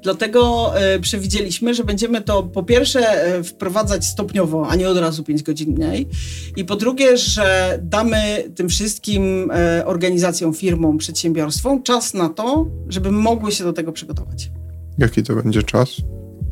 Dlatego 0.03 0.71
e, 0.75 0.99
przewidzieliśmy, 0.99 1.73
że 1.73 1.83
będziemy 1.83 2.21
to 2.21 2.43
po 2.43 2.63
pierwsze 2.63 2.99
e, 2.99 3.43
wprowadzać 3.43 4.05
stopniowo, 4.05 4.67
a 4.69 4.75
nie 4.75 4.89
od 4.89 4.97
razu 4.97 5.23
5 5.23 5.43
godzin 5.43 5.73
mniej. 5.73 6.07
I 6.55 6.65
po 6.65 6.75
drugie, 6.75 7.17
że 7.17 7.79
damy 7.83 8.43
tym 8.55 8.69
wszystkim 8.69 9.51
organizacjom, 9.85 10.53
firmom, 10.53 10.97
przedsiębiorstwom 10.97 11.83
czas 11.83 12.13
na 12.13 12.29
to, 12.29 12.67
żeby 12.87 13.11
mogły 13.11 13.51
się 13.51 13.63
do 13.63 13.73
tego 13.73 13.91
przygotować. 13.91 14.51
Jaki 14.97 15.23
to 15.23 15.35
będzie 15.35 15.63
czas? 15.63 15.89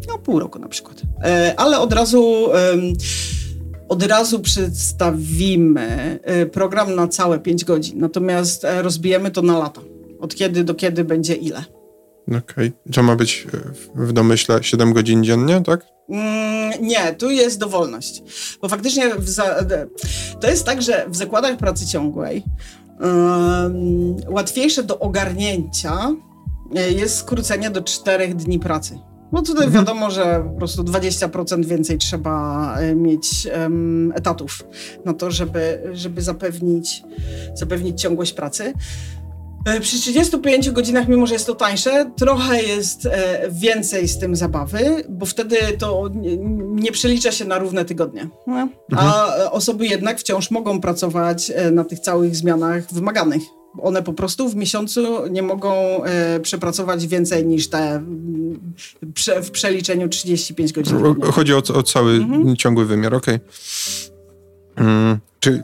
No 0.07 0.17
pół 0.17 0.39
roku 0.39 0.59
na 0.59 0.67
przykład. 0.67 1.01
Ale 1.57 1.79
od 1.79 1.93
razu 1.93 2.49
od 3.89 4.03
razu 4.03 4.39
przedstawimy 4.39 6.19
program 6.51 6.95
na 6.95 7.07
całe 7.07 7.39
5 7.39 7.65
godzin, 7.65 7.99
natomiast 7.99 8.65
rozbijemy 8.81 9.31
to 9.31 9.41
na 9.41 9.57
lata 9.57 9.81
od 10.19 10.35
kiedy 10.35 10.63
do 10.63 10.75
kiedy 10.75 11.03
będzie 11.03 11.35
ile. 11.35 11.63
Okej. 12.27 12.39
Okay. 12.39 12.73
To 12.93 13.03
ma 13.03 13.15
być 13.15 13.47
e, 13.95 14.03
w 14.03 14.13
domyśle 14.13 14.63
7 14.63 14.93
godzin 14.93 15.23
dziennie, 15.23 15.61
tak? 15.65 15.85
Mm, 16.09 16.71
nie, 16.81 17.13
tu 17.13 17.29
jest 17.29 17.59
dowolność. 17.59 18.23
Bo 18.61 18.69
faktycznie 18.69 19.11
to 20.41 20.49
jest 20.49 20.65
tak, 20.65 20.81
że 20.81 21.05
w 21.09 21.15
zakładach 21.15 21.57
pracy 21.57 21.87
ciągłej 21.87 22.43
um, 23.01 24.15
łatwiejsze 24.27 24.83
do 24.83 24.99
ogarnięcia 24.99 26.15
e, 26.75 26.91
jest 26.91 27.17
skrócenie 27.17 27.69
do 27.69 27.81
4 27.81 28.27
dni 28.27 28.59
pracy. 28.59 28.99
No 29.31 29.41
tutaj 29.41 29.65
mhm. 29.65 29.85
wiadomo, 29.85 30.11
że 30.11 30.43
po 30.53 30.57
prostu 30.57 30.83
20% 30.83 31.65
więcej 31.65 31.97
trzeba 31.97 32.75
e, 32.79 32.95
mieć 32.95 33.47
um, 33.61 34.13
etatów 34.15 34.63
na 35.05 35.13
to, 35.13 35.31
żeby, 35.31 35.89
żeby 35.93 36.21
zapewnić, 36.21 37.03
zapewnić 37.53 38.01
ciągłość 38.01 38.33
pracy. 38.33 38.73
E, 39.65 39.79
przy 39.79 39.99
35 39.99 40.71
godzinach, 40.71 41.07
mimo 41.07 41.27
że 41.27 41.33
jest 41.33 41.47
to 41.47 41.55
tańsze, 41.55 42.11
trochę 42.15 42.63
jest 42.63 43.05
e, 43.05 43.41
więcej 43.51 44.07
z 44.07 44.19
tym 44.19 44.35
zabawy, 44.35 45.03
bo 45.09 45.25
wtedy 45.25 45.57
to 45.79 46.09
nie, 46.59 46.91
przelicza 46.91 47.31
się 47.31 47.45
na 47.45 47.57
równe 47.57 47.85
tygodnie. 47.85 48.29
No? 48.47 48.69
A 48.95 49.25
mhm. 49.25 49.49
osoby 49.51 49.87
jednak 49.87 50.19
wciąż 50.19 50.51
mogą 50.51 50.81
pracować 50.81 51.51
na 51.71 51.83
tych 51.83 51.99
całych 51.99 52.35
zmianach 52.35 52.93
wymaganych 52.93 53.41
one 53.81 54.03
po 54.03 54.13
prostu 54.13 54.49
w 54.49 54.55
miesiącu 54.55 55.27
nie 55.27 55.41
mogą 55.41 55.73
e, 56.03 56.39
przepracować 56.39 57.07
więcej 57.07 57.45
niż 57.45 57.69
te 57.69 58.03
w 59.43 59.51
przeliczeniu 59.51 60.09
35 60.09 60.73
godzin. 60.73 60.97
Chodzi 61.31 61.53
o, 61.53 61.57
o 61.57 61.83
cały 61.83 62.13
mhm. 62.13 62.55
ciągły 62.55 62.85
wymiar, 62.85 63.15
okej. 63.15 63.35
Okay. 63.35 63.49
Hmm, 64.75 65.19
czy 65.39 65.63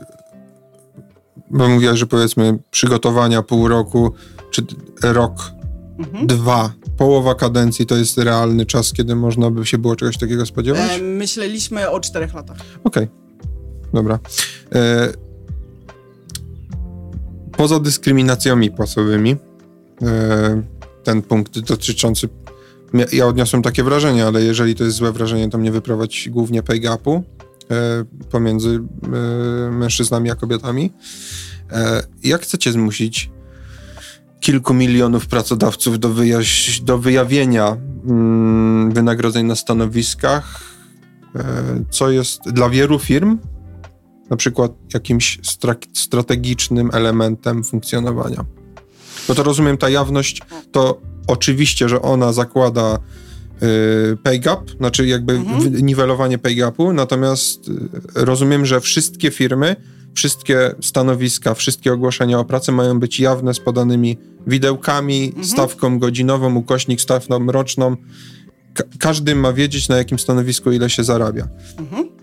bo 1.50 1.68
mówiłaś, 1.68 1.98
że 1.98 2.06
powiedzmy 2.06 2.58
przygotowania 2.70 3.42
pół 3.42 3.68
roku, 3.68 4.12
czy 4.50 4.62
rok, 5.02 5.52
mhm. 5.98 6.26
dwa, 6.26 6.72
połowa 6.96 7.34
kadencji 7.34 7.86
to 7.86 7.96
jest 7.96 8.18
realny 8.18 8.66
czas, 8.66 8.92
kiedy 8.92 9.16
można 9.16 9.50
by 9.50 9.66
się 9.66 9.78
było 9.78 9.96
czegoś 9.96 10.18
takiego 10.18 10.46
spodziewać? 10.46 10.90
E, 10.98 11.02
myśleliśmy 11.02 11.90
o 11.90 12.00
czterech 12.00 12.34
latach. 12.34 12.56
Okej, 12.84 13.04
okay. 13.04 13.08
dobra. 13.92 14.18
E, 14.74 15.12
poza 17.56 17.80
dyskryminacjami 17.80 18.70
płacowymi, 18.70 19.36
e, 20.02 20.62
ten 21.04 21.22
punkt 21.22 21.58
dotyczący. 21.58 22.28
Ja 23.12 23.26
odniosłem 23.26 23.62
takie 23.62 23.82
wrażenie, 23.84 24.26
ale 24.26 24.42
jeżeli 24.42 24.74
to 24.74 24.84
jest 24.84 24.96
złe 24.96 25.12
wrażenie, 25.12 25.50
to 25.50 25.58
mnie 25.58 25.72
wyprowadzi 25.72 26.30
głównie 26.30 26.62
pay 26.62 26.80
gapu 26.80 27.24
pomiędzy 28.30 28.80
e, 29.02 29.70
mężczyznami 29.70 30.30
a 30.30 30.34
kobietami. 30.34 30.92
Jak 32.24 32.42
chcecie 32.42 32.72
zmusić 32.72 33.30
kilku 34.40 34.74
milionów 34.74 35.26
pracodawców 35.26 35.98
do, 35.98 36.14
do 36.82 36.98
wyjawienia 36.98 37.76
mm, 38.06 38.92
wynagrodzeń 38.92 39.46
na 39.46 39.56
stanowiskach, 39.56 40.60
co 41.90 42.10
jest 42.10 42.40
dla 42.50 42.68
wielu 42.70 42.98
firm 42.98 43.38
na 44.30 44.36
przykład 44.36 44.72
jakimś 44.94 45.38
stra 45.42 45.74
strategicznym 45.92 46.90
elementem 46.92 47.64
funkcjonowania. 47.64 48.44
No 49.28 49.34
to 49.34 49.42
rozumiem, 49.42 49.78
ta 49.78 49.88
jawność 49.88 50.42
to 50.72 51.00
oczywiście, 51.26 51.88
że 51.88 52.02
ona 52.02 52.32
zakłada 52.32 52.98
pay 54.22 54.40
gap, 54.40 54.70
znaczy 54.70 55.06
jakby 55.06 55.32
mhm. 55.32 55.86
niwelowanie 55.86 56.38
pay 56.38 56.54
gapu, 56.54 56.92
natomiast 56.92 57.68
y, 57.68 57.72
rozumiem, 58.14 58.66
że 58.66 58.80
wszystkie 58.80 59.30
firmy, 59.30 59.76
wszystkie 60.14 60.74
stanowiska, 60.80 61.54
wszystkie 61.54 61.92
ogłoszenia 61.92 62.38
o 62.38 62.44
pracę 62.44 62.72
mają 62.72 63.00
być 63.00 63.20
jawne 63.20 63.54
z 63.54 63.60
podanymi 63.60 64.18
widełkami, 64.46 65.26
mhm. 65.26 65.44
stawką 65.44 65.98
godzinową, 65.98 66.54
ukośnik 66.54 67.00
stawką 67.00 67.46
roczną. 67.46 67.96
Ka 68.74 68.84
każdy 68.98 69.34
ma 69.34 69.52
wiedzieć, 69.52 69.88
na 69.88 69.96
jakim 69.96 70.18
stanowisku 70.18 70.72
ile 70.72 70.90
się 70.90 71.04
zarabia. 71.04 71.48
Mhm 71.78 72.15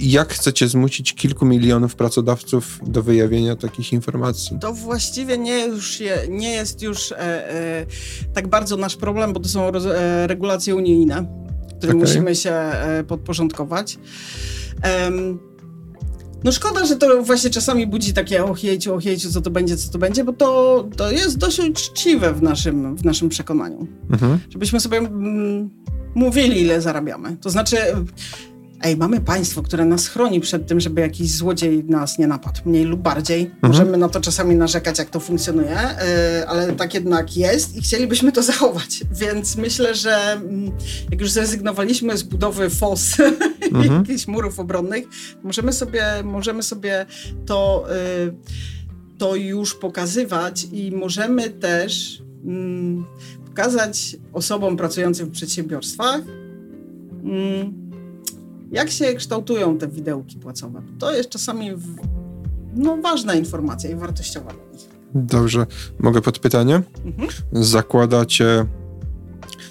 jak 0.00 0.32
chcecie 0.32 0.68
zmusić 0.68 1.14
kilku 1.14 1.46
milionów 1.46 1.94
pracodawców 1.94 2.80
do 2.86 3.02
wyjawienia 3.02 3.56
takich 3.56 3.92
informacji? 3.92 4.58
To 4.60 4.72
właściwie 4.72 5.38
nie, 5.38 5.66
już 5.66 6.00
je, 6.00 6.18
nie 6.28 6.50
jest 6.50 6.82
już 6.82 7.12
e, 7.12 7.18
e, 7.18 7.86
tak 8.34 8.48
bardzo 8.48 8.76
nasz 8.76 8.96
problem, 8.96 9.32
bo 9.32 9.40
to 9.40 9.48
są 9.48 9.70
roz, 9.70 9.86
e, 9.86 10.26
regulacje 10.26 10.76
unijne, 10.76 11.26
które 11.78 11.92
okay. 11.92 12.06
musimy 12.06 12.34
się 12.34 12.50
e, 12.50 13.04
podporządkować. 13.04 13.98
No 16.44 16.52
szkoda, 16.52 16.86
że 16.86 16.96
to 16.96 17.22
właśnie 17.22 17.50
czasami 17.50 17.86
budzi 17.86 18.12
takie 18.12 18.44
ochiejciu, 18.44 18.94
ochiejciu, 18.94 19.30
co 19.32 19.40
to 19.40 19.50
będzie, 19.50 19.76
co 19.76 19.92
to 19.92 19.98
będzie, 19.98 20.24
bo 20.24 20.32
to, 20.32 20.88
to 20.96 21.10
jest 21.10 21.38
dość 21.38 21.58
uczciwe 21.58 22.32
w 22.32 22.42
naszym, 22.42 22.96
w 22.96 23.04
naszym 23.04 23.28
przekonaniu. 23.28 23.86
Mhm. 24.10 24.38
Żebyśmy 24.50 24.80
sobie 24.80 24.98
mm, 24.98 25.70
mówili, 26.14 26.60
ile 26.60 26.80
zarabiamy. 26.80 27.36
To 27.36 27.50
znaczy 27.50 27.76
ej, 28.82 28.96
mamy 28.96 29.20
państwo, 29.20 29.62
które 29.62 29.84
nas 29.84 30.08
chroni 30.08 30.40
przed 30.40 30.66
tym, 30.66 30.80
żeby 30.80 31.00
jakiś 31.00 31.30
złodziej 31.30 31.84
nas 31.84 32.18
nie 32.18 32.26
napadł, 32.26 32.60
mniej 32.64 32.84
lub 32.84 33.00
bardziej. 33.00 33.42
Mhm. 33.42 33.72
Możemy 33.72 33.96
na 33.96 34.08
to 34.08 34.20
czasami 34.20 34.56
narzekać, 34.56 34.98
jak 34.98 35.10
to 35.10 35.20
funkcjonuje, 35.20 35.70
yy, 36.38 36.48
ale 36.48 36.72
tak 36.72 36.94
jednak 36.94 37.36
jest 37.36 37.76
i 37.76 37.82
chcielibyśmy 37.82 38.32
to 38.32 38.42
zachować. 38.42 39.00
Więc 39.12 39.56
myślę, 39.56 39.94
że 39.94 40.32
mm, 40.32 40.72
jak 41.10 41.20
już 41.20 41.30
zrezygnowaliśmy 41.30 42.16
z 42.16 42.22
budowy 42.22 42.70
fos 42.70 43.20
mhm. 43.72 43.98
jakichś 43.98 44.26
murów 44.26 44.60
obronnych, 44.60 45.04
możemy 45.42 45.72
sobie, 45.72 46.04
możemy 46.24 46.62
sobie 46.62 47.06
to, 47.46 47.86
yy, 48.24 48.34
to 49.18 49.36
już 49.36 49.74
pokazywać 49.74 50.66
i 50.72 50.92
możemy 50.92 51.50
też 51.50 52.22
yy, 52.44 53.44
pokazać 53.46 54.16
osobom 54.32 54.76
pracującym 54.76 55.26
w 55.26 55.30
przedsiębiorstwach, 55.30 56.20
mm, 57.24 57.81
jak 58.72 58.90
się 58.90 59.14
kształtują 59.14 59.78
te 59.78 59.88
widełki 59.88 60.38
płacowe? 60.38 60.82
To 60.98 61.12
jest 61.12 61.28
czasami 61.28 61.70
no, 62.74 62.96
ważna 62.96 63.34
informacja 63.34 63.90
i 63.90 63.94
wartościowa 63.94 64.52
dla 64.52 64.64
nich. 64.72 64.88
Dobrze. 65.14 65.66
Mogę 65.98 66.20
podpytanie? 66.20 66.82
Mhm. 67.04 67.28
Zakładacie 67.52 68.66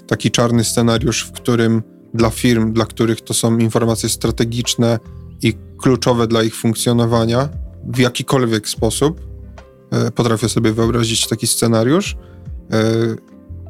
taki 0.07 0.31
czarny 0.31 0.63
scenariusz, 0.63 1.23
w 1.23 1.31
którym 1.31 1.83
dla 2.13 2.29
firm, 2.29 2.73
dla 2.73 2.85
których 2.85 3.21
to 3.21 3.33
są 3.33 3.57
informacje 3.57 4.09
strategiczne 4.09 4.99
i 5.41 5.53
kluczowe 5.77 6.27
dla 6.27 6.43
ich 6.43 6.55
funkcjonowania, 6.55 7.49
w 7.85 7.99
jakikolwiek 7.99 8.69
sposób, 8.69 9.21
e, 9.91 10.11
potrafię 10.11 10.49
sobie 10.49 10.71
wyobrazić 10.71 11.27
taki 11.27 11.47
scenariusz, 11.47 12.17
e, 12.71 12.81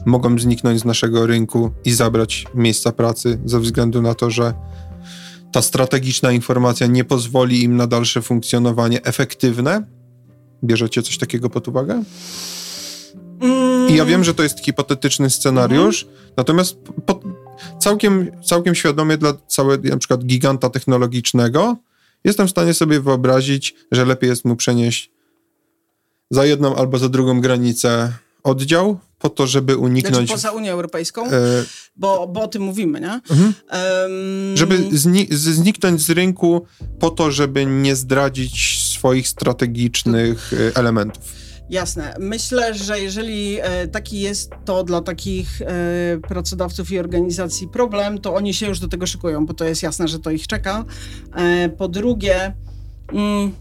mogą 0.05 0.39
zniknąć 0.39 0.79
z 0.79 0.85
naszego 0.85 1.27
rynku 1.27 1.71
i 1.85 1.91
zabrać 1.91 2.45
miejsca 2.55 2.91
pracy 2.91 3.39
ze 3.45 3.59
względu 3.59 4.01
na 4.01 4.13
to, 4.13 4.29
że 4.31 4.53
ta 5.51 5.61
strategiczna 5.61 6.31
informacja 6.31 6.87
nie 6.87 7.03
pozwoli 7.03 7.63
im 7.63 7.77
na 7.77 7.87
dalsze 7.87 8.21
funkcjonowanie 8.21 9.03
efektywne? 9.03 9.83
Bierzecie 10.63 11.01
coś 11.01 11.17
takiego 11.17 11.49
pod 11.49 11.67
uwagę? 11.67 12.03
I 13.89 13.95
ja 13.95 14.05
wiem, 14.05 14.23
że 14.23 14.33
to 14.33 14.43
jest 14.43 14.65
hipotetyczny 14.65 15.29
scenariusz, 15.29 16.03
mhm. 16.03 16.21
natomiast 16.37 16.77
po, 17.05 17.19
całkiem, 17.79 18.31
całkiem 18.45 18.75
świadomie 18.75 19.17
dla 19.17 19.33
całego 19.47 19.89
na 19.89 19.97
przykład 19.97 20.25
giganta 20.25 20.69
technologicznego 20.69 21.77
jestem 22.23 22.47
w 22.47 22.51
stanie 22.51 22.73
sobie 22.73 22.99
wyobrazić, 22.99 23.75
że 23.91 24.05
lepiej 24.05 24.29
jest 24.29 24.45
mu 24.45 24.55
przenieść 24.55 25.11
za 26.29 26.45
jedną 26.45 26.75
albo 26.75 26.97
za 26.97 27.09
drugą 27.09 27.41
granicę 27.41 28.13
oddział, 28.43 28.99
po 29.21 29.29
to, 29.29 29.47
żeby 29.47 29.77
uniknąć... 29.77 30.15
Znaczy 30.15 30.31
poza 30.33 30.51
Unią 30.51 30.71
Europejską? 30.71 31.25
E... 31.25 31.31
Bo, 31.95 32.27
bo 32.27 32.41
o 32.41 32.47
tym 32.47 32.61
mówimy, 32.61 33.01
nie? 33.01 33.13
Mhm. 33.13 33.53
Um... 33.71 34.57
Żeby 34.57 34.97
zni 34.97 35.27
zniknąć 35.29 36.01
z 36.01 36.09
rynku 36.09 36.65
po 36.99 37.09
to, 37.09 37.31
żeby 37.31 37.65
nie 37.65 37.95
zdradzić 37.95 38.83
swoich 38.83 39.27
strategicznych. 39.27 40.53
E, 40.53 40.77
elementów. 40.77 41.23
Jasne. 41.69 42.15
Myślę, 42.19 42.73
że 42.73 42.99
jeżeli 42.99 43.57
e, 43.61 43.87
taki 43.87 44.19
jest 44.19 44.51
to 44.65 44.83
dla 44.83 45.01
takich 45.01 45.61
e, 45.61 45.65
pracodawców 46.27 46.91
i 46.91 46.99
organizacji 46.99 47.67
problem, 47.67 48.17
to 48.17 48.33
oni 48.33 48.53
się 48.53 48.67
już 48.67 48.79
do 48.79 48.87
tego 48.87 49.07
szykują, 49.07 49.45
bo 49.45 49.53
to 49.53 49.65
jest 49.65 49.83
jasne, 49.83 50.07
że 50.07 50.19
to 50.19 50.31
ich 50.31 50.47
czeka. 50.47 50.85
Po 51.77 51.87
drugie... 51.87 52.53
Mm, 53.13 53.51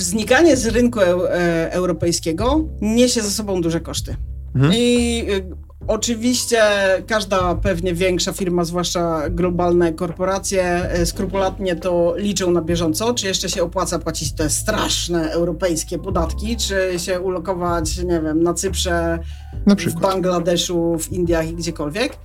znikanie 0.00 0.56
z 0.56 0.66
rynku 0.66 1.00
e, 1.00 1.72
europejskiego 1.72 2.64
niesie 2.80 3.22
ze 3.22 3.30
sobą 3.30 3.60
duże 3.60 3.80
koszty. 3.80 4.16
Mhm. 4.54 4.72
I 4.76 5.24
e, 5.30 5.72
Oczywiście 5.86 6.62
każda 7.06 7.54
pewnie 7.54 7.94
większa 7.94 8.32
firma, 8.32 8.64
zwłaszcza 8.64 9.30
globalne 9.30 9.92
korporacje, 9.92 10.64
e, 10.64 11.06
skrupulatnie 11.06 11.76
to 11.76 12.14
liczą 12.16 12.50
na 12.50 12.62
bieżąco, 12.62 13.14
czy 13.14 13.26
jeszcze 13.26 13.48
się 13.48 13.62
opłaca 13.62 13.98
płacić 13.98 14.32
te 14.32 14.50
straszne 14.50 15.30
europejskie 15.30 15.98
podatki, 15.98 16.56
czy 16.56 16.98
się 16.98 17.20
ulokować, 17.20 17.98
nie 17.98 18.20
wiem, 18.20 18.42
na 18.42 18.54
Cyprze, 18.54 19.18
na 19.66 19.74
w 19.74 20.00
Bangladeszu, 20.00 20.98
w 20.98 21.12
Indiach 21.12 21.48
i 21.48 21.54
gdziekolwiek 21.54 22.16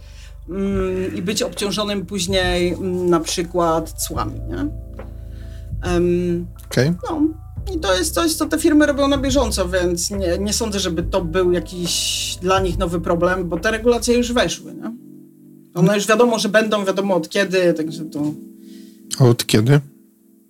mm, 0.49 1.15
i 1.15 1.21
być 1.21 1.41
obciążonym 1.41 2.05
później 2.05 2.73
mm, 2.73 3.09
na 3.09 3.19
przykład 3.19 3.91
cłami, 3.91 4.41
nie? 4.41 4.67
Um. 5.93 6.47
Okay. 6.71 6.93
No. 7.09 7.46
I 7.75 7.79
to 7.79 7.97
jest 7.97 8.13
coś, 8.13 8.33
co 8.33 8.45
te 8.45 8.59
firmy 8.59 8.85
robią 8.85 9.07
na 9.07 9.17
bieżąco, 9.17 9.69
więc 9.69 10.11
nie, 10.11 10.37
nie 10.39 10.53
sądzę, 10.53 10.79
żeby 10.79 11.03
to 11.03 11.21
był 11.21 11.51
jakiś 11.51 12.37
dla 12.41 12.59
nich 12.59 12.77
nowy 12.77 13.01
problem, 13.01 13.49
bo 13.49 13.59
te 13.59 13.71
regulacje 13.71 14.17
już 14.17 14.33
weszły. 14.33 14.73
Nie? 14.73 14.91
One 15.73 15.95
już 15.95 16.07
wiadomo, 16.07 16.39
że 16.39 16.49
będą, 16.49 16.85
wiadomo 16.85 17.15
od 17.15 17.29
kiedy, 17.29 17.73
także 17.73 18.05
to. 18.05 18.33
A 19.19 19.25
od 19.25 19.45
kiedy? 19.45 19.79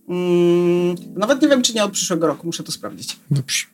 Mm, 0.10 0.96
nawet 1.16 1.42
nie 1.42 1.48
wiem, 1.48 1.62
czy 1.62 1.74
nie 1.74 1.84
od 1.84 1.92
przyszłego 1.92 2.28
roku, 2.28 2.48
muszę 2.48 2.64
to 2.64 2.72
sprawdzić. 2.72 3.18
Dobrze. 3.32 3.66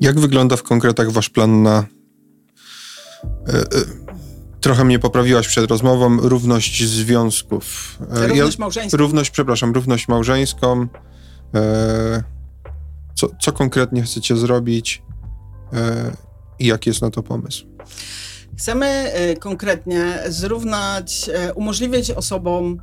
Jak 0.00 0.20
wygląda 0.20 0.56
w 0.56 0.62
konkretach 0.62 1.10
wasz 1.10 1.30
plan 1.30 1.62
na. 1.62 1.86
E, 3.48 3.52
e, 3.52 3.66
trochę 4.60 4.84
mnie 4.84 4.98
poprawiłaś 4.98 5.48
przed 5.48 5.70
rozmową, 5.70 6.16
równość 6.20 6.84
związków. 6.84 7.98
E, 8.10 8.26
równość 8.26 8.58
małżeńską. 8.58 8.96
Równość, 8.96 9.30
przepraszam, 9.30 9.72
równość 9.72 10.08
małżeńską. 10.08 10.86
E, 11.54 12.35
co, 13.16 13.28
co 13.40 13.52
konkretnie 13.52 14.02
chcecie 14.02 14.36
zrobić 14.36 15.02
i 16.58 16.66
jaki 16.66 16.90
jest 16.90 17.02
na 17.02 17.10
to 17.10 17.22
pomysł? 17.22 17.66
Chcemy 18.58 19.12
konkretnie 19.40 20.18
zrównać, 20.28 21.30
umożliwić 21.54 22.10
osobom 22.10 22.80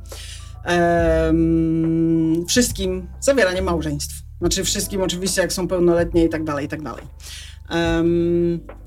wszystkim 2.48 3.06
zawieranie 3.20 3.62
małżeństw. 3.62 4.24
Znaczy 4.40 4.64
wszystkim 4.64 5.02
oczywiście, 5.02 5.40
jak 5.40 5.52
są 5.52 5.68
pełnoletnie 5.68 6.24
i 6.24 6.28
tak 6.28 6.44
dalej, 6.44 6.66
i 6.66 6.68
tak 6.68 6.82
dalej. 6.82 7.04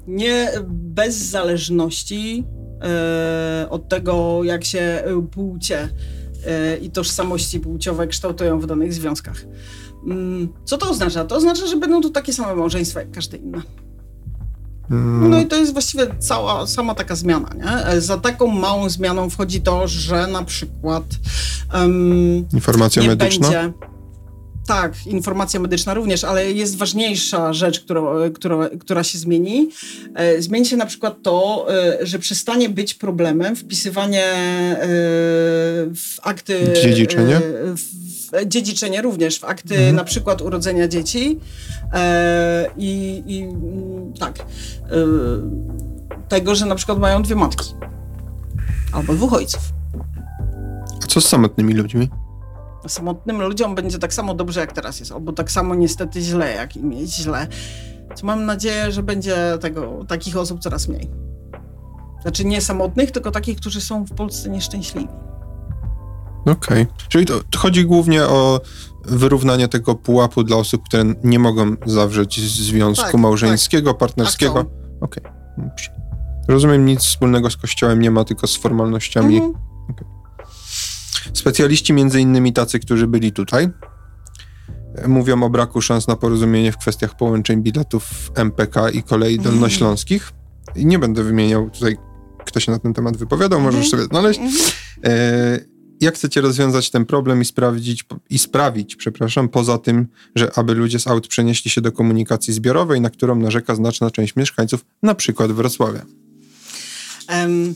nie 0.08 0.52
bez 0.68 1.16
zależności 1.16 2.43
e, 2.84 3.68
od 3.70 3.89
tego, 3.89 4.43
jak 4.43 4.66
się 4.66 5.04
płcie 5.32 5.89
e, 6.45 6.78
i 6.78 6.89
tożsamości 6.89 7.60
płciowe 7.60 8.08
kształtują 8.08 8.60
w 8.60 8.68
danych 8.68 8.93
związkach. 8.93 9.45
Mm, 10.06 10.48
co 10.66 10.78
to 10.78 10.89
oznacza? 10.89 11.26
To 11.26 11.36
oznacza, 11.36 11.68
że 11.68 11.76
będą 11.76 12.02
to 12.02 12.10
takie 12.10 12.34
same 12.34 12.56
małżeństwa 12.56 13.00
jak 13.00 13.12
każde 13.12 13.38
inne. 13.38 13.62
Mm. 14.91 15.30
No 15.30 15.39
i 15.39 15.45
to 15.45 15.56
jest 15.56 15.74
właściwie 15.74 16.08
cała, 16.20 16.68
sama 16.68 16.95
taka 16.95 17.16
zmiana, 17.16 17.50
nie? 17.56 18.02
Za 18.02 18.18
taką 18.18 18.48
małą 18.48 18.89
zmianą 18.89 19.30
wchodzi 19.30 19.62
to, 19.62 19.88
że 19.88 20.28
na 20.28 20.43
przykład 20.43 21.04
um, 21.74 22.45
informacja 22.54 23.04
medyczna. 23.04 23.50
Będzie, 23.50 23.74
tak, 24.68 25.08
informacja 25.08 25.60
medyczna 25.60 25.93
również, 25.93 26.24
ale 26.24 26.52
jest 26.52 26.78
ważniejsza 26.78 27.54
rzecz, 27.54 27.80
która, 27.80 28.02
która, 28.34 28.70
która 28.80 29.04
się 29.04 29.18
zmieni. 29.18 29.70
E, 30.16 30.41
zmieni 30.41 30.66
się 30.66 30.78
na 30.78 30.86
przykład 30.86 31.22
to, 31.24 31.68
e, 31.70 32.06
że 32.06 32.20
przestanie 32.20 32.70
być 32.70 32.93
problemem 32.93 33.56
wpisywanie 33.56 34.26
e, 34.26 34.78
w 35.95 36.16
akty. 36.22 36.74
Dziedziczenie? 36.84 37.41
W, 37.76 38.16
dziedziczenie 38.46 39.02
również, 39.02 39.40
w 39.40 39.44
akty 39.44 39.76
mhm. 39.76 39.96
na 39.96 40.04
przykład 40.04 40.42
urodzenia 40.42 40.88
dzieci. 40.88 41.40
I, 42.78 43.24
i 43.28 43.48
tak. 44.20 44.46
tego, 46.28 46.56
że 46.56 46.66
na 46.66 46.76
przykład 46.76 47.00
mają 47.00 47.22
dwie 47.22 47.36
matki. 47.36 47.74
Albo 48.92 49.14
dwóch 49.14 49.34
ojców. 49.34 49.62
A 51.04 51.08
co 51.08 51.22
z 51.22 51.28
samotnymi 51.28 51.74
ludźmi? 51.74 52.10
samotnym 52.90 53.42
ludziom 53.42 53.76
będzie 53.76 54.00
tak 54.00 54.14
samo 54.14 54.34
dobrze, 54.34 54.60
jak 54.60 54.74
teraz 54.74 55.00
jest, 55.00 55.12
albo 55.12 55.34
tak 55.34 55.52
samo 55.52 55.76
niestety 55.76 56.22
źle, 56.22 56.54
jak 56.54 56.76
im 56.76 56.94
jest 56.94 57.14
źle. 57.14 57.48
Co 58.16 58.26
mam 58.26 58.46
nadzieję, 58.46 58.92
że 58.92 59.04
będzie 59.04 59.58
tego, 59.62 60.06
takich 60.08 60.38
osób 60.38 60.60
coraz 60.60 60.88
mniej. 60.88 61.10
Znaczy 62.22 62.46
nie 62.46 62.62
samotnych, 62.62 63.12
tylko 63.12 63.32
takich, 63.32 63.58
którzy 63.58 63.82
są 63.82 64.06
w 64.06 64.14
Polsce 64.14 64.50
nieszczęśliwi. 64.50 65.08
Okej. 66.52 66.82
Okay. 66.82 66.88
Czyli 67.10 67.26
to, 67.26 67.43
to, 67.50 67.60
chodzi 67.60 67.86
głównie 67.86 68.24
o 68.24 68.62
wyrównanie 69.06 69.68
tego 69.68 69.95
pułapu 69.95 70.43
dla 70.43 70.58
osób, 70.58 70.84
które 70.84 71.04
nie 71.24 71.39
mogą 71.39 71.76
zawrzeć 71.86 72.39
związku 72.39 73.06
tak, 73.06 73.14
małżeńskiego, 73.14 73.91
tak. 73.91 74.00
partnerskiego. 74.00 74.60
Okej. 75.02 75.24
Okay. 75.24 75.70
Rozumiem, 76.48 76.86
nic 76.86 77.00
wspólnego 77.00 77.50
z 77.50 77.58
kościołem 77.58 78.02
nie 78.02 78.12
ma, 78.12 78.24
tylko 78.24 78.48
z 78.48 78.56
formalnościami. 78.56 79.38
Mhm. 79.38 79.54
Okay. 79.89 80.08
Specjaliści, 81.34 81.93
między 81.93 82.22
innymi 82.22 82.54
tacy, 82.54 82.80
którzy 82.80 83.08
byli 83.08 83.32
tutaj, 83.32 83.70
mówią 85.08 85.43
o 85.43 85.50
braku 85.50 85.82
szans 85.82 86.08
na 86.08 86.16
porozumienie 86.16 86.72
w 86.72 86.78
kwestiach 86.78 87.18
połączeń 87.18 87.64
biletów 87.64 88.32
MPK 88.36 88.89
i 88.89 89.04
kolei 89.04 89.36
mhm. 89.36 89.54
dolnośląskich. 89.54 90.32
I 90.76 90.86
nie 90.86 91.00
będę 91.00 91.24
wymieniał 91.24 91.70
tutaj, 91.70 91.98
kto 92.45 92.60
się 92.60 92.72
na 92.72 92.80
ten 92.80 92.93
temat 92.93 93.18
wypowiadał, 93.18 93.62
możesz 93.62 93.86
mhm. 93.86 93.91
sobie 93.91 94.04
znaleźć. 94.04 94.39
Mhm. 94.39 94.72
E, 95.04 95.77
jak 96.02 96.16
chcecie 96.16 96.41
rozwiązać 96.41 96.89
ten 96.89 97.06
problem 97.06 97.41
i 97.41 97.45
sprawdzić, 97.45 98.06
i 98.30 98.39
sprawić, 98.39 98.95
przepraszam, 98.95 99.50
poza 99.50 99.78
tym, 99.78 100.08
że 100.36 100.52
aby 100.56 100.74
ludzie 100.74 101.00
z 101.00 101.08
aut 101.08 101.28
przenieśli 101.28 101.72
się 101.72 101.82
do 101.82 101.91
komunikacji 101.91 102.54
zbiorowej, 102.54 103.02
na 103.02 103.10
którą 103.10 103.36
narzeka 103.36 103.76
znaczna 103.76 104.12
część 104.12 104.36
mieszkańców, 104.36 104.86
na 105.04 105.16
przykład 105.16 105.52
Wrocławia? 105.52 106.06
Um. 107.30 107.76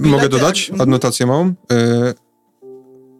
Mogę 0.00 0.28
dodać 0.28 0.62
mhm. 0.62 0.80
adnotację 0.80 1.26
małą? 1.26 1.54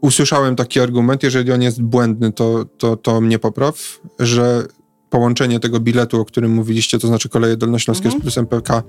Usłyszałem 0.01 0.57
taki 0.57 0.81
argument, 0.81 1.23
jeżeli 1.23 1.53
on 1.53 1.63
jest 1.63 1.83
błędny, 1.83 2.33
to, 2.33 2.65
to, 2.65 2.97
to 2.97 3.21
mnie 3.21 3.39
popraw, 3.39 4.01
że 4.19 4.67
połączenie 5.11 5.61
tego 5.61 5.81
biletu, 5.81 6.21
o 6.21 6.25
którym 6.25 6.53
mówiliście, 6.53 6.99
to 6.99 7.07
znaczy 7.07 7.29
koleje 7.29 7.57
dolnośląskie 7.57 8.05
mhm. 8.05 8.23
plus 8.23 8.39
MPK, 8.39 8.83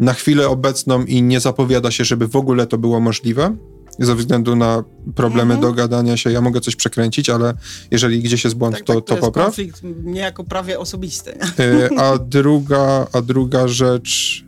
na 0.00 0.12
chwilę 0.12 0.48
obecną 0.48 1.04
i 1.04 1.22
nie 1.22 1.40
zapowiada 1.40 1.90
się, 1.90 2.04
żeby 2.04 2.28
w 2.28 2.36
ogóle 2.36 2.66
to 2.66 2.78
było 2.78 3.00
możliwe, 3.00 3.56
ze 3.98 4.14
względu 4.14 4.56
na 4.56 4.84
problemy 5.14 5.54
mhm. 5.54 5.60
dogadania 5.60 6.16
się. 6.16 6.32
Ja 6.32 6.40
mogę 6.40 6.60
coś 6.60 6.76
przekręcić, 6.76 7.30
ale 7.30 7.54
jeżeli 7.90 8.22
gdzieś 8.22 8.44
jest 8.44 8.56
błąd, 8.56 8.76
tak, 8.76 8.84
to, 8.84 8.94
tak, 8.94 9.04
to, 9.04 9.14
to 9.14 9.20
popraw. 9.20 9.46
konflikt 9.46 9.80
niejako 10.04 10.44
prawie 10.44 10.78
osobisty. 10.78 11.30
Y, 11.60 11.98
a 11.98 12.18
druga, 12.18 13.06
a 13.12 13.22
druga 13.22 13.68
rzecz, 13.68 14.44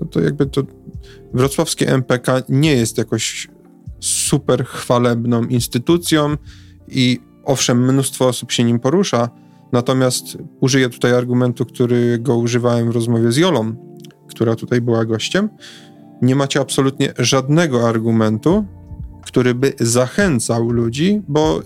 no 0.00 0.06
to 0.06 0.20
jakby 0.20 0.46
to 0.46 0.62
wrocławskie 1.34 1.88
MPK 1.88 2.42
nie 2.48 2.72
jest 2.72 2.98
jakoś 2.98 3.48
super 4.00 4.64
chwalebną 4.64 5.44
instytucją 5.44 6.36
i 6.88 7.20
owszem, 7.44 7.84
mnóstwo 7.84 8.28
osób 8.28 8.52
się 8.52 8.64
nim 8.64 8.80
porusza, 8.80 9.30
natomiast 9.72 10.24
użyję 10.60 10.88
tutaj 10.88 11.14
argumentu, 11.14 11.66
którego 11.66 12.36
używałem 12.36 12.92
w 12.92 12.94
rozmowie 12.94 13.32
z 13.32 13.36
Jolą, 13.36 13.91
która 14.34 14.56
tutaj 14.56 14.80
była 14.80 15.04
gościem. 15.04 15.48
Nie 16.22 16.36
macie 16.36 16.60
absolutnie 16.60 17.12
żadnego 17.18 17.88
argumentu, 17.88 18.64
który 19.24 19.54
by 19.54 19.72
zachęcał 19.80 20.70
ludzi, 20.70 21.22
bo 21.28 21.60
e, 21.60 21.62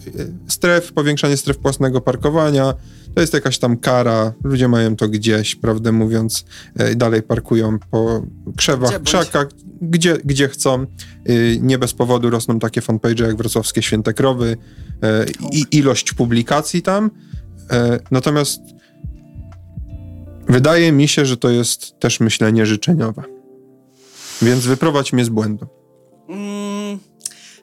stref, 0.47 0.93
powiększanie 0.93 1.37
stref 1.37 1.62
własnego 1.62 2.01
parkowania, 2.01 2.75
to 3.14 3.21
jest 3.21 3.35
jakaś 3.35 3.59
tam 3.59 3.77
kara, 3.77 4.33
ludzie 4.45 4.69
mają 4.69 4.97
to 4.97 5.09
gdzieś, 5.09 5.55
prawdę 5.55 5.93
mówiąc, 5.93 6.45
e, 6.77 6.95
dalej 6.95 7.23
parkują 7.23 7.79
po 7.91 8.23
krzewach, 8.57 8.91
gdzie 8.91 9.01
krzakach, 9.01 9.47
gdzie, 9.83 10.19
gdzie 10.25 10.49
chcą. 10.49 10.75
E, 10.83 10.87
nie 11.61 11.79
bez 11.79 11.93
powodu 11.93 12.31
rosną 12.31 12.59
takie 12.59 12.81
fanpage 12.81 13.25
jak 13.25 13.37
Wrocławskie 13.37 13.83
Święte 13.83 14.14
Krowy 14.14 14.57
i 15.53 15.67
ilość 15.71 16.12
publikacji 16.12 16.83
tam. 16.83 17.11
Natomiast 18.11 18.61
wydaje 20.49 20.93
mi 20.93 21.09
się, 21.09 21.27
że 21.27 21.37
to 21.37 21.51
jest 21.51 21.99
też 21.99 22.21
myślenie 22.21 22.67
życzeniowe. 22.67 23.23
Więc 24.43 24.67
wyprowadź 24.67 25.13
mnie 25.13 25.25
z 25.25 25.29
błędu. 25.29 25.67
Mm, 26.29 26.99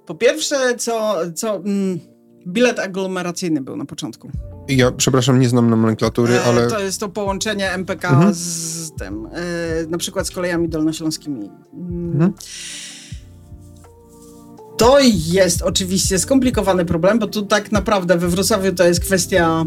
po 0.05 0.15
pierwsze, 0.15 0.75
co, 0.77 1.15
co 1.35 1.55
mm, 1.55 1.99
bilet 2.47 2.79
aglomeracyjny 2.79 3.61
był 3.61 3.75
na 3.75 3.85
początku. 3.85 4.31
Ja, 4.67 4.91
przepraszam, 4.91 5.39
nie 5.39 5.49
znam 5.49 5.69
nomenklatury, 5.69 6.33
e, 6.33 6.43
ale... 6.43 6.67
To 6.67 6.79
jest 6.79 6.99
to 6.99 7.09
połączenie 7.09 7.71
MPK 7.71 8.09
mhm. 8.09 8.33
z 8.33 8.91
tym, 8.99 9.25
e, 9.25 9.87
na 9.87 9.97
przykład 9.97 10.27
z 10.27 10.31
kolejami 10.31 10.69
dolnośląskimi. 10.69 11.49
Mm. 11.73 12.11
Mhm. 12.11 12.33
To 14.77 14.99
jest 15.25 15.61
oczywiście 15.61 16.19
skomplikowany 16.19 16.85
problem, 16.85 17.19
bo 17.19 17.27
tu 17.27 17.45
tak 17.45 17.71
naprawdę 17.71 18.17
we 18.17 18.27
Wrocławiu 18.27 18.73
to 18.73 18.87
jest 18.87 18.99
kwestia 18.99 19.65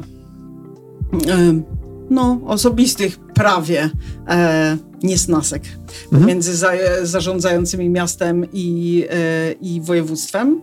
e, 1.28 1.75
no, 2.10 2.40
osobistych 2.46 3.18
prawie 3.18 3.90
e, 4.28 4.76
niesnasek 5.02 5.62
mhm. 6.12 6.26
między 6.26 6.56
za, 6.56 6.72
zarządzającymi 7.02 7.88
miastem 7.88 8.46
i, 8.52 9.04
e, 9.10 9.52
i 9.52 9.80
województwem. 9.80 10.60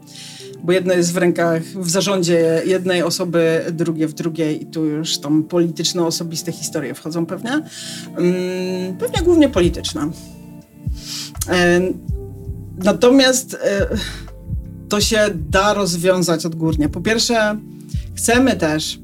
Bo 0.64 0.72
jedno 0.72 0.94
jest 0.94 1.14
w 1.14 1.18
rękach, 1.18 1.64
w 1.64 1.90
zarządzie 1.90 2.62
jednej 2.66 3.04
osoby, 3.04 3.66
drugie 3.72 4.08
w 4.08 4.14
drugiej 4.14 4.64
i 4.64 4.66
tu 4.66 4.86
już 4.86 5.18
tam 5.18 5.44
polityczne, 5.44 6.06
osobiste 6.06 6.52
historie 6.52 6.94
wchodzą 6.94 7.26
pewnie. 7.26 7.52
Mm, 7.52 8.98
pewnie 9.00 9.22
głównie 9.24 9.50
polityczne. 9.50 10.12
E, 11.50 11.82
natomiast 12.78 13.54
e, 13.54 13.88
to 14.90 15.02
się 15.02 15.20
da 15.50 15.74
rozwiązać 15.74 16.46
odgórnie. 16.46 16.90
Po 16.90 17.02
pierwsze, 17.02 17.58
chcemy 18.16 18.56
też 18.56 19.00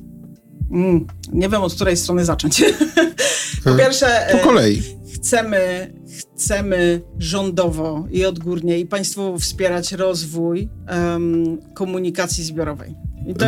Mm, 0.72 1.08
nie 1.34 1.50
wiem 1.50 1.62
od 1.62 1.74
której 1.74 1.98
strony 1.98 2.26
zacząć. 2.26 2.64
po 3.64 3.76
pierwsze. 3.76 4.28
Po 4.32 4.38
kolei. 4.38 4.84
Chcemy, 5.16 5.94
chcemy 6.36 7.02
rządowo 7.18 8.08
i 8.12 8.26
odgórnie 8.26 8.80
i 8.80 8.86
państwowo 8.86 9.40
wspierać 9.40 9.92
rozwój 9.92 10.70
um, 10.90 11.58
komunikacji 11.74 12.44
zbiorowej. 12.44 12.96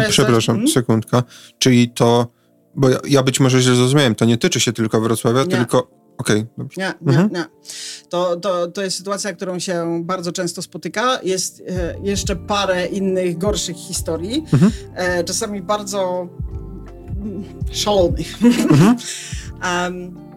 Przepraszam, 0.09 0.59
tak, 0.59 0.69
sekundka. 0.69 1.23
Czyli 1.59 1.89
to, 1.89 2.27
bo 2.75 2.89
ja, 2.89 2.97
ja, 3.07 3.23
być 3.23 3.39
może 3.39 3.61
źle 3.61 3.75
zrozumiałem, 3.75 4.15
to 4.15 4.25
nie 4.25 4.38
tyczy 4.38 4.59
się 4.59 4.73
tylko 4.73 5.01
Wrocławia, 5.01 5.43
nie. 5.43 5.57
tylko 5.57 6.01
Okej, 6.17 6.45
okay, 6.57 6.67
Nie, 6.77 6.93
nie, 7.01 7.19
mhm. 7.19 7.29
nie. 7.34 7.45
To, 8.09 8.36
to, 8.36 8.67
to 8.67 8.82
jest 8.82 8.97
sytuacja, 8.97 9.34
którą 9.34 9.59
się 9.59 10.01
bardzo 10.03 10.32
często 10.32 10.61
spotyka. 10.61 11.19
Jest 11.23 11.63
e, 11.67 11.95
jeszcze 12.03 12.36
parę 12.36 12.86
innych 12.86 13.38
gorszych 13.38 13.75
historii. 13.75 14.45
Mhm. 14.53 14.71
E, 14.95 15.23
czasami 15.23 15.61
bardzo 15.61 16.27
szalonych. 17.72 18.43
Mhm. 18.43 18.95
um, 19.86 20.32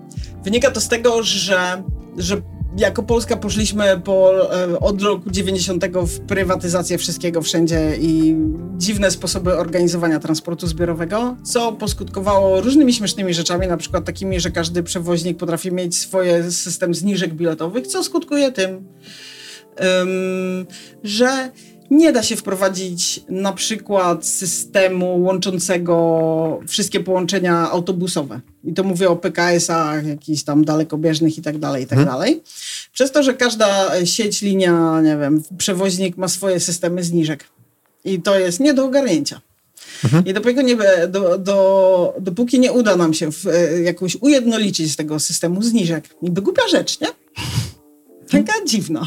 Wynika 0.44 0.70
to 0.70 0.80
z 0.80 0.88
tego, 0.88 1.22
że, 1.22 1.82
że 2.16 2.42
jako 2.76 3.02
Polska 3.02 3.36
poszliśmy 3.36 4.00
po, 4.04 4.32
e, 4.56 4.80
od 4.80 5.02
roku 5.02 5.30
90 5.30 5.84
w 6.06 6.20
prywatyzację 6.20 6.98
wszystkiego 6.98 7.42
wszędzie 7.42 7.96
i 8.00 8.36
dziwne 8.76 9.10
sposoby 9.10 9.56
organizowania 9.56 10.20
transportu 10.20 10.66
zbiorowego, 10.66 11.36
co 11.42 11.72
poskutkowało 11.72 12.60
różnymi 12.60 12.92
śmiesznymi 12.92 13.34
rzeczami, 13.34 13.66
na 13.66 13.76
przykład 13.76 14.04
takimi, 14.04 14.40
że 14.40 14.50
każdy 14.50 14.82
przewoźnik 14.82 15.38
potrafi 15.38 15.72
mieć 15.72 15.96
swoje 15.96 16.50
system 16.50 16.94
zniżek 16.94 17.34
biletowych, 17.34 17.86
co 17.86 18.04
skutkuje 18.04 18.52
tym, 18.52 18.74
um, 18.74 20.66
że 21.02 21.50
nie 21.90 22.12
da 22.12 22.22
się 22.22 22.36
wprowadzić 22.36 23.20
na 23.28 23.52
przykład 23.52 24.26
systemu 24.26 25.22
łączącego 25.22 26.60
wszystkie 26.68 27.00
połączenia 27.00 27.70
autobusowe. 27.70 28.40
I 28.64 28.74
to 28.74 28.84
mówię 28.84 29.08
o 29.08 29.16
PKS-ach, 29.16 30.06
jakichś 30.06 30.42
tam 30.42 30.64
dalekobieżnych 30.64 31.38
i 31.38 31.42
tak 31.42 31.58
dalej, 31.58 31.84
i 31.84 31.86
tak 31.86 31.98
hmm. 31.98 32.14
dalej. 32.14 32.42
Przez 32.92 33.12
to, 33.12 33.22
że 33.22 33.34
każda 33.34 33.90
sieć, 34.06 34.42
linia, 34.42 35.00
nie 35.00 35.16
wiem, 35.16 35.42
przewoźnik 35.58 36.16
ma 36.16 36.28
swoje 36.28 36.60
systemy 36.60 37.04
zniżek. 37.04 37.44
I 38.04 38.22
to 38.22 38.38
jest 38.38 38.60
nie 38.60 38.74
do 38.74 38.84
ogarnięcia. 38.84 39.40
Mhm. 40.04 40.24
I 40.26 40.32
dopóki 40.32 40.64
nie, 40.64 40.76
do, 41.08 41.38
do, 41.38 42.14
dopóki 42.20 42.60
nie 42.60 42.72
uda 42.72 42.96
nam 42.96 43.14
się 43.14 43.32
w, 43.32 43.46
e, 43.46 43.82
jakoś 43.82 44.16
ujednolicić 44.20 44.92
z 44.92 44.96
tego 44.96 45.20
systemu 45.20 45.62
zniżek, 45.62 46.04
niby 46.22 46.42
głupia 46.42 46.68
rzecz, 46.68 47.00
nie? 47.00 47.08
Taka 48.34 48.64
dziwna. 48.66 49.06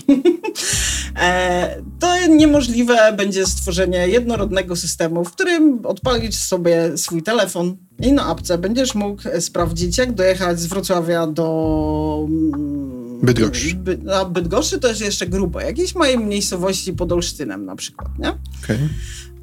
e, 1.21 1.81
to 1.99 2.27
niemożliwe 2.27 3.13
będzie 3.13 3.45
stworzenie 3.45 4.07
jednorodnego 4.07 4.75
systemu, 4.75 5.25
w 5.25 5.31
którym 5.31 5.85
odpalić 5.85 6.37
sobie 6.37 6.97
swój 6.97 7.23
telefon 7.23 7.77
i 7.99 8.11
na 8.11 8.25
apce 8.25 8.57
będziesz 8.57 8.95
mógł 8.95 9.21
sprawdzić, 9.39 9.97
jak 9.97 10.13
dojechać 10.13 10.59
z 10.59 10.65
Wrocławia 10.65 11.27
do 11.27 12.25
mm, 12.27 13.19
Bydgoszczy. 13.23 13.75
By, 13.75 13.99
a 14.13 14.25
Bydgoszczy 14.25 14.79
to 14.79 14.87
jest 14.87 15.01
jeszcze 15.01 15.27
grubo. 15.27 15.61
Jakiejś 15.61 15.95
mojej 15.95 16.19
miejscowości 16.19 16.93
pod 16.93 17.11
Olsztynem 17.11 17.65
na 17.65 17.75
przykład, 17.75 18.19
nie? 18.19 18.29
Okay. 18.63 18.89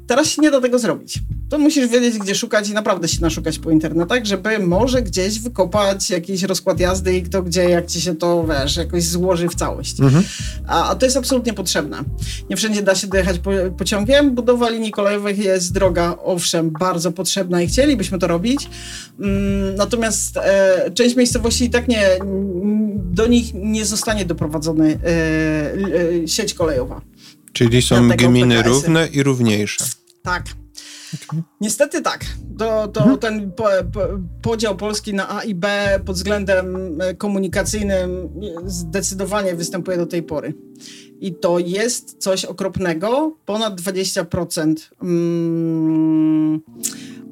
Teraz 0.07 0.27
się 0.27 0.41
nie 0.41 0.51
da 0.51 0.61
tego 0.61 0.79
zrobić. 0.79 1.19
To 1.49 1.59
musisz 1.59 1.87
wiedzieć, 1.87 2.17
gdzie 2.17 2.35
szukać 2.35 2.69
i 2.69 2.73
naprawdę 2.73 3.07
się 3.07 3.21
naszukać 3.21 3.59
po 3.59 3.71
internetach, 3.71 4.25
żeby 4.25 4.59
może 4.59 5.01
gdzieś 5.01 5.39
wykopać 5.39 6.09
jakiś 6.09 6.43
rozkład 6.43 6.79
jazdy 6.79 7.17
i 7.17 7.23
kto 7.23 7.43
gdzie, 7.43 7.69
jak 7.69 7.87
ci 7.87 8.01
się 8.01 8.15
to, 8.15 8.45
wiesz, 8.47 8.77
jakoś 8.77 9.03
złoży 9.03 9.49
w 9.49 9.55
całość. 9.55 9.99
Mhm. 9.99 10.23
A, 10.67 10.89
a, 10.89 10.95
to 10.95 11.05
jest 11.05 11.17
absolutnie 11.17 11.53
potrzebne. 11.53 12.03
Nie 12.49 12.57
wszędzie 12.57 12.81
da 12.81 12.95
się 12.95 13.07
dojechać 13.07 13.39
po, 13.39 13.51
pociągiem. 13.77 14.35
Budowa 14.35 14.69
linii 14.69 14.91
kolejowych 14.91 15.37
jest 15.37 15.73
droga, 15.73 16.17
owszem, 16.23 16.71
bardzo 16.79 17.11
potrzebna 17.11 17.61
i 17.61 17.67
chcielibyśmy 17.67 18.19
to 18.19 18.27
robić. 18.27 18.69
Mm, 19.19 19.75
natomiast 19.75 20.37
e, 20.37 20.91
część 20.93 21.15
miejscowości 21.15 21.65
i 21.65 21.69
tak 21.69 21.87
nie, 21.87 22.09
do 22.95 23.27
nich 23.27 23.53
nie 23.53 23.85
zostanie 23.85 24.25
doprowadzony 24.25 24.99
e, 25.03 26.23
e, 26.23 26.27
sieć 26.27 26.53
kolejowa. 26.53 27.01
Czyli 27.55 27.81
są 27.81 28.09
gminy 28.09 28.63
równe 28.63 29.07
i 29.07 29.23
równiejsze. 29.23 29.85
Tak. 30.23 30.45
Okay. 31.29 31.43
Niestety 31.61 32.01
tak. 32.01 32.25
To, 32.57 32.87
to 32.87 32.99
mhm. 32.99 33.19
ten 33.19 33.51
po, 33.51 33.63
po, 33.93 33.99
podział 34.41 34.77
Polski 34.77 35.13
na 35.13 35.37
A 35.37 35.43
i 35.43 35.55
B 35.55 35.99
pod 36.05 36.15
względem 36.15 36.97
e, 37.01 37.13
komunikacyjnym 37.13 38.29
zdecydowanie 38.65 39.55
występuje 39.55 39.97
do 39.97 40.05
tej 40.05 40.23
pory. 40.23 40.53
I 41.19 41.35
to 41.35 41.59
jest 41.59 42.17
coś 42.19 42.45
okropnego. 42.45 43.37
Ponad 43.45 43.81
20% 43.81 44.75
mm, 45.01 46.61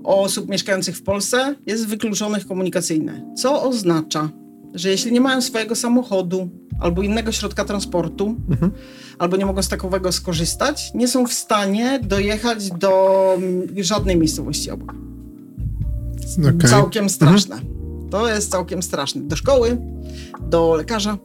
osób 0.04 0.50
mieszkających 0.50 0.98
w 0.98 1.04
Polsce 1.04 1.56
jest 1.66 1.88
wykluczonych 1.88 2.48
komunikacyjnie. 2.48 3.26
Co 3.38 3.64
oznacza, 3.64 4.30
że 4.74 4.90
jeśli 4.90 5.12
nie 5.12 5.22
mają 5.22 5.42
swojego 5.42 5.76
samochodu 5.76 6.50
albo 6.80 7.02
innego 7.02 7.32
środka 7.32 7.66
transportu, 7.66 8.36
mhm. 8.50 8.72
albo 9.20 9.38
nie 9.38 9.46
mogą 9.46 9.64
z 9.64 9.70
takowego 9.70 10.12
skorzystać, 10.12 10.92
nie 10.96 11.08
są 11.08 11.28
w 11.28 11.34
stanie 11.34 12.00
dojechać 12.04 12.72
do 12.72 13.38
żadnej 13.78 14.18
miejscowości 14.18 14.72
obok. 14.72 14.96
Okay. 16.40 16.70
Całkiem 16.70 17.10
straszne. 17.10 17.56
Mhm. 17.56 18.10
To 18.10 18.30
jest 18.30 18.52
całkiem 18.52 18.84
straszne. 18.84 19.22
Do 19.22 19.36
szkoły, 19.36 19.78
do 20.50 20.76
lekarza, 20.76 21.18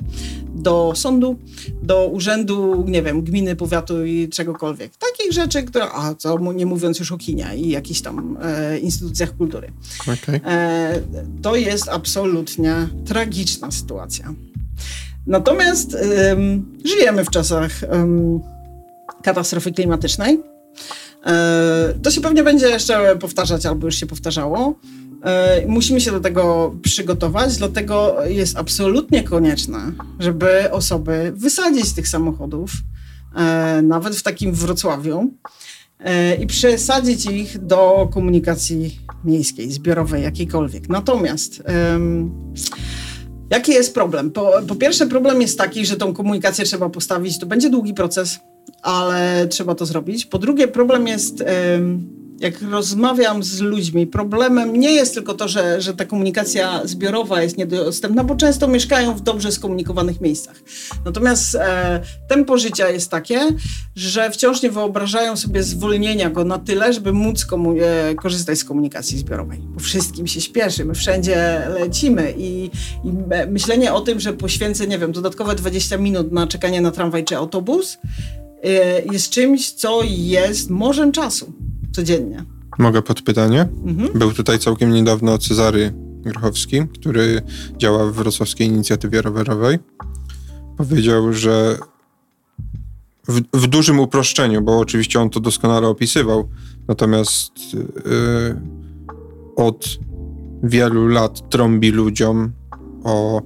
do 0.59 0.93
sądu, 0.97 1.37
do 1.83 2.07
urzędu, 2.07 2.85
nie 2.89 3.03
wiem, 3.03 3.23
gminy, 3.23 3.57
powiatu 3.57 4.05
i 4.05 4.29
czegokolwiek. 4.29 4.93
Takich 4.97 5.33
rzeczy, 5.33 5.63
które, 5.63 5.85
a 5.93 6.15
co 6.15 6.53
nie 6.53 6.67
mówiąc 6.67 6.99
już 6.99 7.13
o 7.13 7.19
kinie 7.19 7.49
i 7.57 7.69
jakichś 7.69 8.01
tam 8.01 8.39
e, 8.43 8.79
instytucjach 8.79 9.37
kultury. 9.37 9.73
Okay. 10.03 10.41
E, 10.45 11.01
to 11.43 11.57
jest 11.57 11.89
absolutnie 11.89 12.89
tragiczna 13.07 13.71
sytuacja. 13.71 14.35
Natomiast 15.27 15.97
ym, 16.33 16.79
żyjemy 16.85 17.25
w 17.25 17.31
czasach 17.31 17.83
ym, 17.83 18.41
katastrofy 19.23 19.73
klimatycznej. 19.73 20.41
E, 21.27 21.95
to 22.03 22.11
się 22.11 22.21
pewnie 22.21 22.43
będzie 22.43 22.69
jeszcze 22.69 23.17
powtarzać, 23.17 23.67
albo 23.67 23.87
już 23.87 23.97
się 23.97 24.07
powtarzało. 24.07 24.75
E, 25.25 25.66
musimy 25.66 26.01
się 26.01 26.11
do 26.11 26.21
tego 26.21 26.75
przygotować, 26.83 27.57
dlatego 27.57 28.16
jest 28.27 28.57
absolutnie 28.57 29.23
konieczne, 29.23 29.93
żeby 30.19 30.71
osoby 30.73 31.33
wysadzić 31.37 31.85
z 31.85 31.95
tych 31.95 32.09
samochodów, 32.09 32.71
e, 33.37 33.83
nawet 33.83 34.16
w 34.16 34.23
takim 34.23 34.53
Wrocławiu, 34.53 35.31
i 36.41 36.47
przesadzić 36.47 37.27
ich 37.27 37.59
do 37.59 38.09
komunikacji 38.12 38.99
miejskiej, 39.25 39.73
zbiorowej, 39.73 40.23
jakiejkolwiek. 40.23 40.89
Natomiast 40.89 41.62
Jaki 43.51 43.73
jest 43.73 43.95
problem? 43.95 44.31
Po, 44.31 44.53
po, 44.69 44.75
pierwsze, 44.75 45.07
problem 45.07 45.41
jest 45.43 45.59
taki, 45.59 45.87
że 45.87 45.97
tą 45.97 46.14
komunikację 46.14 46.64
trzeba 46.64 46.89
postawić. 46.89 47.39
To 47.39 47.47
będzie 47.47 47.71
długi 47.71 47.95
proces, 47.95 48.39
ale 48.83 49.47
trzeba 49.51 49.75
to 49.75 49.87
zrobić. 49.87 50.27
Po 50.27 50.39
drugie, 50.39 50.69
problem 50.69 51.07
jest 51.07 51.45
jak 52.41 52.62
rozmawiam 52.62 53.43
z 53.43 53.61
ludźmi, 53.61 54.07
problemem 54.07 54.76
nie 54.76 54.93
jest 54.93 55.14
tylko 55.14 55.34
to, 55.34 55.49
że, 55.49 55.80
że 55.80 55.95
ta 55.95 56.05
komunikacja 56.05 56.86
zbiorowa 56.86 57.43
jest 57.43 57.59
niedostępna, 57.59 58.24
bo 58.24 58.36
często 58.36 58.68
mieszkają 58.68 59.14
w 59.14 59.20
dobrze 59.20 59.53
skomunikowanych 59.53 60.20
miejscach. 60.20 60.57
Natomiast 61.05 61.55
e, 61.55 62.01
tempo 62.28 62.59
życia 62.59 62.91
jest 62.91 63.11
takie, 63.11 63.41
że 63.97 64.30
wciąż 64.30 64.62
nie 64.62 64.70
wyobrażają 64.70 65.36
sobie 65.36 65.62
zwolnienia 65.62 66.30
go 66.30 66.45
na 66.45 66.59
tyle, 66.59 66.93
żeby 66.93 67.12
móc 67.12 67.47
e, 67.80 68.14
korzystać 68.14 68.59
z 68.59 68.64
komunikacji 68.64 69.18
zbiorowej. 69.18 69.59
Bo 69.62 69.80
wszystkim 69.80 70.26
się 70.26 70.41
śpieszy, 70.41 70.84
my 70.84 70.95
wszędzie 70.95 71.62
lecimy 71.68 72.34
i, 72.39 72.70
i 73.05 73.12
myślenie 73.49 73.93
o 73.93 74.01
tym, 74.01 74.20
że 74.20 74.32
poświęcę, 74.32 74.86
nie 74.86 74.99
wiem, 74.99 75.12
dodatkowe 75.12 75.55
20 75.55 75.97
minut 75.97 76.32
na 76.32 76.47
czekanie 76.47 76.80
na 76.80 76.91
tramwaj 76.91 77.24
czy 77.24 77.36
autobus, 77.36 77.99
e, 78.64 79.03
jest 79.12 79.30
czymś, 79.30 79.72
co 79.72 80.01
jest 80.05 80.70
morzem 80.70 81.12
czasu 81.12 81.53
codziennie. 81.99 82.44
Mogę 82.78 83.03
podpytanie? 83.03 83.68
Mhm. 83.86 84.18
Był 84.18 84.32
tutaj 84.32 84.59
całkiem 84.59 84.92
niedawno 84.92 85.38
Cezary 85.38 85.92
Grochowski, 86.22 86.88
który 87.01 87.42
działa 87.76 88.07
w 88.07 88.12
Wrocławskiej 88.12 88.68
Inicjatywie 88.68 89.22
Rowerowej. 89.22 89.78
Powiedział, 90.76 91.32
że 91.32 91.78
w, 93.28 93.40
w 93.55 93.66
dużym 93.66 94.01
uproszczeniu, 94.01 94.62
bo 94.62 94.78
oczywiście 94.78 95.20
on 95.20 95.30
to 95.30 95.40
doskonale 95.40 95.88
opisywał, 95.88 96.49
natomiast 96.88 97.74
yy, 97.74 98.61
od 99.57 99.99
wielu 100.62 101.09
lat 101.09 101.51
trąbi 101.51 101.90
ludziom 101.90 102.53
o 103.05 103.42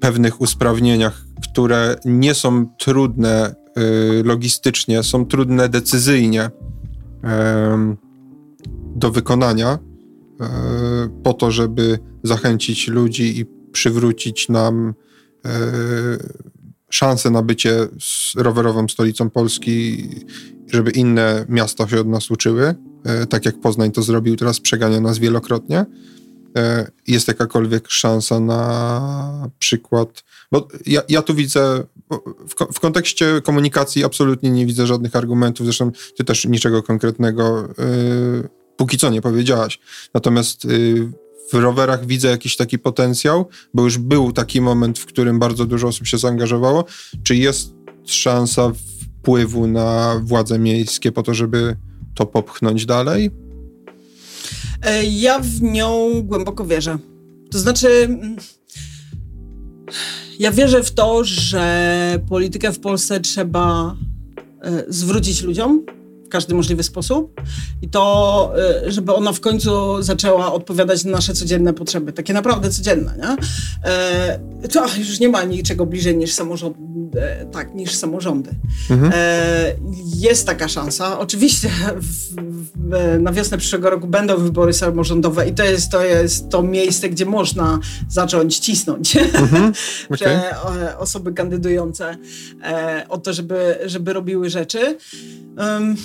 pewnych 0.00 0.40
usprawnieniach, 0.40 1.24
które 1.50 1.96
nie 2.04 2.34
są 2.34 2.66
trudne 2.78 3.54
yy, 3.76 4.22
logistycznie, 4.24 5.02
są 5.02 5.26
trudne 5.26 5.68
decyzyjnie 5.68 6.50
do 8.96 9.10
wykonania 9.10 9.78
e, 10.40 10.48
po 11.22 11.32
to, 11.32 11.50
żeby 11.50 11.98
zachęcić 12.22 12.88
ludzi 12.88 13.40
i 13.40 13.46
przywrócić 13.72 14.48
nam 14.48 14.94
e, 15.44 15.50
szansę 16.90 17.30
na 17.30 17.42
bycie 17.42 17.88
rowerową 18.36 18.88
stolicą 18.88 19.30
Polski, 19.30 20.08
żeby 20.72 20.90
inne 20.90 21.44
miasta 21.48 21.88
się 21.88 22.00
od 22.00 22.08
nas 22.08 22.30
uczyły, 22.30 22.74
e, 23.04 23.26
tak 23.26 23.44
jak 23.44 23.60
Poznań 23.60 23.92
to 23.92 24.02
zrobił, 24.02 24.36
teraz 24.36 24.60
przegania 24.60 25.00
nas 25.00 25.18
wielokrotnie. 25.18 25.84
Jest 27.06 27.28
jakakolwiek 27.28 27.90
szansa 27.90 28.40
na 28.40 29.50
przykład, 29.58 30.24
bo 30.52 30.68
ja, 30.86 31.02
ja 31.08 31.22
tu 31.22 31.34
widzę 31.34 31.84
w, 32.48 32.74
w, 32.74 32.80
kontekście 32.80 33.40
komunikacji 33.44 34.04
absolutnie 34.04 34.50
nie 34.50 34.66
widzę 34.66 34.86
żadnych 34.86 35.16
argumentów. 35.16 35.66
Zresztą 35.66 35.90
ty 36.16 36.24
też 36.24 36.44
niczego 36.44 36.82
konkretnego 36.82 37.68
yy, 37.78 38.48
póki 38.76 38.98
co 38.98 39.10
nie 39.10 39.22
powiedziałaś. 39.22 39.80
Natomiast 40.14 40.64
yy, 40.64 41.12
w 41.52 41.54
rowerach 41.54 42.06
widzę 42.06 42.28
jakiś 42.28 42.56
taki 42.56 42.78
potencjał, 42.78 43.48
bo 43.74 43.82
już 43.82 43.98
był 43.98 44.32
taki 44.32 44.60
moment, 44.60 44.98
w 44.98 45.06
którym 45.06 45.38
bardzo 45.38 45.66
dużo 45.66 45.88
osób 45.88 46.06
się 46.06 46.18
zaangażowało. 46.18 46.84
Czy 47.22 47.36
jest 47.36 47.74
szansa 48.04 48.72
wpływu 49.20 49.66
na 49.66 50.20
władze 50.24 50.58
miejskie 50.58 51.12
po 51.12 51.22
to, 51.22 51.34
żeby 51.34 51.76
to 52.14 52.26
popchnąć 52.26 52.86
dalej? 52.86 53.30
E, 54.82 55.04
ja 55.04 55.38
w 55.38 55.62
nią 55.62 56.22
głęboko 56.22 56.64
wierzę. 56.64 56.98
To 57.50 57.58
znaczy, 57.58 57.88
mm, 57.88 58.36
Ja 60.40 60.52
wierzę 60.52 60.82
w 60.82 60.92
to, 60.92 61.24
że 61.24 62.18
politykę 62.28 62.72
w 62.72 62.80
Polsce 62.80 63.20
trzeba 63.20 63.96
y, 64.88 64.92
zwrócić 64.92 65.42
ludziom 65.42 65.86
każdy 66.30 66.54
możliwy 66.54 66.82
sposób 66.82 67.40
i 67.82 67.88
to, 67.88 68.52
y, 68.86 68.92
żeby 68.92 69.14
ona 69.14 69.32
w 69.32 69.40
końcu 69.40 70.02
zaczęła 70.02 70.52
odpowiadać 70.52 71.04
na 71.04 71.20
nasze 71.20 71.34
codzienne 71.34 71.72
potrzeby, 71.72 72.12
takie 72.12 72.32
naprawdę 72.32 72.70
codzienne, 72.70 73.14
nie? 73.18 73.36
E, 73.90 74.68
to 74.68 74.86
już 74.98 75.20
nie 75.20 75.28
ma 75.28 75.42
niczego 75.42 75.86
bliżej 75.86 76.16
niż 76.16 76.32
samorządy, 76.32 77.22
e, 77.22 77.46
tak, 77.46 77.74
niż 77.74 77.94
samorządy. 77.94 78.50
Mhm. 78.90 79.12
E, 79.14 79.74
jest 80.14 80.46
taka 80.46 80.68
szansa. 80.68 81.18
Oczywiście 81.18 81.70
w, 81.96 82.34
w, 82.34 83.20
na 83.20 83.32
wiosnę 83.32 83.58
przyszłego 83.58 83.90
roku 83.90 84.06
będą 84.06 84.36
wybory 84.36 84.72
samorządowe 84.72 85.48
i 85.48 85.54
to 85.54 85.64
jest 85.64 85.90
to, 85.90 86.04
jest 86.04 86.48
to 86.48 86.62
miejsce, 86.62 87.08
gdzie 87.08 87.26
można 87.26 87.78
zacząć 88.08 88.58
cisnąć 88.58 89.16
mhm. 89.16 89.72
okay. 90.14 90.98
osoby 90.98 91.32
kandydujące 91.32 92.16
e, 92.62 93.04
o 93.08 93.18
to, 93.18 93.32
żeby, 93.32 93.78
żeby 93.86 94.12
robiły 94.12 94.50
rzeczy. 94.50 94.98
Um, 95.58 95.96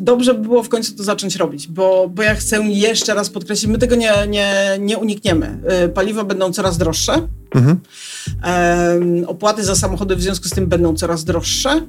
dobrze 0.00 0.34
by 0.34 0.40
było 0.40 0.62
w 0.62 0.68
końcu 0.68 0.96
to 0.96 1.02
zacząć 1.02 1.36
robić, 1.36 1.68
bo, 1.68 2.08
bo 2.08 2.22
ja 2.22 2.34
chcę 2.34 2.62
jeszcze 2.62 3.14
raz 3.14 3.30
podkreślić, 3.30 3.70
my 3.70 3.78
tego 3.78 3.94
nie, 3.94 4.12
nie, 4.28 4.76
nie 4.80 4.98
unikniemy. 4.98 5.58
Y, 5.84 5.88
paliwa 5.88 6.24
będą 6.24 6.52
coraz 6.52 6.78
droższe. 6.78 7.28
Mhm. 7.54 7.80
Opłaty 9.26 9.64
za 9.64 9.74
samochody 9.74 10.16
w 10.16 10.22
związku 10.22 10.48
z 10.48 10.50
tym 10.50 10.66
będą 10.66 10.96
coraz 10.96 11.24
droższe. 11.24 11.86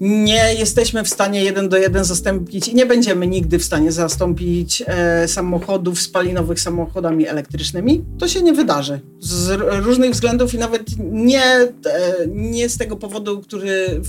Nie 0.00 0.54
jesteśmy 0.58 1.04
w 1.04 1.08
stanie 1.08 1.44
jeden 1.44 1.68
do 1.68 1.76
jeden 1.76 2.04
zastąpić 2.04 2.68
i 2.68 2.74
nie 2.74 2.86
będziemy 2.86 3.26
nigdy 3.26 3.58
w 3.58 3.64
stanie 3.64 3.92
zastąpić 3.92 4.82
e, 4.86 5.28
samochodów 5.28 6.00
spalinowych 6.00 6.60
samochodami 6.60 7.28
elektrycznymi. 7.28 8.04
To 8.18 8.28
się 8.28 8.42
nie 8.42 8.52
wydarzy. 8.52 9.00
Z 9.20 9.60
różnych 9.84 10.10
względów 10.10 10.54
i 10.54 10.58
nawet 10.58 10.82
nie, 10.98 11.44
e, 11.44 11.70
nie 12.28 12.68
z 12.68 12.78
tego 12.78 12.96
powodu, 12.96 13.40
który 13.40 14.00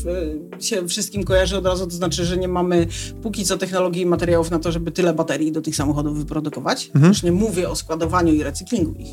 się 0.59 0.87
wszystkim 0.87 1.23
kojarzy 1.23 1.57
od 1.57 1.65
razu, 1.65 1.87
to 1.87 1.95
znaczy, 1.95 2.25
że 2.25 2.37
nie 2.37 2.47
mamy 2.47 2.87
póki 3.21 3.45
co 3.45 3.57
technologii 3.57 4.01
i 4.01 4.05
materiałów 4.05 4.51
na 4.51 4.59
to, 4.59 4.71
żeby 4.71 4.91
tyle 4.91 5.13
baterii 5.13 5.51
do 5.51 5.61
tych 5.61 5.75
samochodów 5.75 6.17
wyprodukować. 6.17 6.91
Mhm. 6.95 7.13
Już 7.13 7.23
nie 7.23 7.31
mówię 7.31 7.69
o 7.69 7.75
składowaniu 7.75 8.33
i 8.33 8.43
recyklingu 8.43 8.93
ich. 8.93 9.09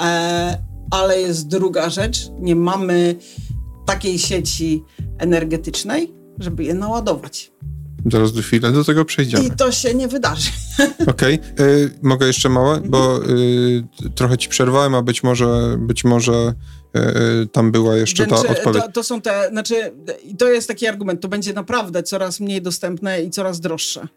E, 0.00 0.75
ale 0.90 1.20
jest 1.20 1.48
druga 1.48 1.90
rzecz, 1.90 2.28
nie 2.40 2.56
mamy 2.56 3.16
takiej 3.86 4.18
sieci 4.18 4.84
energetycznej, 5.18 6.14
żeby 6.38 6.64
je 6.64 6.74
naładować. 6.74 7.52
Zaraz 8.12 8.32
do 8.32 8.42
chwilę 8.42 8.72
do 8.72 8.84
tego 8.84 9.04
przejdziemy. 9.04 9.44
I 9.44 9.50
to 9.50 9.72
się 9.72 9.94
nie 9.94 10.08
wydarzy. 10.08 10.50
Okej, 11.06 11.40
okay. 11.54 11.90
mogę 12.02 12.26
jeszcze 12.26 12.48
małe, 12.48 12.80
bo 12.80 13.20
y, 13.24 13.84
trochę 14.14 14.38
ci 14.38 14.48
przerwałem, 14.48 14.94
a 14.94 15.02
być 15.02 15.22
może, 15.22 15.76
być 15.78 16.04
może 16.04 16.54
y, 16.96 17.46
tam 17.46 17.72
była 17.72 17.96
jeszcze 17.96 18.26
ta 18.26 18.36
odpowiedź. 18.36 18.82
To, 18.82 18.92
to, 18.92 19.02
są 19.02 19.20
te, 19.20 19.48
znaczy, 19.50 19.92
to 20.38 20.48
jest 20.48 20.68
taki 20.68 20.86
argument, 20.86 21.20
to 21.20 21.28
będzie 21.28 21.52
naprawdę 21.52 22.02
coraz 22.02 22.40
mniej 22.40 22.62
dostępne 22.62 23.22
i 23.22 23.30
coraz 23.30 23.60
droższe. 23.60 24.08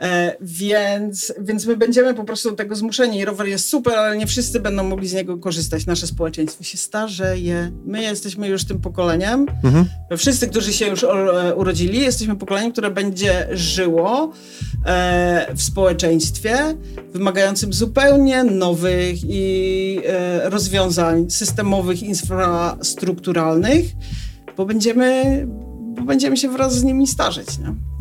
E, 0.00 0.36
więc, 0.40 1.32
więc 1.40 1.66
my 1.66 1.76
będziemy 1.76 2.14
po 2.14 2.24
prostu 2.24 2.50
do 2.50 2.56
tego 2.56 2.76
zmuszeni. 2.76 3.24
Rower 3.24 3.46
jest 3.46 3.68
super, 3.68 3.94
ale 3.94 4.16
nie 4.16 4.26
wszyscy 4.26 4.60
będą 4.60 4.84
mogli 4.84 5.08
z 5.08 5.14
niego 5.14 5.38
korzystać. 5.38 5.86
Nasze 5.86 6.06
społeczeństwo 6.06 6.64
się 6.64 6.78
starzeje. 6.78 7.72
My 7.84 8.02
jesteśmy 8.02 8.48
już 8.48 8.64
tym 8.64 8.80
pokoleniem. 8.80 9.46
Mhm. 9.64 9.84
Wszyscy, 10.16 10.48
którzy 10.48 10.72
się 10.72 10.86
już 10.86 11.04
e, 11.04 11.54
urodzili, 11.54 12.00
jesteśmy 12.00 12.36
pokoleniem, 12.36 12.72
które 12.72 12.90
będzie 12.90 13.48
żyło 13.52 14.32
e, 14.86 15.46
w 15.54 15.62
społeczeństwie, 15.62 16.58
wymagającym 17.12 17.72
zupełnie 17.72 18.44
nowych 18.44 19.16
i 19.24 20.00
rozwiązań 20.44 21.30
systemowych, 21.30 22.02
infrastrukturalnych, 22.02 23.84
bo 24.56 24.66
będziemy 24.66 25.46
bo 26.00 26.02
będziemy 26.02 26.36
się 26.36 26.48
wraz 26.48 26.74
z 26.74 26.84
nimi 26.84 27.06
starzeć. 27.06 27.48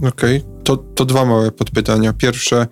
Okej, 0.08 0.38
okay. 0.38 0.59
To, 0.70 0.78
to 0.78 1.06
dwa 1.06 1.26
małe 1.26 1.52
podpytania. 1.52 2.14
Pierwsze, 2.14 2.68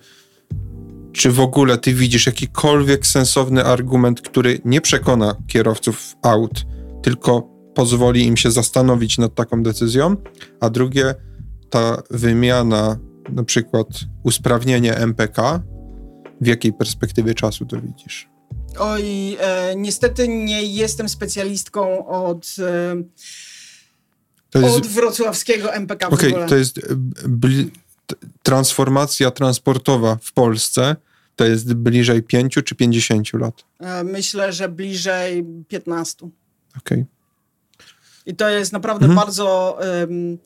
czy 1.12 1.30
w 1.30 1.40
ogóle 1.40 1.78
ty 1.78 1.94
widzisz 1.94 2.26
jakikolwiek 2.26 3.06
sensowny 3.06 3.64
argument, 3.64 4.20
który 4.20 4.60
nie 4.64 4.80
przekona 4.80 5.36
kierowców 5.46 6.16
aut, 6.22 6.66
tylko 7.02 7.48
pozwoli 7.74 8.26
im 8.26 8.36
się 8.36 8.50
zastanowić 8.50 9.18
nad 9.18 9.34
taką 9.34 9.62
decyzją? 9.62 10.16
A 10.60 10.70
drugie, 10.70 11.14
ta 11.70 12.02
wymiana, 12.10 12.98
na 13.32 13.44
przykład 13.44 13.86
usprawnienie 14.24 14.96
MPK, 14.96 15.62
w 16.40 16.46
jakiej 16.46 16.72
perspektywie 16.72 17.34
czasu 17.34 17.66
to 17.66 17.80
widzisz? 17.80 18.28
Oj, 18.78 19.36
e, 19.40 19.74
niestety 19.76 20.28
nie 20.28 20.62
jestem 20.62 21.08
specjalistką 21.08 22.06
od. 22.06 22.56
E, 24.54 24.60
jest... 24.60 24.76
Od 24.76 24.86
wrocławskiego 24.86 25.74
MPK 25.74 26.08
Okej, 26.08 26.34
okay, 26.34 26.48
to 26.48 26.56
jest 26.56 26.80
transformacja 28.42 29.30
transportowa 29.30 30.18
w 30.22 30.32
Polsce 30.32 30.96
to 31.36 31.44
jest 31.44 31.74
bliżej 31.74 32.22
5 32.22 32.54
czy 32.64 32.74
50 32.74 33.32
lat? 33.32 33.64
E, 33.80 34.04
myślę, 34.04 34.52
że 34.52 34.68
bliżej 34.68 35.44
15. 35.68 36.28
Okej. 36.76 36.98
Okay. 36.98 37.06
I 38.26 38.34
to 38.36 38.48
jest 38.48 38.72
naprawdę 38.72 39.06
mhm. 39.06 39.26
bardzo. 39.26 39.78
Um, 40.00 40.38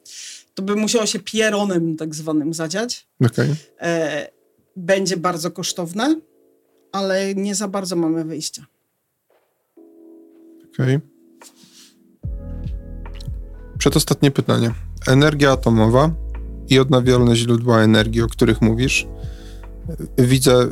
to 0.54 0.62
by 0.62 0.76
musiało 0.76 1.06
się 1.06 1.18
pieronem 1.18 1.96
tak 1.96 2.14
zwanym 2.14 2.54
zadziać. 2.54 3.06
Okay. 3.26 3.56
E, 3.80 4.28
będzie 4.76 5.16
bardzo 5.16 5.50
kosztowne, 5.50 6.20
ale 6.92 7.34
nie 7.34 7.54
za 7.54 7.68
bardzo 7.68 7.96
mamy 7.96 8.24
wyjścia. 8.24 8.66
Okej. 10.74 10.96
Okay. 10.96 11.00
Przedostatnie 13.78 14.30
pytanie. 14.30 14.74
Energia 15.06 15.52
atomowa 15.52 16.10
i 16.68 16.78
odnawialne 16.78 17.36
źródła 17.36 17.80
energii, 17.80 18.22
o 18.22 18.28
których 18.28 18.62
mówisz. 18.62 19.06
Widzę 20.18 20.68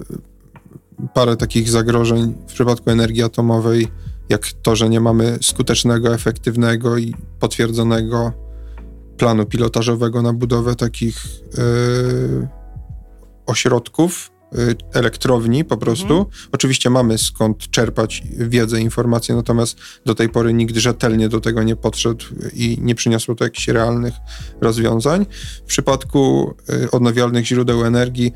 parę 1.14 1.36
takich 1.36 1.68
zagrożeń 1.68 2.34
w 2.48 2.52
przypadku 2.52 2.90
energii 2.90 3.22
atomowej, 3.22 3.88
jak 4.28 4.46
to, 4.62 4.76
że 4.76 4.88
nie 4.88 5.00
mamy 5.00 5.38
skutecznego, 5.42 6.14
efektywnego 6.14 6.98
i 6.98 7.14
potwierdzonego 7.40 8.32
planu 9.16 9.46
pilotażowego 9.46 10.22
na 10.22 10.32
budowę 10.32 10.76
takich 10.76 11.24
yy, 11.58 12.48
ośrodków 13.46 14.30
elektrowni 14.92 15.64
po 15.64 15.76
prostu. 15.76 16.18
Mhm. 16.18 16.26
Oczywiście 16.52 16.90
mamy 16.90 17.18
skąd 17.18 17.70
czerpać 17.70 18.22
wiedzę, 18.38 18.80
informacje, 18.80 19.34
natomiast 19.34 19.78
do 20.06 20.14
tej 20.14 20.28
pory 20.28 20.52
nikt 20.52 20.76
rzetelnie 20.76 21.28
do 21.28 21.40
tego 21.40 21.62
nie 21.62 21.76
podszedł 21.76 22.24
i 22.52 22.78
nie 22.80 22.94
przyniosło 22.94 23.34
to 23.34 23.44
jakichś 23.44 23.68
realnych 23.68 24.14
rozwiązań. 24.60 25.26
W 25.62 25.66
przypadku 25.66 26.54
y, 26.84 26.90
odnawialnych 26.90 27.46
źródeł 27.46 27.84
energii 27.84 28.32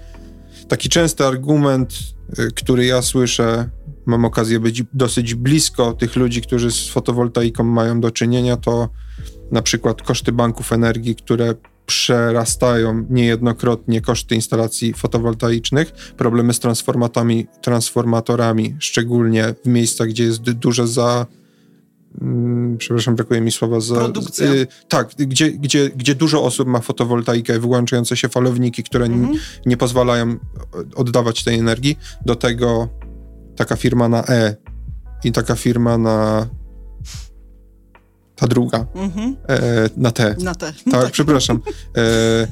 taki 0.69 0.89
częsty 0.89 1.27
argument, 1.27 1.95
y, 2.39 2.53
który 2.53 2.87
ja 2.87 3.03
słyszę, 3.03 3.71
mam 4.07 4.25
okazję 4.25 4.61
być 4.61 4.83
dosyć 4.93 5.35
blisko 5.35 5.93
tych 5.93 6.17
ludzi, 6.17 6.43
którzy 6.43 6.73
z 6.73 6.89
fotowoltaiką 6.89 7.65
mają 7.65 8.01
do 8.01 8.11
czynienia, 8.11 8.57
to 8.57 8.89
na 9.53 9.63
przykład 9.63 10.03
koszty 10.03 10.33
banków 10.33 10.73
energii, 10.73 11.17
które 11.17 11.55
przerastają 11.87 13.07
niejednokrotnie 13.11 14.01
koszty 14.01 14.35
instalacji 14.35 14.95
fotowoltaicznych, 14.95 15.93
problemy 16.17 16.55
z 16.55 16.61
transformatami, 16.61 17.47
transformatorami, 17.63 18.77
szczególnie 18.79 19.55
w 19.65 19.69
miejscach, 19.69 20.09
gdzie 20.09 20.25
jest 20.25 20.43
duże 20.43 20.87
za 20.87 21.27
mm, 22.21 22.77
przepraszam, 22.79 23.17
brakuje 23.17 23.41
mi 23.41 23.53
słowa 23.53 23.81
za. 23.81 23.95
Produkcja. 23.95 24.53
Y, 24.53 24.67
tak, 24.89 25.09
gdzie, 25.19 25.51
gdzie, 25.51 25.91
gdzie 25.91 26.15
dużo 26.15 26.45
osób 26.45 26.69
ma 26.69 26.81
fotowoltaikę, 26.81 27.59
wyłączające 27.59 28.17
się 28.17 28.29
falowniki, 28.29 28.83
które 28.83 29.07
mhm. 29.07 29.39
nie 29.67 29.77
pozwalają 29.77 30.37
oddawać 30.95 31.45
tej 31.45 31.59
energii. 31.59 31.99
Do 32.27 32.37
tego 32.37 32.89
taka 33.57 33.77
firma 33.77 34.09
na 34.09 34.25
E 34.29 34.57
i 35.25 35.33
taka 35.33 35.55
firma 35.55 35.99
na 35.99 36.49
ta 38.45 38.49
druga. 38.49 38.87
Mhm. 38.95 39.37
E, 39.49 39.89
na 39.97 40.11
T. 40.11 40.37
Na 40.43 40.55
T. 40.55 40.73
Tak, 40.91 41.03
tak. 41.03 41.13
przepraszam. 41.13 41.61
E, 41.97 42.47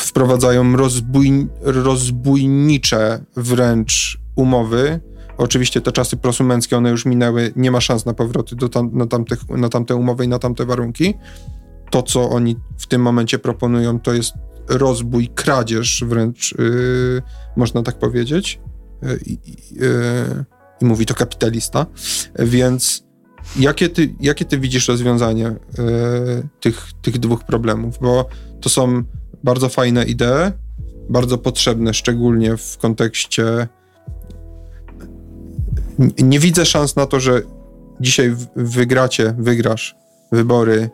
wprowadzają 0.00 0.76
rozbój, 0.76 1.48
rozbójnicze 1.60 3.24
wręcz 3.36 4.20
umowy. 4.36 5.00
Oczywiście 5.38 5.80
te 5.80 5.92
czasy 5.92 6.16
prosumenckie, 6.16 6.76
one 6.76 6.90
już 6.90 7.06
minęły, 7.06 7.52
nie 7.56 7.70
ma 7.70 7.80
szans 7.80 8.06
na 8.06 8.14
powroty 8.14 8.56
do 8.56 8.68
tam, 8.68 8.90
na, 8.92 9.06
tamtych, 9.06 9.48
na 9.48 9.68
tamte 9.68 9.94
umowy 9.94 10.24
i 10.24 10.28
na 10.28 10.38
tamte 10.38 10.66
warunki. 10.66 11.14
To, 11.90 12.02
co 12.02 12.30
oni 12.30 12.56
w 12.78 12.86
tym 12.86 13.02
momencie 13.02 13.38
proponują, 13.38 14.00
to 14.00 14.12
jest 14.12 14.32
rozbój, 14.68 15.28
kradzież 15.28 16.04
wręcz, 16.06 16.54
yy, 16.58 17.22
można 17.56 17.82
tak 17.82 17.98
powiedzieć. 17.98 18.60
Yy, 19.02 19.18
yy, 19.70 20.44
I 20.80 20.84
mówi 20.84 21.06
to 21.06 21.14
kapitalista. 21.14 21.86
Więc 22.38 23.07
Jakie 23.56 23.88
ty, 23.88 24.14
jakie 24.20 24.44
ty 24.44 24.58
widzisz 24.58 24.88
rozwiązanie 24.88 25.46
e, 25.46 25.56
tych, 26.60 26.90
tych 27.02 27.18
dwóch 27.18 27.44
problemów? 27.44 27.98
Bo 28.00 28.28
to 28.60 28.68
są 28.68 29.02
bardzo 29.44 29.68
fajne 29.68 30.04
idee, 30.04 30.52
bardzo 31.10 31.38
potrzebne, 31.38 31.94
szczególnie 31.94 32.56
w 32.56 32.78
kontekście 32.78 33.68
nie 36.18 36.38
widzę 36.38 36.66
szans 36.66 36.96
na 36.96 37.06
to, 37.06 37.20
że 37.20 37.42
dzisiaj 38.00 38.36
wygracie, 38.56 39.34
wygrasz 39.38 39.96
wybory 40.32 40.90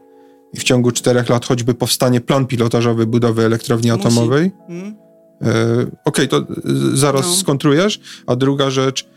i 0.53 0.61
w 0.61 0.65
ciągu 0.65 0.93
czterech 0.93 1.29
lat 1.29 1.47
choćby 1.47 1.75
powstanie 1.75 2.21
plan 2.21 2.47
pilotażowy 2.47 3.07
budowy 3.07 3.45
elektrowni 3.45 3.91
Musi. 3.91 4.01
atomowej. 4.01 4.53
Hmm. 4.67 4.97
E, 5.43 5.51
Okej, 6.05 6.29
okay, 6.29 6.29
to 6.29 6.47
zaraz 6.93 7.27
no. 7.27 7.33
skontrujesz. 7.33 8.01
A 8.27 8.37
druga 8.37 8.71
rzecz, 8.71 9.09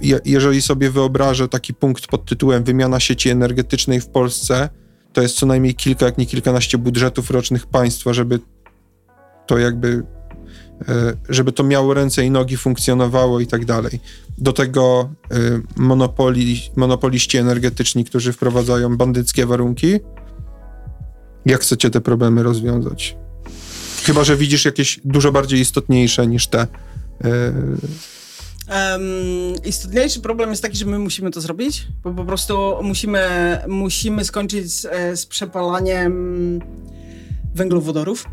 je, 0.00 0.20
jeżeli 0.24 0.62
sobie 0.62 0.90
wyobrażę 0.90 1.48
taki 1.48 1.74
punkt 1.74 2.06
pod 2.06 2.24
tytułem 2.24 2.64
wymiana 2.64 3.00
sieci 3.00 3.30
energetycznej 3.30 4.00
w 4.00 4.08
Polsce, 4.08 4.68
to 5.12 5.22
jest 5.22 5.36
co 5.36 5.46
najmniej 5.46 5.74
kilka, 5.74 6.06
jak 6.06 6.18
nie 6.18 6.26
kilkanaście 6.26 6.78
budżetów 6.78 7.30
rocznych 7.30 7.66
państwa, 7.66 8.12
żeby 8.12 8.40
to 9.46 9.58
jakby 9.58 10.02
E, 10.88 11.16
żeby 11.28 11.52
to 11.52 11.64
miało 11.64 11.94
ręce 11.94 12.24
i 12.24 12.30
nogi, 12.30 12.56
funkcjonowało 12.56 13.40
i 13.40 13.46
tak 13.46 13.64
dalej. 13.64 14.00
Do 14.38 14.52
tego 14.52 15.10
e, 15.30 15.36
monopoli, 15.76 16.70
monopoliści 16.76 17.38
energetyczni, 17.38 18.04
którzy 18.04 18.32
wprowadzają 18.32 18.96
bandyckie 18.96 19.46
warunki. 19.46 20.00
Jak 21.46 21.60
chcecie 21.60 21.90
te 21.90 22.00
problemy 22.00 22.42
rozwiązać? 22.42 23.16
Chyba, 24.04 24.24
że 24.24 24.36
widzisz 24.36 24.64
jakieś 24.64 25.00
dużo 25.04 25.32
bardziej 25.32 25.60
istotniejsze 25.60 26.26
niż 26.26 26.46
te. 26.46 26.66
Um, 28.70 29.54
istotniejszy 29.64 30.20
problem 30.20 30.50
jest 30.50 30.62
taki, 30.62 30.76
że 30.76 30.86
my 30.86 30.98
musimy 30.98 31.30
to 31.30 31.40
zrobić, 31.40 31.86
bo 32.02 32.14
po 32.14 32.24
prostu 32.24 32.76
musimy, 32.82 33.28
musimy 33.68 34.24
skończyć 34.24 34.72
z, 34.72 34.86
z 35.20 35.26
przepalaniem 35.26 36.60
węglowodorów. 37.54 38.26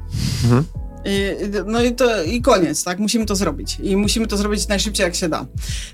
Mhm. 0.44 0.64
I, 1.06 1.36
no 1.66 1.82
i, 1.82 1.96
to, 1.96 2.24
i 2.24 2.42
koniec, 2.42 2.84
tak? 2.84 3.00
Musimy 3.00 3.26
to 3.26 3.36
zrobić. 3.36 3.78
I 3.84 3.96
musimy 3.96 4.28
to 4.28 4.38
zrobić 4.38 4.68
najszybciej, 4.68 5.04
jak 5.04 5.16
się 5.16 5.30
da. 5.30 5.46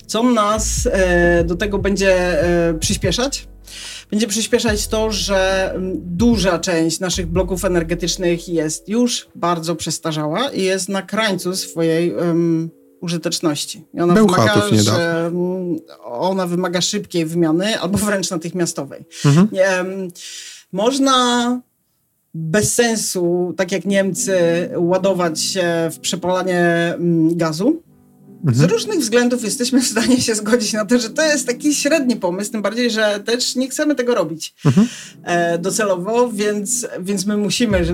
Co 0.08 0.24
nas 0.24 0.90
e, 0.92 1.44
do 1.44 1.56
tego 1.56 1.80
będzie 1.80 2.44
e, 2.70 2.74
przyspieszać? 2.74 3.48
Będzie 4.12 4.28
przyspieszać 4.28 4.88
to, 4.88 5.12
że 5.12 5.74
duża 5.96 6.60
część 6.60 7.00
naszych 7.00 7.28
bloków 7.28 7.66
energetycznych 7.66 8.50
jest 8.50 8.90
już 8.90 9.28
bardzo 9.36 9.76
przestarzała 9.76 10.52
i 10.52 10.64
jest 10.64 10.90
na 10.90 11.02
krańcu 11.02 11.56
swojej 11.56 12.14
um, 12.14 12.70
użyteczności. 13.04 13.84
I 13.94 14.02
ona 14.02 14.14
wymaga, 14.14 14.62
że, 14.72 15.32
ona 16.04 16.48
wymaga 16.48 16.82
szybkiej 16.82 17.26
wymiany 17.26 17.80
albo 17.80 17.98
wręcz 17.98 18.32
natychmiastowej. 18.32 19.06
Mhm. 19.26 19.50
Um, 19.54 20.08
można 20.72 21.62
bez 22.34 22.74
sensu, 22.74 23.54
tak 23.58 23.72
jak 23.72 23.86
Niemcy, 23.86 24.38
ładować 24.76 25.42
się 25.42 25.90
w 25.94 26.00
przepalanie 26.00 26.94
mm, 26.96 27.38
gazu. 27.38 27.84
Mhm. 28.46 28.70
Z 28.70 28.72
różnych 28.72 29.00
względów 29.00 29.44
jesteśmy 29.44 29.82
w 29.82 29.88
stanie 29.88 30.22
się 30.22 30.36
zgodzić 30.36 30.74
na 30.74 30.86
to, 30.86 31.00
że 31.00 31.10
to 31.10 31.26
jest 31.26 31.48
taki 31.48 31.76
średni 31.76 32.16
pomysł, 32.16 32.52
tym 32.52 32.62
bardziej, 32.62 32.92
że 32.92 33.20
też 33.26 33.56
nie 33.56 33.70
chcemy 33.70 33.96
tego 33.96 34.16
robić 34.16 34.56
mhm. 34.66 34.88
e, 35.24 35.58
docelowo, 35.58 36.30
więc, 36.30 36.88
więc 37.00 37.26
my 37.26 37.38
musimy 37.38 37.86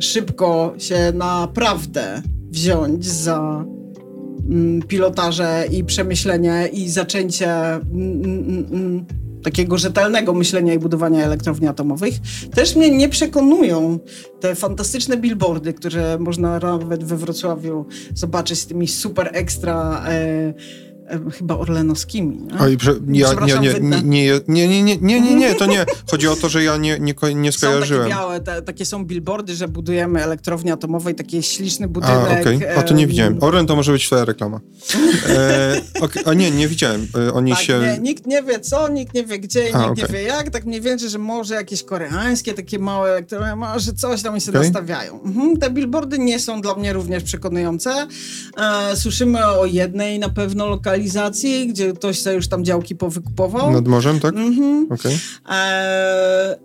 szybko 0.00 0.74
się 0.78 1.12
naprawdę 1.14 2.22
wziąć 2.50 3.06
za 3.06 3.38
mm, 3.38 3.83
pilotaże 4.88 5.64
i 5.70 5.84
przemyślenie 5.84 6.68
i 6.72 6.88
zaczęcie 6.88 7.50
mm, 7.74 8.24
mm, 8.24 8.66
mm 8.72 9.06
takiego 9.44 9.78
rzetelnego 9.78 10.34
myślenia 10.34 10.74
i 10.74 10.78
budowania 10.78 11.24
elektrowni 11.24 11.68
atomowych. 11.68 12.14
Też 12.54 12.76
mnie 12.76 12.90
nie 12.90 13.08
przekonują 13.08 13.98
te 14.40 14.54
fantastyczne 14.54 15.16
billboardy, 15.16 15.72
które 15.72 16.18
można 16.18 16.58
nawet 16.58 17.04
we 17.04 17.16
Wrocławiu 17.16 17.86
zobaczyć 18.14 18.58
z 18.58 18.66
tymi 18.66 18.88
super 18.88 19.30
ekstra 19.32 20.04
e, 20.08 20.54
chyba 21.38 21.58
orlenowskimi. 21.58 22.38
Nie? 22.38 22.58
Oj, 22.58 22.76
prze, 22.76 22.94
ja, 23.08 23.32
nie, 23.46 23.54
nie, 23.54 23.80
nie, 23.80 24.40
nie, 24.48 24.68
nie, 24.68 24.82
nie, 24.82 24.96
nie, 25.00 25.20
nie, 25.20 25.34
nie, 25.34 25.54
to 25.54 25.66
nie. 25.66 25.84
Chodzi 26.10 26.28
o 26.28 26.36
to, 26.36 26.48
że 26.48 26.64
ja 26.64 26.76
nie, 26.76 26.98
nie, 26.98 27.14
nie 27.34 27.52
skojarzyłem. 27.52 28.02
Są 28.02 28.08
takie 28.08 28.20
białe, 28.20 28.40
te, 28.40 28.62
takie 28.62 28.86
są 28.86 29.04
billboardy, 29.04 29.54
że 29.54 29.68
budujemy 29.68 30.22
elektrownię 30.22 30.72
atomową 30.72 31.10
i 31.10 31.14
taki 31.14 31.42
śliczny 31.42 31.88
budynek. 31.88 32.16
A, 32.16 32.40
okay. 32.40 32.78
a 32.78 32.82
to 32.82 32.94
nie 32.94 33.06
widziałem. 33.06 33.38
Orlen 33.40 33.66
to 33.66 33.76
może 33.76 33.92
być 33.92 34.06
twoja 34.06 34.24
reklama. 34.24 34.60
E, 35.28 35.80
okay. 36.00 36.22
A 36.26 36.34
nie, 36.34 36.50
nie 36.50 36.68
widziałem. 36.68 37.08
E, 37.28 37.32
oni 37.32 37.52
tak, 37.52 37.60
się... 37.60 37.80
Nie, 37.80 37.98
nikt 37.98 38.26
nie 38.26 38.42
wie 38.42 38.60
co, 38.60 38.88
nikt 38.88 39.14
nie 39.14 39.24
wie 39.24 39.38
gdzie, 39.38 39.60
a, 39.60 39.64
nikt 39.64 39.90
okay. 39.90 39.94
nie 39.96 40.18
wie 40.18 40.22
jak. 40.22 40.50
Tak 40.50 40.64
mniej 40.64 40.80
więcej, 40.80 41.08
że 41.08 41.18
może 41.18 41.54
jakieś 41.54 41.82
koreańskie 41.82 42.54
takie 42.54 42.78
małe 42.78 43.10
elektrownie, 43.10 43.56
może 43.56 43.92
coś 43.92 44.22
tam 44.22 44.40
się 44.40 44.50
okay. 44.50 44.62
nastawiają. 44.62 45.22
Mhm. 45.22 45.56
Te 45.56 45.70
billboardy 45.70 46.18
nie 46.18 46.38
są 46.38 46.60
dla 46.60 46.74
mnie 46.74 46.92
również 46.92 47.22
przekonujące. 47.22 48.06
E, 48.56 48.96
słyszymy 48.96 49.46
o 49.46 49.66
jednej 49.66 50.18
na 50.18 50.28
pewno 50.28 50.66
lokalizacji 50.66 50.93
lokalizacji, 50.94 51.68
gdzie 51.68 51.92
ktoś 51.92 52.20
sobie 52.20 52.36
już 52.36 52.48
tam 52.48 52.64
działki 52.64 52.96
powykupował. 52.96 53.72
Nad 53.72 53.88
morzem, 53.88 54.20
tak? 54.20 54.34
Mhm. 54.34 54.88
Okay. 54.90 55.12
E, 55.50 56.56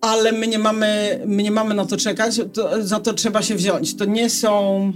ale 0.00 0.32
my 0.32 0.46
nie 0.46 0.58
mamy, 0.58 1.20
my 1.26 1.42
nie 1.42 1.50
mamy 1.50 1.74
na 1.74 1.86
to 1.86 1.96
czekać, 1.96 2.40
to, 2.52 2.86
za 2.86 3.00
to 3.00 3.12
trzeba 3.12 3.42
się 3.42 3.54
wziąć. 3.54 3.96
To 3.96 4.04
nie 4.04 4.30
są... 4.30 4.92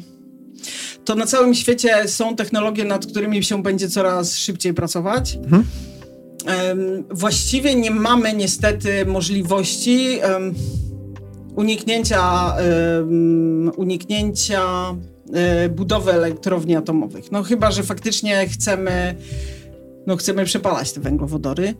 To 1.04 1.14
na 1.14 1.26
całym 1.26 1.54
świecie 1.54 2.08
są 2.08 2.36
technologie, 2.36 2.84
nad 2.84 3.06
którymi 3.06 3.44
się 3.44 3.62
będzie 3.62 3.88
coraz 3.88 4.36
szybciej 4.36 4.74
pracować. 4.74 5.38
Mhm. 5.44 5.64
Um, 6.46 7.04
właściwie 7.10 7.74
nie 7.74 7.90
mamy 7.90 8.32
niestety 8.32 9.06
możliwości 9.06 10.18
um, 10.32 10.54
uniknięcia, 11.56 12.54
um, 12.98 13.72
uniknięcia 13.76 14.62
budowę 15.70 16.12
elektrowni 16.12 16.76
atomowych. 16.76 17.32
No 17.32 17.42
chyba, 17.42 17.70
że 17.70 17.82
faktycznie 17.82 18.48
chcemy, 18.48 19.14
no 20.06 20.16
chcemy 20.16 20.44
przepalać 20.44 20.92
te 20.92 21.00
węglowodory. 21.00 21.74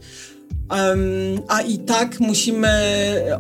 Um, 0.71 1.01
a 1.49 1.63
i 1.63 1.79
tak 1.79 2.21
musimy 2.21 2.69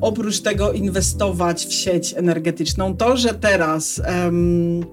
oprócz 0.00 0.40
tego 0.40 0.72
inwestować 0.72 1.66
w 1.66 1.72
sieć 1.72 2.14
energetyczną. 2.16 2.96
To, 2.96 3.16
że 3.16 3.34
teraz 3.34 4.02
um, 4.06 4.84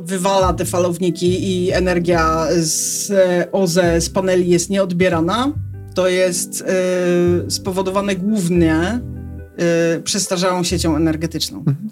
wywala 0.00 0.52
te 0.52 0.64
falowniki 0.64 1.48
i 1.50 1.72
energia 1.72 2.46
z 2.56 3.12
OZE, 3.52 4.00
z 4.00 4.10
paneli 4.10 4.48
jest 4.48 4.70
nieodbierana, 4.70 5.52
to 5.94 6.08
jest 6.08 6.64
y, 7.46 7.50
spowodowane 7.50 8.16
głównie 8.16 9.00
y, 9.96 10.02
przestarzałą 10.02 10.64
siecią 10.64 10.96
energetyczną. 10.96 11.58
Mhm. 11.58 11.90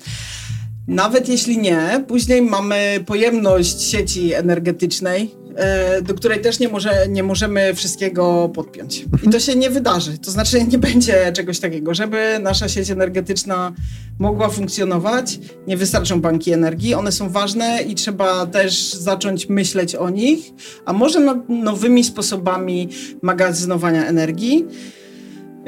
Nawet 0.91 1.29
jeśli 1.29 1.59
nie, 1.59 2.05
później 2.09 2.43
mamy 2.43 3.05
pojemność 3.07 3.83
sieci 3.83 4.35
energetycznej, 4.35 5.31
e, 5.57 6.03
do 6.03 6.15
której 6.15 6.41
też 6.41 6.59
nie, 6.59 6.69
może, 6.69 7.09
nie 7.09 7.23
możemy 7.23 7.75
wszystkiego 7.75 8.51
podpiąć. 8.55 9.01
I 9.01 9.09
to 9.11 9.17
mhm. 9.17 9.41
się 9.41 9.57
nie 9.57 9.71
wydarzy. 9.71 10.19
To 10.19 10.31
znaczy 10.31 10.65
nie 10.65 10.79
będzie 10.79 11.33
czegoś 11.33 11.61
takiego. 11.61 11.95
Żeby 11.95 12.39
nasza 12.43 12.69
sieć 12.69 12.91
energetyczna 12.91 13.73
mogła 14.19 14.49
funkcjonować, 14.49 15.39
nie 15.67 15.77
wystarczą 15.77 16.21
banki 16.21 16.53
energii. 16.53 16.95
One 16.95 17.13
są 17.13 17.29
ważne 17.29 17.83
i 17.83 17.95
trzeba 17.95 18.47
też 18.47 18.93
zacząć 18.93 19.49
myśleć 19.49 19.95
o 19.95 20.11
nich, 20.11 20.51
a 20.85 20.93
może 20.93 21.21
nad 21.21 21.49
nowymi 21.49 22.05
sposobami 22.05 22.89
magazynowania 23.23 24.07
energii. 24.07 24.67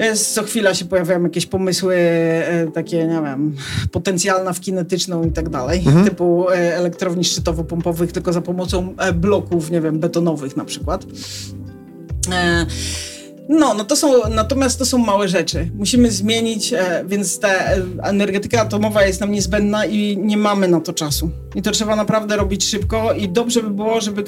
Jest, 0.02 0.34
co 0.34 0.42
chwila 0.42 0.74
się 0.74 0.84
pojawiają 0.84 1.22
jakieś 1.22 1.46
pomysły 1.46 1.96
e, 1.96 2.66
takie, 2.74 3.06
nie 3.06 3.22
wiem, 3.24 3.56
potencjalna 3.92 4.52
w 4.52 4.60
kinetyczną 4.60 5.24
i 5.24 5.32
tak 5.32 5.48
dalej, 5.48 5.78
mhm. 5.78 6.04
typu 6.04 6.50
e, 6.50 6.76
elektrowni 6.76 7.24
szczytowo-pompowych, 7.24 8.12
tylko 8.12 8.32
za 8.32 8.40
pomocą 8.40 8.94
e, 8.98 9.12
bloków, 9.12 9.70
nie 9.70 9.80
wiem, 9.80 9.98
betonowych 9.98 10.56
na 10.56 10.64
przykład. 10.64 11.04
E, 12.32 12.66
no, 13.48 13.74
no 13.74 13.84
to 13.84 13.96
są, 13.96 14.28
natomiast 14.30 14.78
to 14.78 14.86
są 14.86 14.98
małe 14.98 15.28
rzeczy. 15.28 15.70
Musimy 15.74 16.10
zmienić, 16.10 16.72
e, 16.72 17.04
więc 17.06 17.38
ta 17.38 17.48
e, 17.48 17.82
energetyka 18.02 18.60
atomowa 18.60 19.04
jest 19.04 19.20
nam 19.20 19.32
niezbędna 19.32 19.86
i 19.86 20.18
nie 20.18 20.36
mamy 20.36 20.68
na 20.68 20.80
to 20.80 20.92
czasu. 20.92 21.30
I 21.54 21.62
to 21.62 21.70
trzeba 21.70 21.96
naprawdę 21.96 22.36
robić 22.36 22.64
szybko 22.64 23.12
i 23.12 23.28
dobrze 23.28 23.62
by 23.62 23.70
było, 23.70 24.00
żeby... 24.00 24.24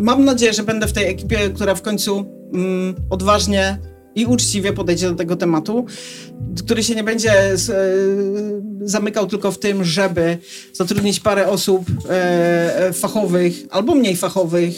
mam 0.00 0.24
nadzieję, 0.24 0.52
że 0.52 0.62
będę 0.62 0.86
w 0.86 0.92
tej 0.92 1.08
ekipie, 1.08 1.50
która 1.50 1.74
w 1.74 1.82
końcu 1.82 2.24
mm, 2.54 2.94
odważnie 3.10 3.78
i 4.14 4.26
uczciwie 4.26 4.72
podejdzie 4.72 5.08
do 5.08 5.14
tego 5.14 5.36
tematu, 5.36 5.86
który 6.58 6.82
się 6.82 6.94
nie 6.94 7.04
będzie 7.04 7.32
e, 7.32 7.56
zamykał 8.80 9.26
tylko 9.26 9.52
w 9.52 9.58
tym, 9.58 9.84
żeby 9.84 10.38
zatrudnić 10.72 11.20
parę 11.20 11.48
osób 11.48 11.86
e, 12.10 12.86
e, 12.86 12.92
fachowych 12.92 13.54
albo 13.70 13.94
mniej 13.94 14.16
fachowych, 14.16 14.74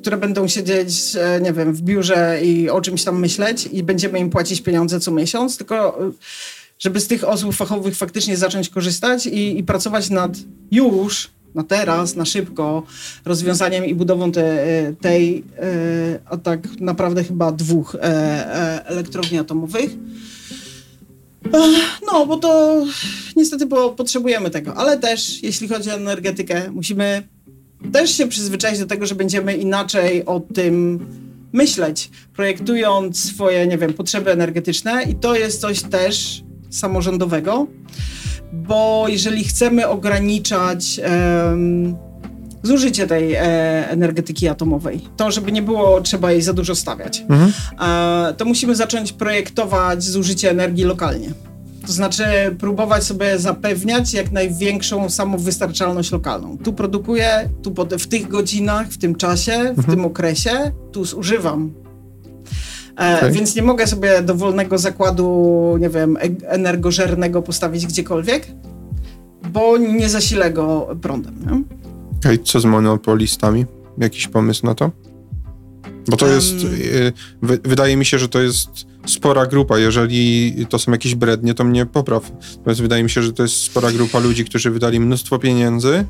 które 0.00 0.16
będą 0.16 0.48
siedzieć, 0.48 1.16
nie 1.42 1.52
wiem, 1.52 1.74
w 1.74 1.82
biurze 1.82 2.40
i 2.42 2.70
o 2.70 2.80
czymś 2.80 3.04
tam 3.04 3.20
myśleć 3.20 3.68
i 3.72 3.82
będziemy 3.82 4.18
im 4.18 4.30
płacić 4.30 4.60
pieniądze 4.60 5.00
co 5.00 5.10
miesiąc, 5.10 5.56
tylko 5.56 5.98
żeby 6.78 7.00
z 7.00 7.06
tych 7.06 7.28
osób 7.28 7.54
fachowych 7.54 7.96
faktycznie 7.96 8.36
zacząć 8.36 8.68
korzystać 8.68 9.26
i, 9.26 9.58
i 9.58 9.64
pracować 9.64 10.10
nad 10.10 10.32
już 10.70 11.30
na 11.54 11.62
teraz, 11.62 12.16
na 12.16 12.24
szybko 12.24 12.82
rozwiązaniem 13.24 13.84
i 13.84 13.94
budową 13.94 14.32
te, 14.32 14.66
tej, 15.00 15.44
e, 15.58 16.18
a 16.26 16.36
tak 16.36 16.80
naprawdę 16.80 17.24
chyba 17.24 17.52
dwóch 17.52 17.94
e, 17.94 18.00
e, 18.02 18.86
elektrowni 18.86 19.38
atomowych. 19.38 19.90
No, 22.12 22.26
bo 22.26 22.36
to 22.36 22.84
niestety 23.36 23.66
bo 23.66 23.90
potrzebujemy 23.90 24.50
tego, 24.50 24.74
ale 24.74 24.98
też 24.98 25.42
jeśli 25.42 25.68
chodzi 25.68 25.90
o 25.90 25.94
energetykę, 25.94 26.70
musimy 26.70 27.22
też 27.92 28.16
się 28.16 28.26
przyzwyczaić 28.26 28.78
do 28.78 28.86
tego, 28.86 29.06
że 29.06 29.14
będziemy 29.14 29.56
inaczej 29.56 30.24
o 30.24 30.40
tym 30.40 31.06
myśleć, 31.52 32.10
projektując 32.36 33.24
swoje, 33.24 33.66
nie 33.66 33.78
wiem, 33.78 33.92
potrzeby 33.92 34.30
energetyczne. 34.30 35.02
I 35.02 35.14
to 35.14 35.34
jest 35.34 35.60
coś 35.60 35.82
też 35.82 36.42
samorządowego, 36.70 37.66
bo 38.54 39.04
jeżeli 39.08 39.44
chcemy 39.44 39.88
ograniczać 39.88 41.00
um, 41.48 41.96
zużycie 42.62 43.06
tej 43.06 43.34
e, 43.34 43.40
energetyki 43.90 44.48
atomowej, 44.48 45.00
to 45.16 45.30
żeby 45.30 45.52
nie 45.52 45.62
było 45.62 46.00
trzeba 46.00 46.32
jej 46.32 46.42
za 46.42 46.52
dużo 46.52 46.74
stawiać, 46.74 47.20
mhm. 47.20 47.52
e, 47.80 48.34
to 48.34 48.44
musimy 48.44 48.76
zacząć 48.76 49.12
projektować 49.12 50.04
zużycie 50.04 50.50
energii 50.50 50.84
lokalnie. 50.84 51.28
To 51.86 51.92
znaczy 51.92 52.24
próbować 52.58 53.04
sobie 53.04 53.38
zapewniać 53.38 54.12
jak 54.12 54.32
największą 54.32 55.10
samowystarczalność 55.10 56.12
lokalną. 56.12 56.58
Tu 56.58 56.72
produkuję, 56.72 57.48
tu 57.62 57.74
w 57.98 58.06
tych 58.06 58.28
godzinach, 58.28 58.88
w 58.88 58.98
tym 58.98 59.14
czasie, 59.14 59.52
w 59.52 59.78
mhm. 59.78 59.90
tym 59.90 60.04
okresie, 60.04 60.72
tu 60.92 61.04
zużywam. 61.04 61.83
E, 63.00 63.16
okay. 63.16 63.32
Więc 63.32 63.56
nie 63.56 63.62
mogę 63.62 63.86
sobie 63.86 64.22
dowolnego 64.22 64.78
zakładu, 64.78 65.76
nie 65.80 65.88
wiem, 65.88 66.16
e, 66.16 66.20
energożernego 66.48 67.42
postawić 67.42 67.86
gdziekolwiek, 67.86 68.46
bo 69.52 69.78
nie 69.78 70.08
zasilę 70.08 70.50
go 70.50 70.96
prądem. 71.02 71.34
Nie? 71.40 71.62
Okay. 72.18 72.38
Co 72.38 72.60
z 72.60 72.64
monopolistami? 72.64 73.64
Jakiś 73.98 74.28
pomysł 74.28 74.66
na 74.66 74.74
to? 74.74 74.90
Bo 76.08 76.16
to 76.16 76.26
um, 76.26 76.34
jest, 76.34 76.54
y, 76.64 77.12
wydaje 77.42 77.96
mi 77.96 78.04
się, 78.04 78.18
że 78.18 78.28
to 78.28 78.42
jest 78.42 78.68
spora 79.06 79.46
grupa. 79.46 79.78
Jeżeli 79.78 80.54
to 80.68 80.78
są 80.78 80.92
jakieś 80.92 81.14
brednie, 81.14 81.54
to 81.54 81.64
mnie 81.64 81.86
popraw. 81.86 82.32
Natomiast 82.56 82.80
wydaje 82.80 83.02
mi 83.02 83.10
się, 83.10 83.22
że 83.22 83.32
to 83.32 83.42
jest 83.42 83.56
spora 83.56 83.92
grupa 83.92 84.18
ludzi, 84.18 84.44
którzy 84.44 84.70
wydali 84.70 85.00
mnóstwo 85.00 85.38
pieniędzy. 85.38 86.04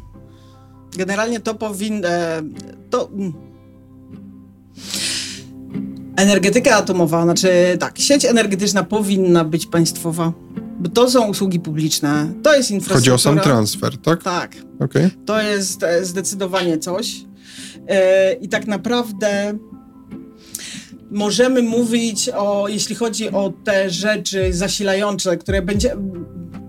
Generalnie 0.97 1.40
to 1.40 1.55
powinno. 1.55 2.09
To. 2.90 3.11
Energetyka 6.16 6.77
atomowa, 6.77 7.23
znaczy 7.23 7.49
tak, 7.81 7.99
sieć 7.99 8.24
energetyczna 8.24 8.85
powinna 8.85 9.45
być 9.45 9.66
państwowa, 9.66 10.32
bo 10.81 10.89
to 10.89 11.11
są 11.11 11.28
usługi 11.28 11.61
publiczne, 11.61 12.32
to 12.43 12.57
jest 12.57 12.70
infrastruktura. 12.70 12.99
Chodzi 12.99 13.11
o 13.11 13.19
sam 13.19 13.41
transfer, 13.41 13.99
tak? 13.99 14.23
Tak. 14.23 14.57
Okay. 14.81 15.11
To 15.27 15.43
jest 15.43 15.82
e, 15.82 16.05
zdecydowanie 16.05 16.78
coś. 16.78 17.16
Yy, 17.16 17.86
I 18.41 18.49
tak 18.49 18.66
naprawdę 18.66 19.59
możemy 21.11 21.62
mówić 21.62 22.31
o, 22.36 22.69
jeśli 22.69 22.95
chodzi 22.95 23.31
o 23.31 23.53
te 23.65 23.91
rzeczy 23.91 24.53
zasilające, 24.53 25.36
które 25.36 25.62
będzie, 25.62 25.97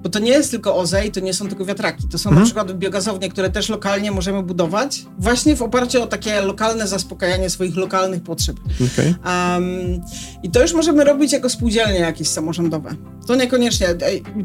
bo 0.06 0.10
to 0.10 0.20
nie 0.20 0.32
jest 0.32 0.52
tylko 0.52 0.76
OZE 0.76 1.06
i 1.06 1.12
to 1.12 1.20
nie 1.20 1.34
są 1.34 1.48
tylko 1.48 1.66
wiatraki, 1.66 2.08
to 2.08 2.18
są 2.18 2.30
mhm. 2.30 2.40
na 2.40 2.46
przykład 2.46 2.72
biogazownie, 2.78 3.30
które 3.30 3.50
też 3.50 3.70
lokalnie 3.70 4.12
możemy 4.12 4.44
budować, 4.44 5.06
właśnie 5.20 5.56
w 5.56 5.62
oparciu 5.62 6.04
o 6.04 6.08
takie 6.08 6.42
lokalne 6.42 6.88
zaspokajanie 6.88 7.50
swoich 7.50 7.76
lokalnych 7.76 8.24
potrzeb. 8.24 8.58
Okay. 8.94 9.16
Um, 9.26 10.02
I 10.44 10.52
to 10.52 10.62
już 10.62 10.74
możemy 10.74 11.04
robić 11.04 11.34
jako 11.34 11.50
spółdzielnie 11.50 12.00
jakieś 12.00 12.28
samorządowe. 12.28 12.96
To 13.28 13.36
niekoniecznie, 13.36 13.88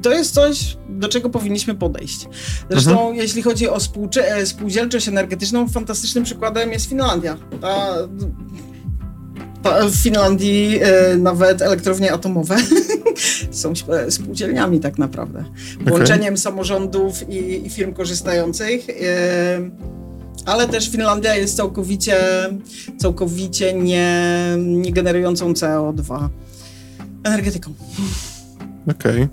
to 0.03 0.13
jest 0.13 0.35
coś, 0.35 0.77
do 0.89 1.09
czego 1.09 1.31
powinniśmy 1.31 1.75
podejść. 1.75 2.29
Zresztą 2.71 2.91
mhm. 2.91 3.15
jeśli 3.15 3.43
chodzi 3.43 3.69
o 3.69 3.79
e, 4.17 4.47
spółdzielczość 4.47 5.09
energetyczną, 5.09 5.69
fantastycznym 5.69 6.25
przykładem 6.25 6.73
jest 6.73 6.89
Finlandia. 6.89 7.37
Ta, 7.61 7.95
w 9.65 10.03
Finlandii 10.03 10.79
e, 10.83 11.17
nawet 11.17 11.63
elektrownie 11.63 12.13
atomowe 12.13 12.57
są 13.51 13.73
spółdzielniami 14.09 14.81
tak 14.81 14.99
naprawdę. 14.99 15.45
Połączeniem 15.87 16.35
okay. 16.35 16.37
samorządów 16.37 17.29
i, 17.29 17.67
i, 17.67 17.71
firm 17.71 17.93
korzystających. 17.93 18.87
E, 18.91 19.71
ale 20.47 20.69
też 20.69 20.91
Finlandia 20.91 21.37
jest 21.37 21.57
całkowicie, 21.57 22.17
całkowicie 22.99 23.73
nie, 23.73 24.27
nie 24.59 24.93
generującą 24.93 25.53
CO2 25.53 26.29
energetyką. 27.25 27.73
Okej. 28.91 29.23
Okay. 29.23 29.29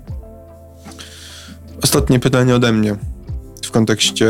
Ostatnie 1.82 2.20
pytanie 2.20 2.54
ode 2.54 2.72
mnie 2.72 2.96
w 3.64 3.70
kontekście 3.70 4.28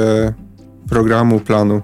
programu, 0.89 1.41
planu. 1.41 1.83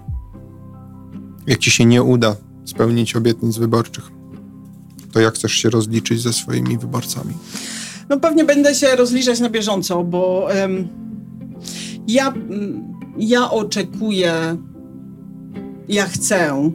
Jak 1.46 1.58
ci 1.58 1.70
się 1.70 1.84
nie 1.84 2.02
uda 2.02 2.36
spełnić 2.64 3.16
obietnic 3.16 3.56
wyborczych, 3.56 4.10
to 5.12 5.20
jak 5.20 5.34
chcesz 5.34 5.52
się 5.52 5.70
rozliczyć 5.70 6.22
ze 6.22 6.32
swoimi 6.32 6.78
wyborcami? 6.78 7.34
No 8.08 8.20
pewnie 8.20 8.44
będę 8.44 8.74
się 8.74 8.96
rozliczać 8.96 9.40
na 9.40 9.50
bieżąco, 9.50 10.04
bo 10.04 10.48
um, 10.60 10.88
ja, 12.08 12.34
ja 13.18 13.50
oczekuję, 13.50 14.56
ja 15.88 16.06
chcę 16.06 16.70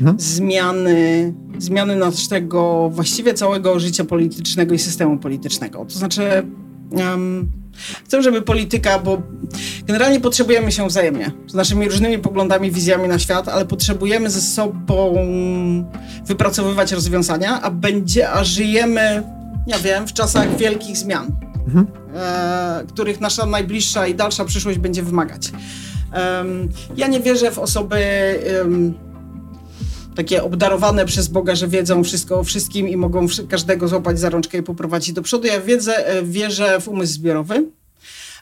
mhm. 0.00 0.20
zmiany, 0.20 1.34
zmiany 1.58 1.96
naszego 1.96 2.90
właściwie 2.92 3.34
całego 3.34 3.80
życia 3.80 4.04
politycznego 4.04 4.74
i 4.74 4.78
systemu 4.78 5.18
politycznego. 5.18 5.84
To 5.84 5.98
znaczy 5.98 6.22
um, 6.90 7.63
Chcę, 8.04 8.22
żeby 8.22 8.42
polityka, 8.42 8.98
bo 8.98 9.22
generalnie 9.86 10.20
potrzebujemy 10.20 10.72
się 10.72 10.88
wzajemnie, 10.88 11.30
z 11.46 11.54
naszymi 11.54 11.88
różnymi 11.88 12.18
poglądami, 12.18 12.70
wizjami 12.70 13.08
na 13.08 13.18
świat, 13.18 13.48
ale 13.48 13.64
potrzebujemy 13.66 14.30
ze 14.30 14.40
sobą 14.40 15.14
wypracowywać 16.26 16.92
rozwiązania, 16.92 17.62
a 17.62 17.70
będzie, 17.70 18.30
a 18.30 18.44
żyjemy, 18.44 19.22
ja 19.66 19.78
wiem, 19.78 20.06
w 20.06 20.12
czasach 20.12 20.56
wielkich 20.56 20.96
zmian, 20.96 21.26
mhm. 21.66 21.86
e, 22.16 22.84
których 22.88 23.20
nasza 23.20 23.46
najbliższa 23.46 24.06
i 24.06 24.14
dalsza 24.14 24.44
przyszłość 24.44 24.78
będzie 24.78 25.02
wymagać. 25.02 25.50
ja 26.96 27.06
nie 27.06 27.20
wierzę 27.20 27.50
w 27.50 27.58
osoby 27.58 27.98
takie 30.14 30.42
obdarowane 30.42 31.06
przez 31.06 31.28
Boga, 31.28 31.54
że 31.54 31.68
wiedzą 31.68 32.04
wszystko 32.04 32.38
o 32.38 32.44
wszystkim 32.44 32.88
i 32.88 32.96
mogą 32.96 33.26
każdego 33.48 33.88
złapać 33.88 34.20
za 34.20 34.30
rączkę 34.30 34.58
i 34.58 34.62
poprowadzić 34.62 35.12
do 35.12 35.22
przodu. 35.22 35.46
Ja 35.46 35.60
wiedzę, 35.60 36.06
e, 36.06 36.22
wierzę 36.22 36.80
w 36.80 36.88
umysł 36.88 37.12
zbiorowy. 37.12 37.66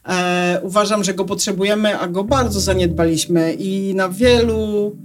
E, 0.08 0.60
uważam, 0.62 1.04
że 1.04 1.14
go 1.14 1.24
potrzebujemy, 1.24 1.98
a 1.98 2.08
go 2.08 2.24
bardzo 2.24 2.60
zaniedbaliśmy 2.60 3.52
i 3.52 3.94
na 3.94 4.08
wielu 4.08 4.96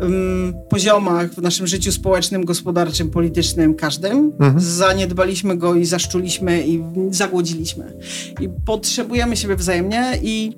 um, 0.00 0.54
poziomach 0.68 1.34
w 1.34 1.42
naszym 1.42 1.66
życiu 1.66 1.92
społecznym, 1.92 2.44
gospodarczym, 2.44 3.10
politycznym, 3.10 3.74
każdym 3.74 4.32
mhm. 4.40 4.60
zaniedbaliśmy 4.60 5.56
go 5.56 5.74
i 5.74 5.84
zaszczuliśmy 5.84 6.66
i 6.66 6.82
zagłodziliśmy. 7.10 7.96
I 8.40 8.48
potrzebujemy 8.64 9.36
siebie 9.36 9.56
wzajemnie 9.56 10.18
i 10.22 10.52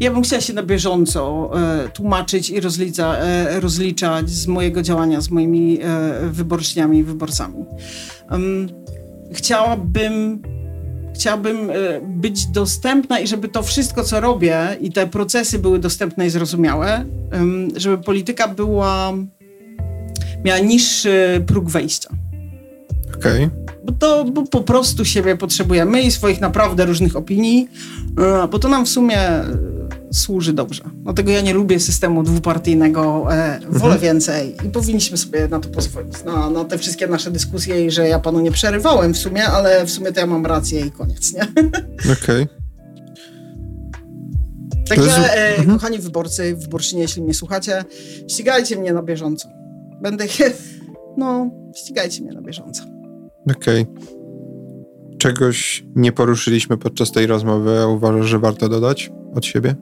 ja 0.00 0.10
bym 0.10 0.22
chciała 0.22 0.42
się 0.42 0.52
na 0.52 0.62
bieżąco 0.62 1.50
e, 1.54 1.88
tłumaczyć 1.88 2.50
i 2.50 2.60
e, 3.00 3.60
rozliczać 3.60 4.30
z 4.30 4.46
mojego 4.46 4.82
działania 4.82 5.20
z 5.20 5.30
moimi 5.30 5.78
e, 5.82 6.30
i 6.98 7.02
wyborcami. 7.04 7.64
Um, 8.30 8.68
chciałabym 9.32 10.42
chciałabym 11.14 11.70
e, 11.70 11.74
być 12.00 12.46
dostępna 12.46 13.20
i 13.20 13.26
żeby 13.26 13.48
to 13.48 13.62
wszystko, 13.62 14.04
co 14.04 14.20
robię 14.20 14.76
i 14.80 14.92
te 14.92 15.06
procesy 15.06 15.58
były 15.58 15.78
dostępne 15.78 16.26
i 16.26 16.30
zrozumiałe, 16.30 17.04
żeby 17.76 17.98
polityka 17.98 18.48
była, 18.48 19.12
miała 20.44 20.58
niższy 20.58 21.44
próg 21.46 21.70
wejścia. 21.70 22.10
Okej. 23.16 23.44
Okay 23.44 23.73
to 23.92 24.24
bo 24.24 24.42
po 24.42 24.60
prostu 24.60 25.04
siebie 25.04 25.36
potrzebujemy 25.36 26.02
i 26.02 26.10
swoich 26.10 26.40
naprawdę 26.40 26.84
różnych 26.84 27.16
opinii, 27.16 27.68
e, 28.18 28.48
bo 28.48 28.58
to 28.58 28.68
nam 28.68 28.86
w 28.86 28.88
sumie 28.88 29.18
e, 29.18 29.44
służy 30.12 30.52
dobrze. 30.52 30.84
Dlatego 30.94 31.30
ja 31.30 31.40
nie 31.40 31.54
lubię 31.54 31.80
systemu 31.80 32.22
dwupartyjnego, 32.22 33.26
e, 33.34 33.60
wolę 33.60 33.94
mhm. 33.94 34.00
więcej 34.00 34.56
i 34.66 34.68
powinniśmy 34.68 35.16
sobie 35.16 35.48
na 35.48 35.60
to 35.60 35.68
pozwolić, 35.68 36.24
na, 36.24 36.50
na 36.50 36.64
te 36.64 36.78
wszystkie 36.78 37.06
nasze 37.06 37.30
dyskusje 37.30 37.86
i 37.86 37.90
że 37.90 38.08
ja 38.08 38.18
panu 38.18 38.40
nie 38.40 38.52
przerywałem 38.52 39.14
w 39.14 39.18
sumie, 39.18 39.44
ale 39.46 39.86
w 39.86 39.90
sumie 39.90 40.12
to 40.12 40.20
ja 40.20 40.26
mam 40.26 40.46
rację 40.46 40.86
i 40.86 40.90
koniec, 40.90 41.32
nie? 41.32 41.42
Okej. 42.12 42.42
Okay. 42.42 42.64
Także, 44.88 45.04
jest... 45.04 45.18
e, 45.18 45.56
mhm. 45.56 45.78
kochani 45.78 45.98
wyborcy, 45.98 46.56
wyborczynie, 46.56 47.02
jeśli 47.02 47.22
mnie 47.22 47.34
słuchacie, 47.34 47.84
ścigajcie 48.28 48.76
mnie 48.76 48.92
na 48.92 49.02
bieżąco. 49.02 49.48
Będę, 50.02 50.24
no, 51.16 51.50
ścigajcie 51.76 52.22
mnie 52.22 52.32
na 52.32 52.42
bieżąco. 52.42 52.93
Okej. 53.50 53.82
Okay. 53.82 54.14
Czegoś 55.18 55.84
nie 55.96 56.12
poruszyliśmy 56.12 56.78
podczas 56.78 57.12
tej 57.12 57.26
rozmowy, 57.26 57.78
a 57.78 57.86
uważasz, 57.86 58.26
że 58.26 58.38
warto 58.38 58.68
dodać 58.68 59.10
od 59.34 59.46
siebie? 59.46 59.74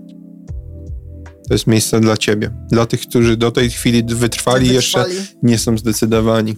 To 1.48 1.54
jest 1.54 1.66
miejsce 1.66 2.00
dla 2.00 2.16
ciebie. 2.16 2.50
Dla 2.70 2.86
tych, 2.86 3.00
którzy 3.00 3.36
do 3.36 3.50
tej 3.50 3.70
chwili 3.70 4.04
wytrwali, 4.14 4.66
i 4.66 4.74
jeszcze 4.74 5.04
nie 5.42 5.58
są 5.58 5.78
zdecydowani. 5.78 6.56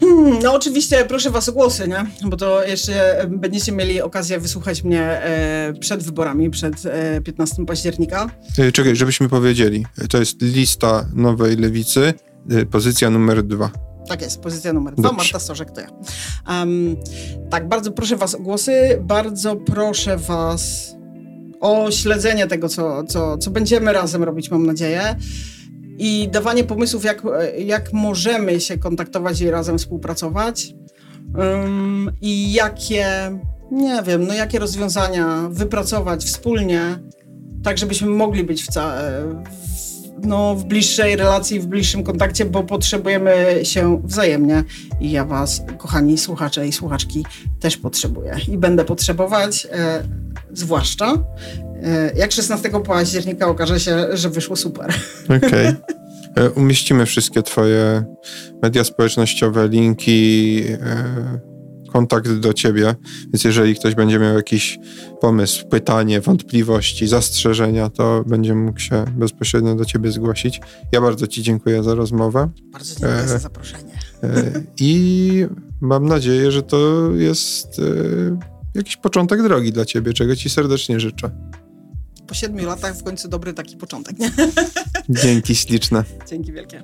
Hmm, 0.00 0.38
no 0.42 0.54
oczywiście 0.54 1.04
proszę 1.04 1.30
was 1.30 1.48
o 1.48 1.52
głosy, 1.52 1.88
nie? 1.88 2.28
Bo 2.28 2.36
to 2.36 2.64
jeszcze 2.64 3.26
będziecie 3.30 3.72
mieli 3.72 4.02
okazję 4.02 4.40
wysłuchać 4.40 4.82
mnie 4.82 5.02
e, 5.02 5.74
przed 5.80 6.02
wyborami, 6.02 6.50
przed 6.50 6.86
e, 6.86 7.20
15 7.20 7.66
października. 7.66 8.30
E, 8.58 8.72
czekaj, 8.72 8.96
żebyśmy 8.96 9.28
powiedzieli. 9.28 9.86
To 10.10 10.18
jest 10.18 10.42
lista 10.42 11.08
Nowej 11.14 11.56
Lewicy, 11.56 12.14
e, 12.50 12.66
pozycja 12.66 13.10
numer 13.10 13.42
dwa. 13.42 13.70
Tak 14.08 14.22
jest, 14.22 14.40
pozycja 14.40 14.72
numer 14.72 14.94
dwa, 14.94 15.12
Marta 15.12 15.38
Stożek 15.38 15.70
to 15.70 15.80
ja. 15.80 15.88
Um, 16.48 16.96
tak, 17.50 17.68
bardzo 17.68 17.92
proszę 17.92 18.16
was 18.16 18.34
o 18.34 18.38
głosy, 18.38 18.98
bardzo 19.00 19.56
proszę 19.56 20.16
was 20.16 20.94
o 21.60 21.90
śledzenie 21.90 22.46
tego, 22.46 22.68
co, 22.68 23.04
co, 23.04 23.38
co 23.38 23.50
będziemy 23.50 23.92
razem 23.92 24.24
robić, 24.24 24.50
mam 24.50 24.66
nadzieję. 24.66 25.16
I 25.98 26.28
dawanie 26.32 26.64
pomysłów, 26.64 27.04
jak, 27.04 27.22
jak 27.58 27.92
możemy 27.92 28.60
się 28.60 28.78
kontaktować 28.78 29.40
i 29.40 29.50
razem 29.50 29.78
współpracować. 29.78 30.74
Um, 31.38 32.10
I 32.20 32.52
jakie, 32.52 33.06
nie 33.72 34.02
wiem, 34.02 34.26
no 34.26 34.34
jakie 34.34 34.58
rozwiązania 34.58 35.48
wypracować 35.50 36.24
wspólnie, 36.24 36.98
tak 37.64 37.78
żebyśmy 37.78 38.08
mogli 38.08 38.44
być 38.44 38.62
w, 38.62 38.66
ca- 38.66 38.98
no, 40.22 40.54
w 40.54 40.64
bliższej 40.64 41.16
relacji, 41.16 41.60
w 41.60 41.66
bliższym 41.66 42.04
kontakcie, 42.04 42.44
bo 42.44 42.62
potrzebujemy 42.62 43.60
się 43.62 44.02
wzajemnie. 44.04 44.64
I 45.00 45.10
ja 45.10 45.24
Was, 45.24 45.62
kochani 45.78 46.18
słuchacze 46.18 46.68
i 46.68 46.72
słuchaczki, 46.72 47.24
też 47.60 47.76
potrzebuję. 47.76 48.36
I 48.48 48.58
będę 48.58 48.84
potrzebować, 48.84 49.66
e, 49.72 50.02
zwłaszcza 50.52 51.12
e, 51.82 52.12
jak 52.16 52.32
16 52.32 52.70
października 52.80 53.46
okaże 53.46 53.80
się, 53.80 54.16
że 54.16 54.30
wyszło 54.30 54.56
super. 54.56 54.94
Okej. 55.24 55.68
Okay. 55.68 56.50
Umieścimy 56.56 57.06
wszystkie 57.06 57.42
Twoje 57.42 58.04
media 58.62 58.84
społecznościowe, 58.84 59.68
linki, 59.68 60.62
e, 60.68 61.55
kontakt 61.96 62.32
do 62.32 62.52
Ciebie. 62.52 62.94
Więc 63.22 63.44
jeżeli 63.44 63.74
ktoś 63.74 63.94
będzie 63.94 64.18
miał 64.18 64.36
jakiś 64.36 64.78
pomysł, 65.20 65.68
pytanie, 65.68 66.20
wątpliwości, 66.20 67.06
zastrzeżenia, 67.06 67.90
to 67.90 68.24
będzie 68.26 68.54
mógł 68.54 68.80
się 68.80 69.04
bezpośrednio 69.16 69.74
do 69.74 69.84
Ciebie 69.84 70.12
zgłosić. 70.12 70.60
Ja 70.92 71.00
bardzo 71.00 71.26
Ci 71.26 71.42
dziękuję 71.42 71.82
za 71.82 71.94
rozmowę. 71.94 72.48
Bardzo 72.72 72.94
dziękuję 72.94 73.20
e, 73.20 73.28
za 73.28 73.38
zaproszenie. 73.38 73.98
E, 74.22 74.62
I 74.80 75.46
mam 75.80 76.06
nadzieję, 76.06 76.52
że 76.52 76.62
to 76.62 77.10
jest 77.14 77.78
e, 77.78 77.82
jakiś 78.74 78.96
początek 78.96 79.42
drogi 79.42 79.72
dla 79.72 79.84
Ciebie, 79.84 80.12
czego 80.12 80.36
Ci 80.36 80.50
serdecznie 80.50 81.00
życzę 81.00 81.30
po 82.26 82.34
siedmiu 82.34 82.66
latach 82.66 82.96
w 82.96 83.02
końcu 83.02 83.28
dobry 83.28 83.54
taki 83.54 83.76
początek, 83.76 84.18
nie? 84.18 84.30
Dzięki 85.22 85.54
śliczne. 85.54 86.04
Dzięki 86.28 86.52
wielkie. 86.52 86.82